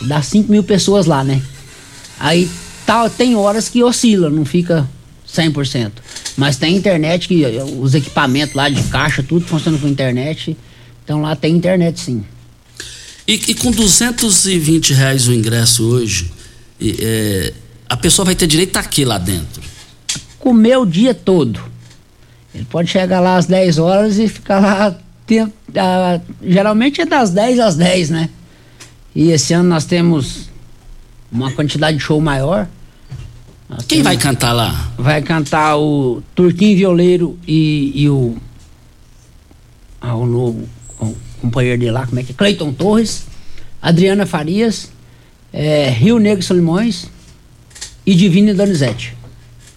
dá 0.00 0.22
5 0.22 0.50
mil 0.50 0.62
pessoas 0.62 1.06
lá, 1.06 1.22
né? 1.24 1.42
Aí 2.18 2.48
tá, 2.84 3.08
tem 3.08 3.34
horas 3.34 3.68
que 3.68 3.82
oscila, 3.82 4.30
não 4.30 4.44
fica 4.44 4.88
100%. 5.28 5.92
Mas 6.36 6.56
tem 6.56 6.76
internet 6.76 7.28
que 7.28 7.44
os 7.78 7.94
equipamentos 7.94 8.54
lá 8.54 8.68
de 8.68 8.82
caixa, 8.84 9.22
tudo 9.22 9.46
funciona 9.46 9.78
com 9.78 9.88
internet. 9.88 10.56
Então 11.04 11.20
lá 11.22 11.34
tem 11.34 11.54
internet 11.54 12.00
sim. 12.00 12.24
E, 13.26 13.34
e 13.48 13.54
com 13.54 13.70
220 13.70 14.92
reais 14.92 15.26
o 15.26 15.32
ingresso 15.32 15.84
hoje, 15.84 16.30
é, 16.80 17.52
a 17.88 17.96
pessoa 17.96 18.24
vai 18.24 18.34
ter 18.34 18.46
direito 18.46 18.76
a 18.76 18.82
quê 18.82 19.04
lá 19.04 19.18
dentro? 19.18 19.62
Comer 20.38 20.76
o 20.78 20.86
dia 20.86 21.14
todo. 21.14 21.60
Ele 22.54 22.64
pode 22.64 22.90
chegar 22.90 23.20
lá 23.20 23.36
às 23.36 23.46
10 23.46 23.78
horas 23.78 24.18
e 24.18 24.28
ficar 24.28 24.60
lá. 24.60 24.96
Tempo, 25.26 25.52
ah, 25.76 26.20
geralmente 26.40 27.00
é 27.00 27.04
das 27.04 27.30
10 27.30 27.58
às 27.58 27.74
10, 27.74 28.10
né? 28.10 28.30
E 29.16 29.30
esse 29.30 29.54
ano 29.54 29.70
nós 29.70 29.86
temos 29.86 30.50
uma 31.32 31.50
quantidade 31.50 31.96
de 31.96 32.02
show 32.02 32.20
maior. 32.20 32.68
Nós 33.66 33.78
Quem 33.86 34.02
temos, 34.02 34.04
vai 34.04 34.18
cantar 34.18 34.52
lá? 34.52 34.92
Vai 34.98 35.22
cantar 35.22 35.78
o 35.78 36.22
Turquinho 36.34 36.76
Violeiro 36.76 37.38
e, 37.48 37.92
e 37.94 38.10
o. 38.10 38.36
Ah, 40.02 40.14
o 40.14 40.26
novo 40.26 40.68
companheiro 41.40 41.78
dele 41.78 41.92
lá, 41.92 42.06
como 42.06 42.20
é 42.20 42.22
que 42.22 42.32
é? 42.32 42.34
Cleiton 42.34 42.74
Torres, 42.74 43.24
Adriana 43.80 44.26
Farias, 44.26 44.90
é, 45.50 45.88
Rio 45.88 46.18
Negro 46.18 46.44
Solimões 46.44 47.06
e 48.04 48.14
Divino 48.14 48.54
Donizete. 48.54 49.16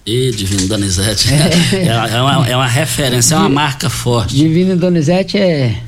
E 0.05 0.31
Divino 0.31 0.67
Donizete. 0.67 1.29
É, 1.71 1.87
é, 1.87 2.21
uma, 2.21 2.49
é 2.49 2.55
uma 2.57 2.67
referência, 2.67 3.35
é 3.35 3.37
uma 3.37 3.47
marca 3.47 3.89
forte. 3.89 4.35
Divino 4.35 4.75
Donizete 4.75 5.37
é 5.37 5.81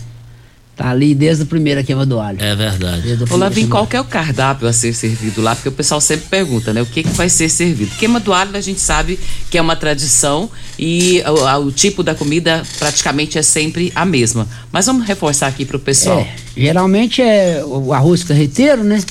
Tá 0.81 0.89
ali 0.89 1.13
desde 1.13 1.43
a 1.43 1.45
primeira 1.45 1.83
queima 1.83 2.07
do 2.07 2.19
alho. 2.19 2.41
É 2.41 2.55
verdade. 2.55 3.15
Olá, 3.29 3.49
vem 3.49 3.67
qual 3.67 3.85
que 3.85 3.95
é 3.95 4.01
o 4.01 4.03
cardápio 4.03 4.67
a 4.67 4.73
ser 4.73 4.95
servido 4.95 5.39
lá? 5.39 5.53
Porque 5.53 5.69
o 5.69 5.71
pessoal 5.71 6.01
sempre 6.01 6.25
pergunta, 6.27 6.73
né? 6.73 6.81
O 6.81 6.87
que, 6.87 7.03
que 7.03 7.11
vai 7.11 7.29
ser 7.29 7.49
servido? 7.49 7.95
Queima 7.97 8.19
do 8.19 8.33
alho 8.33 8.57
a 8.57 8.61
gente 8.61 8.81
sabe 8.81 9.19
que 9.51 9.59
é 9.59 9.61
uma 9.61 9.75
tradição 9.75 10.49
e 10.79 11.21
o, 11.27 11.67
o 11.67 11.71
tipo 11.71 12.01
da 12.01 12.15
comida 12.15 12.63
praticamente 12.79 13.37
é 13.37 13.43
sempre 13.43 13.91
a 13.93 14.03
mesma. 14.03 14.47
Mas 14.71 14.87
vamos 14.87 15.05
reforçar 15.05 15.45
aqui 15.45 15.65
pro 15.65 15.77
pessoal. 15.77 16.21
É, 16.21 16.33
geralmente 16.57 17.21
é 17.21 17.63
o 17.63 17.93
arroz 17.93 18.23
carreteiro, 18.23 18.83
né? 18.83 19.03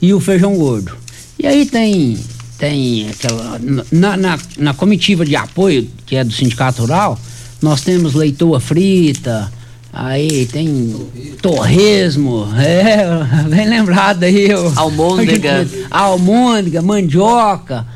E 0.00 0.14
o 0.14 0.20
feijão 0.20 0.56
gordo. 0.56 0.96
E 1.38 1.46
aí 1.46 1.66
tem 1.66 2.18
tem 2.56 3.10
aquela 3.10 3.60
na, 3.92 4.16
na, 4.16 4.38
na 4.56 4.72
comitiva 4.72 5.26
de 5.26 5.36
apoio 5.36 5.86
que 6.06 6.16
é 6.16 6.24
do 6.24 6.32
sindicato 6.32 6.80
rural, 6.80 7.20
nós 7.60 7.82
temos 7.82 8.14
leitoa 8.14 8.58
frita, 8.58 9.52
Aí 9.92 10.46
tem 10.46 10.94
torresmo, 11.42 12.48
é, 12.56 13.44
bem 13.48 13.68
lembrado 13.68 14.22
aí. 14.22 14.48
Almôndega. 14.76 15.66
Almôndega, 15.90 16.80
mandioca. 16.80 17.86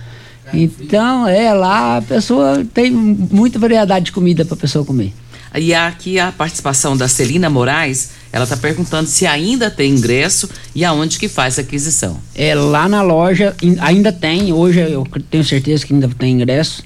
Então, 0.52 1.26
é, 1.26 1.52
lá 1.52 1.98
a 1.98 2.02
pessoa 2.02 2.64
tem 2.72 2.90
muita 2.90 3.58
variedade 3.58 4.06
de 4.06 4.12
comida 4.12 4.44
para 4.44 4.54
a 4.54 4.58
pessoa 4.58 4.84
comer. 4.84 5.12
E 5.56 5.72
aqui 5.72 6.18
a 6.18 6.32
participação 6.32 6.96
da 6.96 7.06
Celina 7.06 7.48
Moraes, 7.48 8.10
ela 8.32 8.42
está 8.42 8.56
perguntando 8.56 9.08
se 9.08 9.24
ainda 9.24 9.70
tem 9.70 9.92
ingresso 9.92 10.50
e 10.74 10.84
aonde 10.84 11.16
que 11.16 11.28
faz 11.28 11.58
a 11.58 11.62
aquisição. 11.62 12.18
É, 12.34 12.56
lá 12.56 12.88
na 12.88 13.02
loja 13.02 13.54
ainda 13.78 14.12
tem, 14.12 14.52
hoje 14.52 14.80
eu 14.80 15.06
tenho 15.30 15.44
certeza 15.44 15.86
que 15.86 15.94
ainda 15.94 16.08
tem 16.08 16.32
ingresso, 16.32 16.82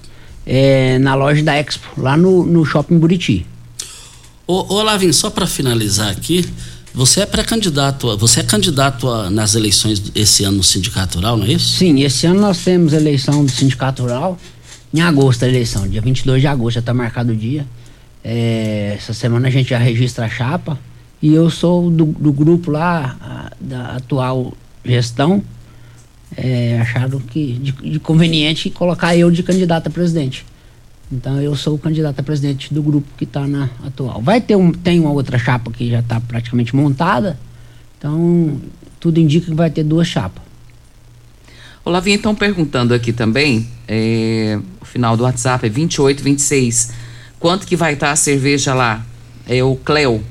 é, 0.47 0.99
na 0.99 1.15
loja 1.15 1.43
da 1.43 1.57
Expo, 1.57 1.89
lá 1.97 2.15
no, 2.15 2.45
no 2.45 2.65
Shopping 2.65 2.99
Buriti. 2.99 3.47
Ô, 4.51 4.77
ô 4.77 4.83
Lavin, 4.83 5.13
só 5.13 5.29
para 5.29 5.47
finalizar 5.47 6.09
aqui, 6.09 6.43
você 6.95 7.21
é 7.21 7.27
pré-candidato, 7.27 8.17
você 8.17 8.41
é 8.41 8.43
candidato 8.43 9.07
a, 9.07 9.29
nas 9.29 9.55
eleições 9.55 10.03
esse 10.15 10.43
ano 10.43 10.57
no 10.57 10.65
Sindicato 10.65 11.19
Rural, 11.19 11.37
não 11.37 11.45
é 11.45 11.53
isso? 11.53 11.77
Sim, 11.77 12.01
esse 12.01 12.27
ano 12.27 12.41
nós 12.41 12.65
temos 12.65 12.95
eleição 12.95 13.45
do 13.45 13.51
Sindicato 13.51 14.05
Rural, 14.05 14.39
em 14.95 15.03
agosto 15.03 15.45
a 15.45 15.49
eleição, 15.49 15.87
dia 15.87 16.01
22 16.01 16.41
de 16.41 16.47
agosto, 16.47 16.77
já 16.77 16.81
está 16.81 16.95
marcado 16.95 17.35
o 17.35 17.37
dia. 17.37 17.67
É, 18.25 18.95
essa 18.97 19.13
semana 19.13 19.49
a 19.49 19.51
gente 19.51 19.69
já 19.69 19.77
registra 19.77 20.25
a 20.25 20.31
chapa 20.31 20.79
e 21.21 21.35
eu 21.35 21.51
sou 21.51 21.91
do, 21.91 22.07
do 22.07 22.33
grupo 22.33 22.71
lá, 22.71 23.19
a, 23.21 23.53
da 23.61 23.97
atual 23.97 24.55
gestão, 24.83 25.45
é, 26.35 26.79
acharam 26.81 27.21
que 27.21 27.53
de, 27.53 27.73
de 27.73 28.01
conveniente 28.01 28.71
colocar 28.71 29.15
eu 29.15 29.31
de 29.31 29.43
candidato 29.43 29.89
a 29.89 29.91
presidente. 29.91 30.47
Então 31.11 31.41
eu 31.41 31.57
sou 31.57 31.75
o 31.75 31.79
candidato 31.79 32.21
a 32.21 32.23
presidente 32.23 32.73
do 32.73 32.83
grupo 32.83 33.07
que 33.17 33.25
está 33.25 33.47
na 33.47 33.71
atual. 33.85 34.21
Vai 34.21 34.41
ter 34.41 34.57
um, 34.57 34.73
tem 34.73 35.01
uma 35.01 35.11
outra 35.11 35.39
chapa 35.39 35.71
que 35.71 35.91
já 35.91 36.01
está 36.01 36.21
praticamente 36.21 36.77
montada. 36.77 37.39
Então 37.99 38.61
tudo 39.01 39.19
indica 39.19 39.47
que 39.47 39.55
vai 39.55 39.71
ter 39.71 39.85
duas 39.85 40.07
chapas. 40.07 40.43
O 41.85 41.91
Lavinha 41.91 42.17
estão 42.17 42.35
perguntando 42.35 42.93
aqui 42.93 43.15
também, 43.15 43.67
é, 43.87 44.61
o 44.79 44.85
final 44.85 45.17
do 45.17 45.23
WhatsApp 45.23 45.65
é 45.65 45.71
2826. 45.71 46.93
Quanto 47.41 47.67
que 47.67 47.77
vai 47.77 47.95
estar 47.95 48.09
tá 48.09 48.13
a 48.13 48.17
cerveja 48.17 48.75
lá? 48.75 49.07
É 49.47 49.63
o 49.65 49.75
Cleo. 49.77 50.23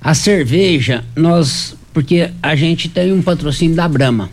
A 0.00 0.12
cerveja, 0.12 1.02
nós, 1.16 1.74
porque 1.94 2.30
a 2.42 2.54
gente 2.54 2.90
tem 2.90 3.10
um 3.12 3.22
patrocínio 3.22 3.74
da 3.74 3.88
Brama. 3.88 4.28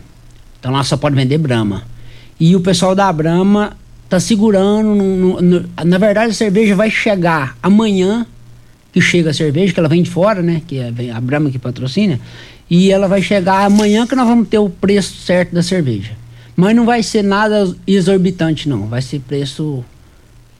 Então 0.58 0.70
lá 0.70 0.84
só 0.84 0.98
pode 0.98 1.16
vender 1.16 1.38
Brama. 1.38 1.84
E 2.38 2.54
o 2.54 2.60
pessoal 2.60 2.94
da 2.94 3.10
Brama 3.10 3.76
tá 4.10 4.20
segurando. 4.20 4.94
No, 4.94 5.40
no, 5.40 5.70
na 5.84 5.98
verdade, 5.98 6.32
a 6.32 6.34
cerveja 6.34 6.74
vai 6.74 6.90
chegar 6.90 7.56
amanhã, 7.62 8.26
que 8.92 9.00
chega 9.00 9.30
a 9.30 9.34
cerveja, 9.34 9.72
que 9.72 9.78
ela 9.78 9.88
vem 9.88 10.02
de 10.02 10.10
fora, 10.10 10.42
né? 10.42 10.60
Que 10.66 10.78
é 10.78 10.92
a 11.14 11.20
Brahma 11.20 11.50
que 11.50 11.58
patrocina. 11.58 12.20
E 12.68 12.90
ela 12.90 13.08
vai 13.08 13.22
chegar 13.22 13.64
amanhã 13.64 14.06
que 14.06 14.14
nós 14.14 14.26
vamos 14.26 14.48
ter 14.48 14.58
o 14.58 14.68
preço 14.68 15.16
certo 15.24 15.54
da 15.54 15.62
cerveja. 15.62 16.12
Mas 16.56 16.74
não 16.74 16.84
vai 16.84 17.02
ser 17.02 17.22
nada 17.22 17.74
exorbitante, 17.86 18.68
não. 18.68 18.86
Vai 18.86 19.00
ser 19.00 19.20
preço 19.20 19.84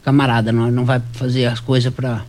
camarada. 0.02 0.52
Nós 0.52 0.72
não 0.72 0.84
vai 0.84 1.02
fazer 1.12 1.46
as 1.46 1.60
coisas 1.60 1.92
para 1.92 2.22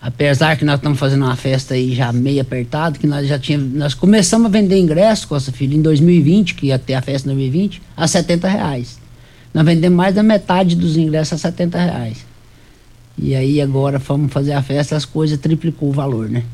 apesar 0.00 0.56
que 0.56 0.64
nós 0.64 0.76
estamos 0.76 0.98
fazendo 0.98 1.24
uma 1.24 1.34
festa 1.34 1.74
aí 1.74 1.94
já 1.94 2.12
meio 2.12 2.40
apertado, 2.40 2.98
que 2.98 3.06
nós 3.06 3.26
já 3.26 3.38
tínhamos, 3.38 3.72
nós 3.74 3.94
começamos 3.94 4.46
a 4.46 4.48
vender 4.48 4.78
ingressos, 4.78 5.24
Costa 5.24 5.50
Filho, 5.50 5.76
em 5.76 5.82
2020, 5.82 6.54
que 6.54 6.66
ia 6.66 6.78
ter 6.78 6.94
a 6.94 7.02
festa 7.02 7.28
em 7.28 7.34
2020, 7.34 7.82
a 7.96 8.06
70 8.06 8.48
reais. 8.48 9.07
Nós 9.52 9.64
vendemos 9.64 9.96
mais 9.96 10.14
da 10.14 10.22
metade 10.22 10.76
dos 10.76 10.96
ingressos 10.96 11.34
a 11.34 11.38
70 11.38 11.78
reais. 11.78 12.26
E 13.16 13.34
aí 13.34 13.60
agora 13.60 13.98
fomos 13.98 14.32
fazer 14.32 14.52
a 14.52 14.62
festa, 14.62 14.96
as 14.96 15.04
coisas 15.04 15.38
triplicou 15.38 15.88
o 15.88 15.92
valor, 15.92 16.28
né? 16.28 16.44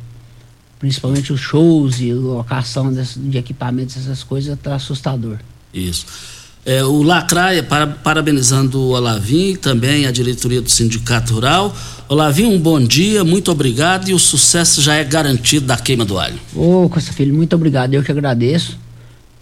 Principalmente 0.78 1.32
os 1.32 1.40
shows 1.40 2.00
e 2.00 2.12
locação 2.12 2.92
desse, 2.92 3.18
de 3.18 3.36
equipamentos, 3.36 3.96
essas 3.96 4.22
coisas, 4.22 4.58
tá 4.58 4.74
assustador. 4.74 5.38
Isso. 5.72 6.06
É, 6.64 6.82
o 6.82 7.02
Lacraia, 7.02 7.62
para, 7.62 7.86
parabenizando 7.86 8.80
o 8.80 8.90
Olavim 8.90 9.50
e 9.50 9.56
também 9.56 10.06
a 10.06 10.10
diretoria 10.10 10.62
do 10.62 10.70
Sindicato 10.70 11.34
Rural. 11.34 11.76
Olavim, 12.08 12.46
um 12.46 12.58
bom 12.58 12.80
dia, 12.80 13.22
muito 13.22 13.52
obrigado 13.52 14.08
e 14.08 14.14
o 14.14 14.18
sucesso 14.18 14.80
já 14.80 14.94
é 14.94 15.04
garantido 15.04 15.66
da 15.66 15.76
queima 15.76 16.06
do 16.06 16.18
alho. 16.18 16.38
Ô, 16.54 16.88
Costa 16.88 17.12
Filho, 17.12 17.34
muito 17.34 17.54
obrigado, 17.54 17.92
eu 17.92 18.02
que 18.02 18.10
agradeço. 18.10 18.78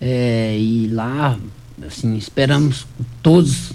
É, 0.00 0.59
e 0.59 0.88
lá 0.88 1.38
assim, 1.87 2.16
esperamos 2.16 2.87
todos 3.22 3.72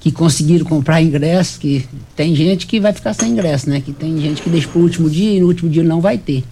que 0.00 0.12
conseguiram 0.12 0.66
comprar 0.66 1.00
ingresso, 1.00 1.58
que 1.58 1.88
tem 2.14 2.34
gente 2.34 2.66
que 2.66 2.78
vai 2.78 2.92
ficar 2.92 3.14
sem 3.14 3.30
ingresso, 3.30 3.70
né? 3.70 3.80
Que 3.80 3.92
tem 3.92 4.20
gente 4.20 4.42
que 4.42 4.50
deixa 4.50 4.68
para 4.68 4.78
o 4.78 4.82
último 4.82 5.08
dia 5.08 5.32
e 5.32 5.40
no 5.40 5.46
último 5.46 5.70
dia 5.70 5.82
não 5.82 6.00
vai 6.00 6.18
ter. 6.18 6.44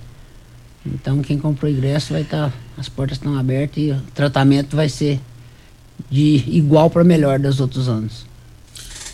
Então 0.87 1.21
quem 1.21 1.39
comprou 1.39 1.71
ingresso 1.71 2.13
vai 2.13 2.23
estar, 2.23 2.51
tá, 2.51 2.57
as 2.79 2.89
portas 2.89 3.19
estão 3.19 3.39
abertas 3.39 3.77
e 3.77 3.91
o 3.91 4.01
tratamento 4.15 4.75
vai 4.75 4.89
ser 4.89 5.21
de 6.11 6.43
igual 6.49 6.89
para 6.89 7.05
melhor 7.05 7.39
dos 7.39 7.61
outros 7.61 7.89
anos. 7.89 8.27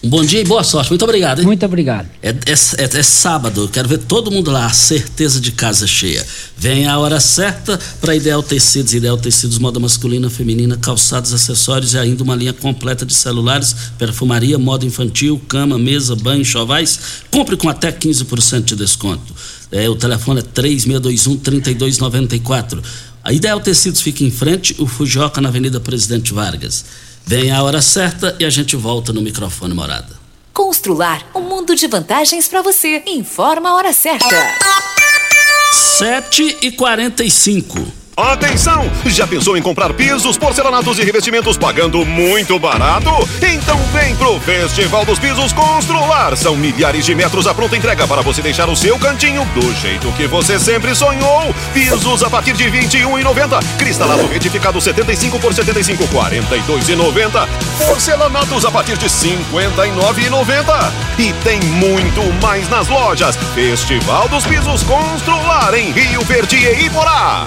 Um 0.03 0.09
bom 0.09 0.25
dia 0.25 0.41
e 0.41 0.45
boa 0.45 0.63
sorte. 0.63 0.91
Muito 0.91 1.03
obrigado. 1.03 1.41
Hein? 1.41 1.45
Muito 1.45 1.67
obrigado. 1.67 2.09
É, 2.23 2.29
é, 2.29 2.53
é, 2.53 2.55
é 2.55 3.03
sábado, 3.03 3.69
quero 3.73 3.89
ver 3.89 3.99
todo 3.99 4.31
mundo 4.31 4.49
lá, 4.49 4.71
certeza 4.71 5.41
de 5.41 5.51
casa 5.51 5.89
cheia. 5.89 6.25
Vem 6.57 6.87
a 6.87 6.97
hora 6.99 7.19
certa 7.19 7.77
para 8.01 8.15
Ideal 8.15 8.41
Tecidos. 8.41 8.95
Ideal 8.95 9.19
Tecidos, 9.19 9.59
moda 9.59 9.81
masculina, 9.81 10.31
feminina, 10.31 10.77
calçados, 10.77 11.33
acessórios 11.33 11.95
e 11.95 11.99
ainda 11.99 12.23
uma 12.23 12.37
linha 12.37 12.53
completa 12.53 13.05
de 13.05 13.13
celulares, 13.13 13.75
perfumaria, 13.99 14.57
moda 14.57 14.87
infantil, 14.87 15.43
cama, 15.49 15.77
mesa, 15.77 16.15
banho, 16.15 16.45
chovais. 16.45 17.01
Compre 17.29 17.57
com 17.57 17.69
até 17.69 17.91
15% 17.91 18.63
de 18.63 18.77
desconto. 18.77 19.35
É, 19.73 19.89
o 19.89 19.97
telefone 19.97 20.39
é 20.41 20.45
3621-3294. 20.45 22.81
A 23.25 23.33
Ideal 23.33 23.61
Tecidos 23.61 24.01
fica 24.01 24.23
em 24.23 24.31
frente, 24.31 24.77
o 24.79 24.87
Fujioka 24.87 25.41
na 25.41 25.49
Avenida 25.49 25.81
Presidente 25.81 26.33
Vargas. 26.33 26.85
Vem 27.29 27.51
a 27.51 27.63
hora 27.63 27.83
certa 27.83 28.35
e 28.41 28.45
a 28.47 28.49
gente 28.49 28.75
volta 28.75 29.13
no 29.13 29.21
microfone 29.21 29.75
morada. 29.75 30.19
Constrular 30.51 31.27
um 31.35 31.43
mundo 31.43 31.77
de 31.77 31.87
vantagens 31.87 32.49
para 32.49 32.63
você. 32.63 33.03
Informa 33.07 33.69
a 33.69 33.75
hora 33.75 33.93
certa. 33.93 34.35
7 35.99 36.57
e 36.63 36.73
45 36.73 38.08
Atenção! 38.19 38.91
Já 39.07 39.29
pensou 39.29 39.57
em 39.57 39.63
comprar 39.63 39.95
pisos, 39.95 40.37
porcelanatos 40.37 40.99
e 40.99 41.05
revestimentos 41.05 41.57
pagando 41.57 42.05
muito 42.05 42.59
barato? 42.59 43.11
Então 43.41 43.79
vem 43.93 44.17
pro 44.17 44.41
Festival 44.41 45.05
dos 45.05 45.21
Pisos 45.21 45.53
Constrular. 45.53 46.37
São 46.37 46.57
milhares 46.57 47.05
de 47.05 47.15
metros 47.15 47.47
à 47.47 47.55
pronta 47.55 47.77
entrega 47.77 48.09
para 48.09 48.21
você 48.21 48.43
deixar 48.43 48.69
o 48.69 48.75
seu 48.75 48.99
cantinho 48.99 49.45
do 49.55 49.73
jeito 49.73 50.11
que 50.17 50.27
você 50.27 50.59
sempre 50.59 50.97
sonhou. 50.97 51.55
Pisos 51.73 52.25
a 52.25 52.29
partir 52.29 52.55
de 52.55 52.65
R$ 52.69 52.81
21,90. 52.89 53.63
Cristalado 53.79 54.27
retificado 54.27 54.81
75 54.81 55.39
por 55.39 55.55
75, 55.55 56.03
R$ 56.03 56.41
42,90. 56.41 57.49
Porcelanatos 57.87 58.65
a 58.65 58.71
partir 58.73 58.99
de 58.99 59.07
R$ 59.07 59.13
59,90. 59.13 60.93
E 61.21 61.33
tem 61.45 61.61
muito 61.61 62.21
mais 62.43 62.69
nas 62.69 62.89
lojas. 62.89 63.37
Festival 63.55 64.29
dos 64.29 64.45
Pisos 64.45 64.83
Constrular 64.83 65.73
em 65.75 65.93
Rio 65.93 66.23
Verde 66.23 66.57
e 66.57 66.87
Iporá. 66.87 67.47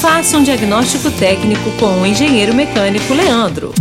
Faça 0.00 0.36
um 0.36 0.42
diagnóstico 0.42 1.10
técnico 1.10 1.70
com 1.72 2.02
o 2.02 2.06
engenheiro 2.06 2.54
mecânico 2.54 3.14
Leandro. 3.14 3.74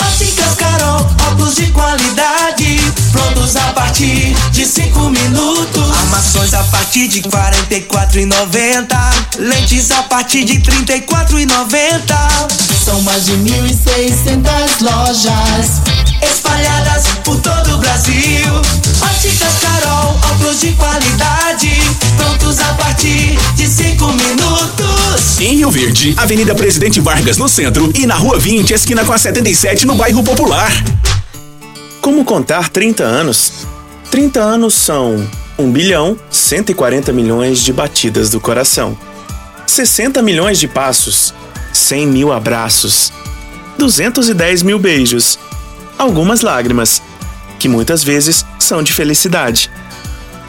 Óticas 0.00 0.54
Carol, 0.54 1.04
óculos 1.28 1.56
de 1.56 1.66
qualidade, 1.68 2.78
prontos 3.10 3.56
a 3.56 3.72
partir 3.72 4.32
de 4.52 4.64
5 4.64 5.10
minutos. 5.10 5.90
Armações 5.98 6.54
a 6.54 6.62
partir 6.64 7.08
de 7.08 7.22
44,90. 7.22 8.96
Lentes 9.38 9.90
a 9.90 10.02
partir 10.04 10.44
de 10.44 10.60
34,90. 10.60 12.14
São 12.84 13.02
mais 13.02 13.26
de 13.26 13.32
1.600 13.32 14.80
lojas 14.80 15.99
espalhadas 16.22 17.04
por 17.24 17.40
todo 17.40 17.74
o 17.74 17.78
Brasil. 17.78 18.46
Óticas 19.02 19.58
Carol, 19.60 20.18
óculos 20.32 20.60
de 20.60 20.72
qualidade, 20.72 21.70
prontos 22.16 22.58
a 22.60 22.74
partir 22.74 23.38
de 23.54 23.66
5 23.66 24.06
minutos. 24.12 25.40
Em 25.40 25.56
Rio 25.56 25.70
Verde, 25.70 26.14
Avenida 26.16 26.54
Presidente 26.54 27.00
Vargas 27.00 27.36
no 27.36 27.48
centro 27.48 27.90
e 27.94 28.06
na 28.06 28.14
Rua 28.14 28.38
20, 28.38 28.72
esquina 28.72 29.04
com 29.04 29.12
a 29.12 29.18
77 29.18 29.86
no 29.86 29.94
bairro 29.94 30.22
Popular. 30.22 30.72
Como 32.00 32.24
contar 32.24 32.68
30 32.68 33.04
anos? 33.04 33.52
30 34.10 34.40
anos 34.40 34.74
são 34.74 35.26
1 35.58 35.70
bilhão 35.70 36.18
140 36.30 37.12
milhões 37.12 37.60
de 37.60 37.72
batidas 37.72 38.30
do 38.30 38.40
coração, 38.40 38.96
60 39.66 40.22
milhões 40.22 40.58
de 40.58 40.66
passos, 40.66 41.34
100 41.72 42.06
mil 42.06 42.32
abraços, 42.32 43.12
210 43.78 44.62
mil 44.62 44.78
beijos, 44.78 45.38
algumas 46.00 46.40
lágrimas, 46.40 47.02
que 47.58 47.68
muitas 47.68 48.02
vezes 48.02 48.44
são 48.58 48.82
de 48.82 48.92
felicidade, 48.92 49.70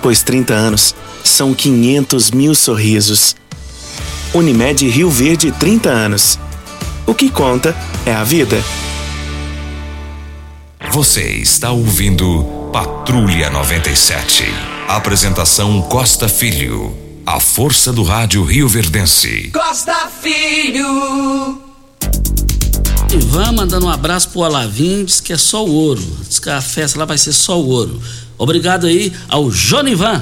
pois 0.02 0.24
30 0.24 0.54
anos 0.54 0.96
são 1.24 1.54
500 1.54 2.32
mil 2.32 2.56
sorrisos. 2.56 3.36
Unimed 4.34 4.88
Rio 4.88 5.10
Verde 5.10 5.52
30 5.52 5.90
anos. 5.90 6.40
O 7.06 7.14
que 7.14 7.30
conta 7.30 7.76
é 8.06 8.14
a 8.14 8.24
vida. 8.24 8.64
Você 10.92 11.24
está 11.34 11.72
ouvindo 11.72 12.70
Patrulha 12.72 13.50
97. 13.50 14.46
Apresentação 14.88 15.82
Costa 15.82 16.30
Filho. 16.30 16.96
A 17.26 17.40
força 17.40 17.92
do 17.92 18.04
rádio 18.04 18.44
Rio 18.44 18.68
Verdense. 18.68 19.52
Costa 19.54 20.10
Filho. 20.22 21.71
Ivan 23.32 23.54
mandando 23.54 23.86
um 23.86 23.90
abraço 23.90 24.28
pro 24.28 24.44
Alavim, 24.44 25.06
diz 25.06 25.22
que 25.22 25.32
é 25.32 25.38
só 25.38 25.66
o 25.66 25.72
ouro. 25.72 26.04
Diz 26.28 26.38
que 26.38 26.50
a 26.50 26.60
festa 26.60 27.00
lá 27.00 27.06
vai 27.06 27.18
ser 27.18 27.32
só 27.32 27.58
o 27.62 27.66
ouro. 27.66 28.02
Obrigado 28.38 28.88
aí 28.88 29.14
ao 29.30 29.50
Jonivan. 29.50 30.22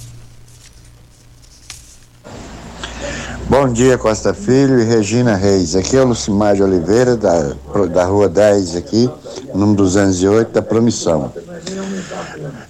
Bom 3.50 3.72
dia, 3.72 3.98
Costa 3.98 4.32
Filho 4.32 4.78
e 4.78 4.84
Regina 4.84 5.34
Reis. 5.34 5.74
Aqui 5.74 5.96
é 5.96 6.02
o 6.02 6.06
Lucimar 6.06 6.54
de 6.54 6.62
Oliveira, 6.62 7.16
da, 7.16 7.56
da 7.92 8.04
Rua 8.04 8.28
10, 8.28 8.76
aqui, 8.76 9.10
número 9.52 9.78
208, 9.78 10.52
da 10.52 10.62
Promissão. 10.62 11.32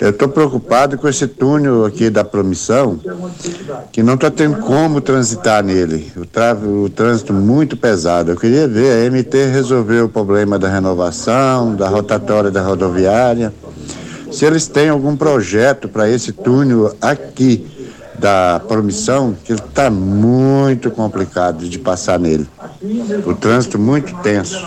Eu 0.01 0.11
estou 0.11 0.29
preocupado 0.29 0.97
com 0.97 1.09
esse 1.09 1.27
túnel 1.27 1.85
aqui 1.85 2.09
da 2.09 2.23
Promissão, 2.23 3.01
que 3.91 4.01
não 4.01 4.15
está 4.15 4.31
tendo 4.31 4.59
como 4.59 5.01
transitar 5.01 5.65
nele. 5.65 6.13
O, 6.17 6.25
tra 6.25 6.55
o 6.55 6.89
trânsito 6.89 7.33
muito 7.33 7.77
pesado. 7.77 8.31
Eu 8.31 8.37
queria 8.37 8.69
ver 8.69 9.07
a 9.07 9.11
MT 9.11 9.47
resolver 9.47 10.03
o 10.03 10.09
problema 10.09 10.57
da 10.57 10.69
renovação, 10.69 11.75
da 11.75 11.89
rotatória 11.89 12.49
da 12.49 12.63
rodoviária. 12.63 13.53
Se 14.31 14.45
eles 14.45 14.69
têm 14.69 14.89
algum 14.89 15.17
projeto 15.17 15.89
para 15.89 16.09
esse 16.09 16.31
túnel 16.31 16.95
aqui 17.01 17.67
da 18.17 18.61
promissão, 18.69 19.35
que 19.45 19.53
está 19.53 19.91
muito 19.91 20.91
complicado 20.93 21.69
de 21.69 21.79
passar 21.79 22.21
nele. 22.21 22.49
O 23.27 23.35
trânsito 23.35 23.79
muito 23.79 24.15
tenso. 24.23 24.65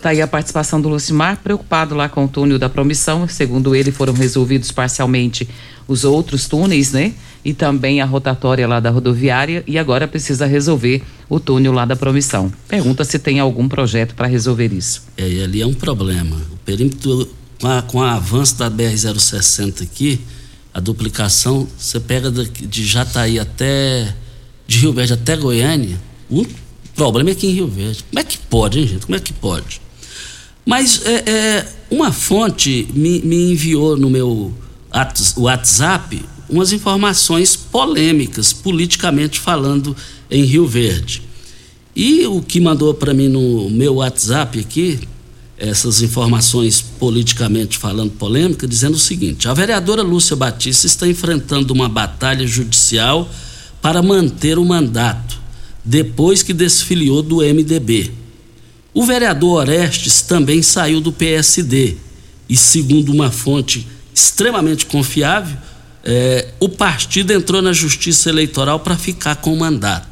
Tá 0.00 0.10
aí 0.10 0.22
a 0.22 0.26
participação 0.26 0.80
do 0.80 0.88
Lucimar, 0.88 1.40
preocupado 1.42 1.94
lá 1.94 2.08
com 2.08 2.24
o 2.24 2.28
túnel 2.28 2.58
da 2.58 2.70
promissão. 2.70 3.28
Segundo 3.28 3.74
ele, 3.74 3.92
foram 3.92 4.14
resolvidos 4.14 4.72
parcialmente 4.72 5.46
os 5.86 6.04
outros 6.04 6.48
túneis, 6.48 6.90
né? 6.90 7.12
E 7.44 7.52
também 7.52 8.00
a 8.00 8.06
rotatória 8.06 8.66
lá 8.66 8.80
da 8.80 8.88
rodoviária. 8.88 9.62
E 9.66 9.76
agora 9.76 10.08
precisa 10.08 10.46
resolver 10.46 11.02
o 11.28 11.38
túnel 11.38 11.72
lá 11.72 11.84
da 11.84 11.94
promissão. 11.94 12.50
Pergunta 12.66 13.04
se 13.04 13.18
tem 13.18 13.40
algum 13.40 13.68
projeto 13.68 14.14
para 14.14 14.26
resolver 14.26 14.72
isso. 14.72 15.02
É, 15.18 15.24
ali 15.44 15.60
é 15.60 15.66
um 15.66 15.74
problema. 15.74 16.34
O 16.50 16.56
perímetro, 16.64 17.28
com, 17.60 17.68
a, 17.68 17.82
com 17.82 17.98
o 17.98 18.02
avanço 18.02 18.56
da 18.56 18.70
BR-060 18.70 19.82
aqui, 19.82 20.18
a 20.72 20.80
duplicação, 20.80 21.68
você 21.76 22.00
pega 22.00 22.30
de 22.30 22.86
Jataí 22.86 23.38
até. 23.38 24.14
de 24.66 24.78
Rio 24.78 24.94
Verde 24.94 25.12
até 25.12 25.36
Goiânia. 25.36 26.00
O 26.30 26.46
problema 26.94 27.28
é 27.28 27.32
aqui 27.32 27.48
em 27.48 27.52
Rio 27.52 27.68
Verde. 27.68 28.02
Como 28.08 28.18
é 28.18 28.24
que 28.24 28.38
pode, 28.38 28.78
hein, 28.78 28.86
gente? 28.86 29.04
Como 29.04 29.16
é 29.16 29.20
que 29.20 29.34
pode? 29.34 29.89
Mas 30.70 31.04
é, 31.04 31.24
é, 31.26 31.66
uma 31.90 32.12
fonte 32.12 32.86
me, 32.94 33.18
me, 33.22 33.50
enviou 33.50 33.96
no 33.96 34.08
meu 34.08 34.54
WhatsApp 35.36 36.24
umas 36.48 36.70
informações 36.70 37.56
polêmicas, 37.56 38.52
politicamente 38.52 39.40
falando, 39.40 39.96
em 40.30 40.44
Rio 40.44 40.68
Verde. 40.68 41.22
E 41.96 42.24
o 42.24 42.40
que 42.40 42.60
mandou 42.60 42.94
para 42.94 43.12
mim 43.12 43.26
no 43.26 43.68
meu 43.68 43.96
WhatsApp 43.96 44.60
aqui, 44.60 45.00
essas 45.58 46.02
informações 46.02 46.80
politicamente 46.80 47.76
falando 47.76 48.12
polêmica, 48.12 48.64
dizendo 48.64 48.94
o 48.94 49.00
seguinte: 49.00 49.48
a 49.48 49.52
vereadora 49.52 50.02
Lúcia 50.02 50.36
Batista 50.36 50.86
está 50.86 51.08
enfrentando 51.08 51.74
uma 51.74 51.88
batalha 51.88 52.46
judicial 52.46 53.28
para 53.82 54.00
manter 54.00 54.56
o 54.56 54.64
mandato, 54.64 55.36
depois 55.84 56.44
que 56.44 56.52
desfiliou 56.52 57.22
do 57.22 57.38
MDB. 57.38 58.19
O 58.92 59.04
vereador 59.04 59.60
Orestes 59.60 60.22
também 60.22 60.62
saiu 60.62 61.00
do 61.00 61.12
PSD 61.12 61.96
e, 62.48 62.56
segundo 62.56 63.12
uma 63.12 63.30
fonte 63.30 63.86
extremamente 64.12 64.86
confiável, 64.86 65.56
é, 66.02 66.48
o 66.58 66.68
partido 66.68 67.32
entrou 67.32 67.62
na 67.62 67.72
justiça 67.72 68.28
eleitoral 68.28 68.80
para 68.80 68.96
ficar 68.96 69.36
com 69.36 69.52
o 69.52 69.58
mandato. 69.58 70.08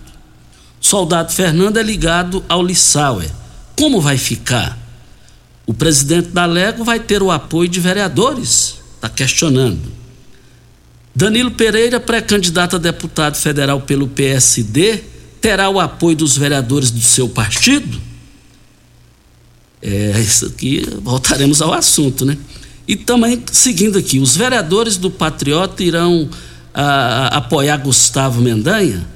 Soldado 0.80 1.32
Fernando 1.32 1.78
é 1.78 1.82
ligado 1.82 2.44
ao 2.48 2.62
Lissauer. 2.62 3.30
Como 3.76 4.00
vai 4.00 4.16
ficar? 4.16 4.78
O 5.66 5.74
presidente 5.74 6.28
da 6.28 6.46
Lego 6.46 6.84
vai 6.84 7.00
ter 7.00 7.22
o 7.22 7.30
apoio 7.30 7.68
de 7.68 7.80
vereadores? 7.80 8.76
Está 8.94 9.08
questionando. 9.08 9.98
Danilo 11.14 11.50
Pereira, 11.50 11.98
pré-candidato 11.98 12.76
a 12.76 12.78
deputado 12.78 13.36
federal 13.36 13.80
pelo 13.80 14.06
PSD, 14.06 15.02
terá 15.40 15.68
o 15.68 15.80
apoio 15.80 16.16
dos 16.16 16.36
vereadores 16.36 16.90
do 16.92 17.00
seu 17.00 17.28
partido? 17.28 18.00
É, 19.80 20.20
isso 20.20 20.46
aqui, 20.46 20.84
voltaremos 21.02 21.62
ao 21.62 21.72
assunto, 21.72 22.24
né? 22.24 22.36
E 22.86 22.96
também, 22.96 23.42
seguindo 23.52 23.98
aqui, 23.98 24.18
os 24.18 24.36
vereadores 24.36 24.96
do 24.96 25.10
Patriota 25.10 25.82
irão 25.84 26.28
a, 26.72 26.82
a, 26.82 27.26
apoiar 27.36 27.76
Gustavo 27.76 28.40
Mendanha? 28.40 29.06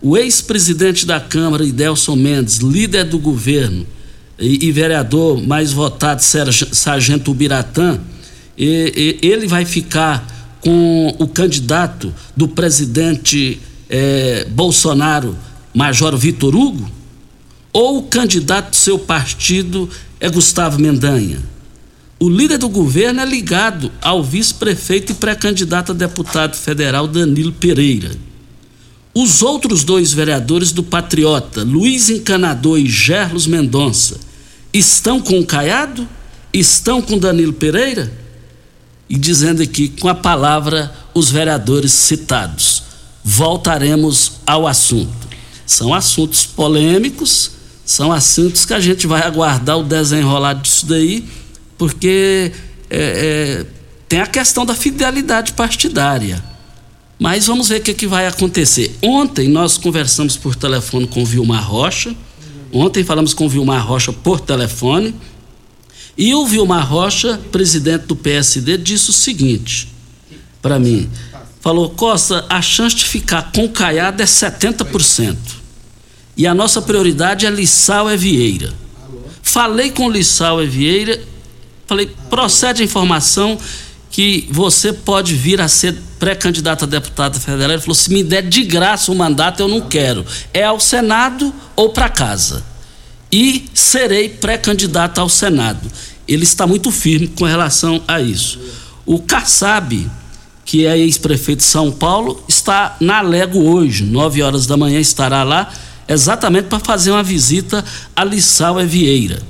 O 0.00 0.16
ex-presidente 0.16 1.06
da 1.06 1.18
Câmara, 1.18 1.64
Idelson 1.64 2.16
Mendes, 2.16 2.58
líder 2.58 3.04
do 3.04 3.18
governo 3.18 3.86
e, 4.38 4.66
e 4.66 4.72
vereador 4.72 5.42
mais 5.42 5.72
votado, 5.72 6.22
Sargento 6.22 7.30
Ubiratã, 7.30 7.98
e, 8.56 9.18
e, 9.22 9.26
ele 9.26 9.46
vai 9.46 9.64
ficar 9.64 10.26
com 10.60 11.14
o 11.18 11.26
candidato 11.26 12.12
do 12.36 12.46
presidente 12.46 13.60
é, 13.88 14.46
Bolsonaro, 14.50 15.36
Major 15.74 16.16
Vitor 16.16 16.54
Hugo? 16.54 16.90
Ou 17.74 17.98
o 17.98 18.02
candidato 18.04 18.70
do 18.70 18.76
seu 18.76 18.96
partido 18.96 19.90
é 20.20 20.30
Gustavo 20.30 20.80
Mendanha. 20.80 21.42
O 22.20 22.30
líder 22.30 22.56
do 22.56 22.68
governo 22.68 23.20
é 23.20 23.26
ligado 23.26 23.90
ao 24.00 24.22
vice-prefeito 24.22 25.10
e 25.10 25.14
pré-candidato 25.16 25.90
a 25.90 25.94
deputado 25.94 26.56
federal 26.56 27.08
Danilo 27.08 27.52
Pereira. 27.52 28.12
Os 29.12 29.42
outros 29.42 29.82
dois 29.82 30.12
vereadores 30.12 30.70
do 30.70 30.84
Patriota, 30.84 31.64
Luiz 31.64 32.08
Encanador 32.08 32.78
e 32.78 32.86
Gerlos 32.86 33.46
Mendonça, 33.46 34.20
estão 34.72 35.20
com 35.20 35.40
o 35.40 35.46
Caiado? 35.46 36.08
Estão 36.52 37.02
com 37.02 37.18
Danilo 37.18 37.52
Pereira? 37.52 38.12
E 39.10 39.18
dizendo 39.18 39.62
aqui 39.62 39.88
com 39.88 40.08
a 40.08 40.14
palavra 40.14 40.94
os 41.12 41.28
vereadores 41.28 41.92
citados. 41.92 42.84
Voltaremos 43.24 44.34
ao 44.46 44.64
assunto. 44.64 45.24
São 45.66 45.92
assuntos 45.92 46.46
polêmicos 46.46 47.53
são 47.84 48.12
assuntos 48.12 48.64
que 48.64 48.72
a 48.72 48.80
gente 48.80 49.06
vai 49.06 49.22
aguardar 49.22 49.78
o 49.78 49.82
desenrolar 49.82 50.54
disso 50.54 50.86
daí, 50.86 51.24
porque 51.76 52.52
é, 52.88 52.96
é, 52.98 53.66
tem 54.08 54.20
a 54.20 54.26
questão 54.26 54.64
da 54.64 54.74
fidelidade 54.74 55.52
partidária. 55.52 56.42
Mas 57.18 57.46
vamos 57.46 57.68
ver 57.68 57.80
o 57.80 57.82
que, 57.82 57.94
que 57.94 58.06
vai 58.06 58.26
acontecer. 58.26 58.96
Ontem 59.02 59.48
nós 59.48 59.78
conversamos 59.78 60.36
por 60.36 60.54
telefone 60.54 61.06
com 61.06 61.22
o 61.22 61.26
Vilmar 61.26 61.68
Rocha. 61.68 62.14
Ontem 62.72 63.04
falamos 63.04 63.32
com 63.32 63.46
o 63.46 63.48
Vilmar 63.48 63.86
Rocha 63.86 64.12
por 64.12 64.40
telefone. 64.40 65.14
E 66.16 66.34
o 66.34 66.46
Vilmar 66.46 66.88
Rocha, 66.88 67.40
presidente 67.50 68.06
do 68.06 68.16
PSD, 68.16 68.78
disse 68.78 69.10
o 69.10 69.12
seguinte 69.12 69.88
para 70.60 70.78
mim: 70.78 71.10
falou, 71.60 71.90
Costa, 71.90 72.46
a 72.48 72.62
chance 72.62 72.96
de 72.96 73.04
ficar 73.04 73.52
com 73.52 73.68
Caiado 73.68 74.22
é 74.22 74.26
70%. 74.26 75.36
E 76.36 76.46
a 76.46 76.54
nossa 76.54 76.82
prioridade 76.82 77.46
é 77.46 77.50
Lissau 77.50 78.10
e 78.10 78.16
Vieira. 78.16 78.72
Falei 79.42 79.90
com 79.90 80.10
Lissau 80.10 80.62
e 80.62 80.66
Vieira, 80.66 81.20
falei, 81.86 82.10
procede 82.28 82.82
a 82.82 82.84
informação 82.84 83.58
que 84.10 84.48
você 84.50 84.92
pode 84.92 85.34
vir 85.34 85.60
a 85.60 85.68
ser 85.68 85.96
pré-candidato 86.18 86.84
a 86.84 86.86
deputado 86.86 87.38
federal. 87.38 87.72
Ele 87.72 87.80
falou: 87.80 87.94
se 87.94 88.12
me 88.12 88.22
der 88.22 88.42
de 88.42 88.64
graça 88.64 89.10
o 89.10 89.14
mandato, 89.14 89.60
eu 89.60 89.68
não 89.68 89.80
quero. 89.80 90.24
É 90.52 90.64
ao 90.64 90.80
Senado 90.80 91.52
ou 91.76 91.90
para 91.90 92.08
casa. 92.08 92.64
E 93.30 93.64
serei 93.74 94.28
pré-candidato 94.28 95.20
ao 95.20 95.28
Senado. 95.28 95.90
Ele 96.26 96.44
está 96.44 96.66
muito 96.66 96.90
firme 96.90 97.26
com 97.26 97.44
relação 97.44 98.02
a 98.06 98.20
isso. 98.20 98.60
O 99.04 99.18
Kassab, 99.18 100.08
que 100.64 100.86
é 100.86 100.96
ex-prefeito 100.96 101.58
de 101.58 101.64
São 101.64 101.90
Paulo, 101.90 102.42
está 102.48 102.96
na 103.00 103.20
Lego 103.20 103.60
hoje, 103.68 104.04
nove 104.04 104.42
horas 104.42 104.66
da 104.66 104.76
manhã, 104.76 105.00
estará 105.00 105.42
lá 105.42 105.72
exatamente 106.08 106.66
para 106.66 106.78
fazer 106.78 107.10
uma 107.10 107.22
visita 107.22 107.84
a 108.14 108.24
Lissau 108.24 108.80
e 108.80 108.86
Vieira. 108.86 109.42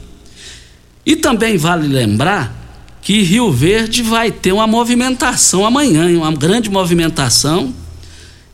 E 1.05 1.17
também 1.17 1.57
vale 1.57 1.87
lembrar 1.87 2.65
que 3.03 3.23
Rio 3.23 3.53
Verde 3.53 4.03
vai 4.03 4.33
ter 4.33 4.53
uma 4.53 4.67
movimentação 4.67 5.67
amanhã, 5.67 6.07
uma 6.19 6.33
grande 6.33 6.71
movimentação. 6.71 7.75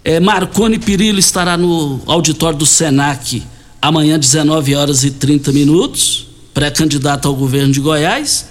É, 0.03 0.19
Marconi 0.19 0.79
Pirillo 0.79 1.21
estará 1.21 1.57
no 1.57 2.01
auditório 2.07 2.59
do 2.59 2.67
Senac 2.67 3.43
amanhã, 3.81 4.19
19 4.19 4.75
horas 4.75 5.05
e 5.05 5.13
30 5.13 5.53
minutos, 5.53 6.27
pré-candidato 6.53 7.29
ao 7.29 7.35
governo 7.35 7.73
de 7.73 7.81
Goiás. 7.81 8.47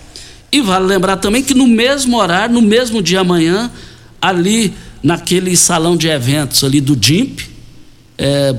E 0.52 0.62
vale 0.62 0.86
lembrar 0.86 1.18
também 1.18 1.44
que 1.44 1.54
no 1.54 1.68
mesmo 1.68 2.18
horário, 2.18 2.56
no 2.56 2.62
mesmo 2.62 3.02
dia 3.02 3.20
amanhã, 3.20 3.70
ali 4.22 4.74
naquele 5.04 5.56
salão 5.56 5.98
de 5.98 6.08
eventos 6.08 6.64
ali 6.64 6.80
do 6.80 6.96
DIMP, 6.96 7.42
é, 8.18 8.56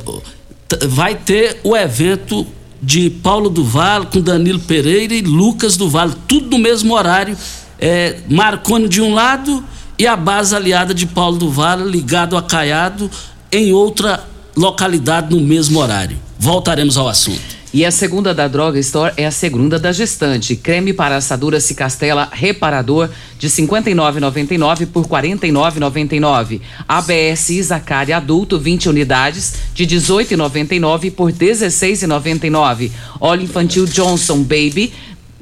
vai 0.89 1.15
ter 1.15 1.61
o 1.63 1.77
evento 1.77 2.47
de 2.83 3.11
Paulo 3.11 3.51
do 3.51 3.63
Vale 3.65 4.07
com 4.07 4.21
Danilo 4.21 4.61
Pereira 4.61 5.15
e 5.15 5.21
Lucas 5.21 5.77
do 5.77 5.89
Vale, 5.89 6.15
tudo 6.27 6.51
no 6.51 6.59
mesmo 6.59 6.95
horário. 6.95 7.37
É, 7.79 8.19
Marconi 8.29 8.89
de 8.89 9.01
um 9.01 9.15
lado 9.15 9.65
e 9.99 10.07
a 10.07 10.17
base 10.17 10.55
aliada 10.55 10.95
de 10.95 11.07
Paulo 11.07 11.39
do 11.39 11.51
Vale 11.51 11.91
ligado 11.91 12.37
a 12.37 12.43
Caiado 12.43 13.11
em 13.51 13.73
outra 13.73 14.25
localidade 14.57 15.35
no 15.35 15.41
mesmo 15.41 15.79
horário. 15.79 16.19
Voltaremos 16.39 16.97
ao 16.97 17.09
assunto. 17.09 17.60
E 17.73 17.87
a 17.87 17.93
segunda 17.93 18.35
da 18.35 18.49
Droga 18.49 18.81
Store 18.81 19.15
é 19.17 19.25
a 19.25 19.31
segunda 19.31 19.79
da 19.79 19.93
gestante. 19.93 20.57
Creme 20.57 20.93
para 20.93 21.17
assadura 21.17 21.61
Cicastela 21.61 22.29
Reparador 22.33 23.09
de 23.39 23.47
R$ 23.47 23.53
59,99 23.53 24.87
por 24.87 25.05
R$ 25.05 25.09
49,99. 25.39 26.61
ABS 26.89 27.51
Isacari 27.51 28.13
Adulto 28.13 28.59
20 28.59 28.89
unidades 28.89 29.55
de 29.73 29.85
R$ 29.85 29.91
18,99 29.91 31.13
por 31.13 31.31
R$ 31.31 31.33
16,99. 31.33 32.91
Óleo 33.21 33.45
infantil 33.45 33.87
Johnson 33.87 34.43
Baby 34.43 34.93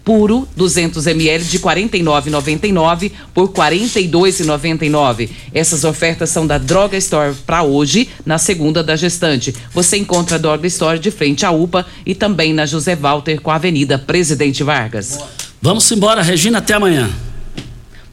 puro 0.09 0.49
200 0.57 1.07
ml 1.07 1.45
de 1.45 1.59
49,99 1.59 3.13
por 3.35 3.51
42,99. 3.51 5.29
Essas 5.53 5.85
ofertas 5.85 6.31
são 6.31 6.47
da 6.47 6.57
Droga 6.57 6.97
Store 6.97 7.35
para 7.47 7.63
hoje, 7.63 8.09
na 8.25 8.39
segunda 8.39 8.83
da 8.83 8.97
gestante. 8.97 9.55
Você 9.75 9.99
encontra 9.99 10.37
a 10.37 10.39
Droga 10.39 10.67
Store 10.67 10.99
de 10.99 11.11
frente 11.11 11.45
à 11.45 11.51
UPA 11.51 11.85
e 12.07 12.15
também 12.15 12.55
na 12.55 12.65
José 12.65 12.97
Walter 12.97 13.39
com 13.43 13.51
a 13.51 13.57
Avenida 13.57 13.99
Presidente 13.99 14.63
Vargas. 14.63 15.19
Vamos 15.61 15.93
embora, 15.93 16.23
Regina, 16.23 16.57
até 16.57 16.73
amanhã. 16.73 17.28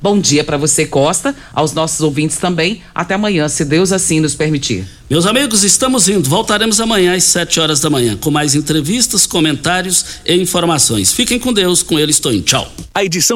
Bom 0.05 0.19
dia 0.19 0.43
para 0.43 0.55
você, 0.55 0.85
Costa, 0.85 1.35
aos 1.51 1.73
nossos 1.73 1.99
ouvintes 2.01 2.37
também. 2.37 2.83
Até 2.93 3.15
amanhã, 3.15 3.49
se 3.49 3.65
Deus 3.65 3.91
assim 3.91 4.19
nos 4.19 4.35
permitir. 4.35 4.85
Meus 5.09 5.25
amigos, 5.25 5.63
estamos 5.63 6.07
indo. 6.07 6.29
Voltaremos 6.29 6.79
amanhã 6.79 7.15
às 7.15 7.23
7 7.23 7.59
horas 7.59 7.79
da 7.79 7.89
manhã 7.89 8.15
com 8.15 8.29
mais 8.29 8.53
entrevistas, 8.53 9.25
comentários 9.25 10.05
e 10.23 10.35
informações. 10.35 11.11
Fiquem 11.11 11.39
com 11.39 11.51
Deus, 11.51 11.81
com 11.81 11.97
ele 11.97 12.11
estou 12.11 12.31
em. 12.31 12.41
Tchau. 12.41 12.71
A 12.93 13.03
edição 13.03 13.33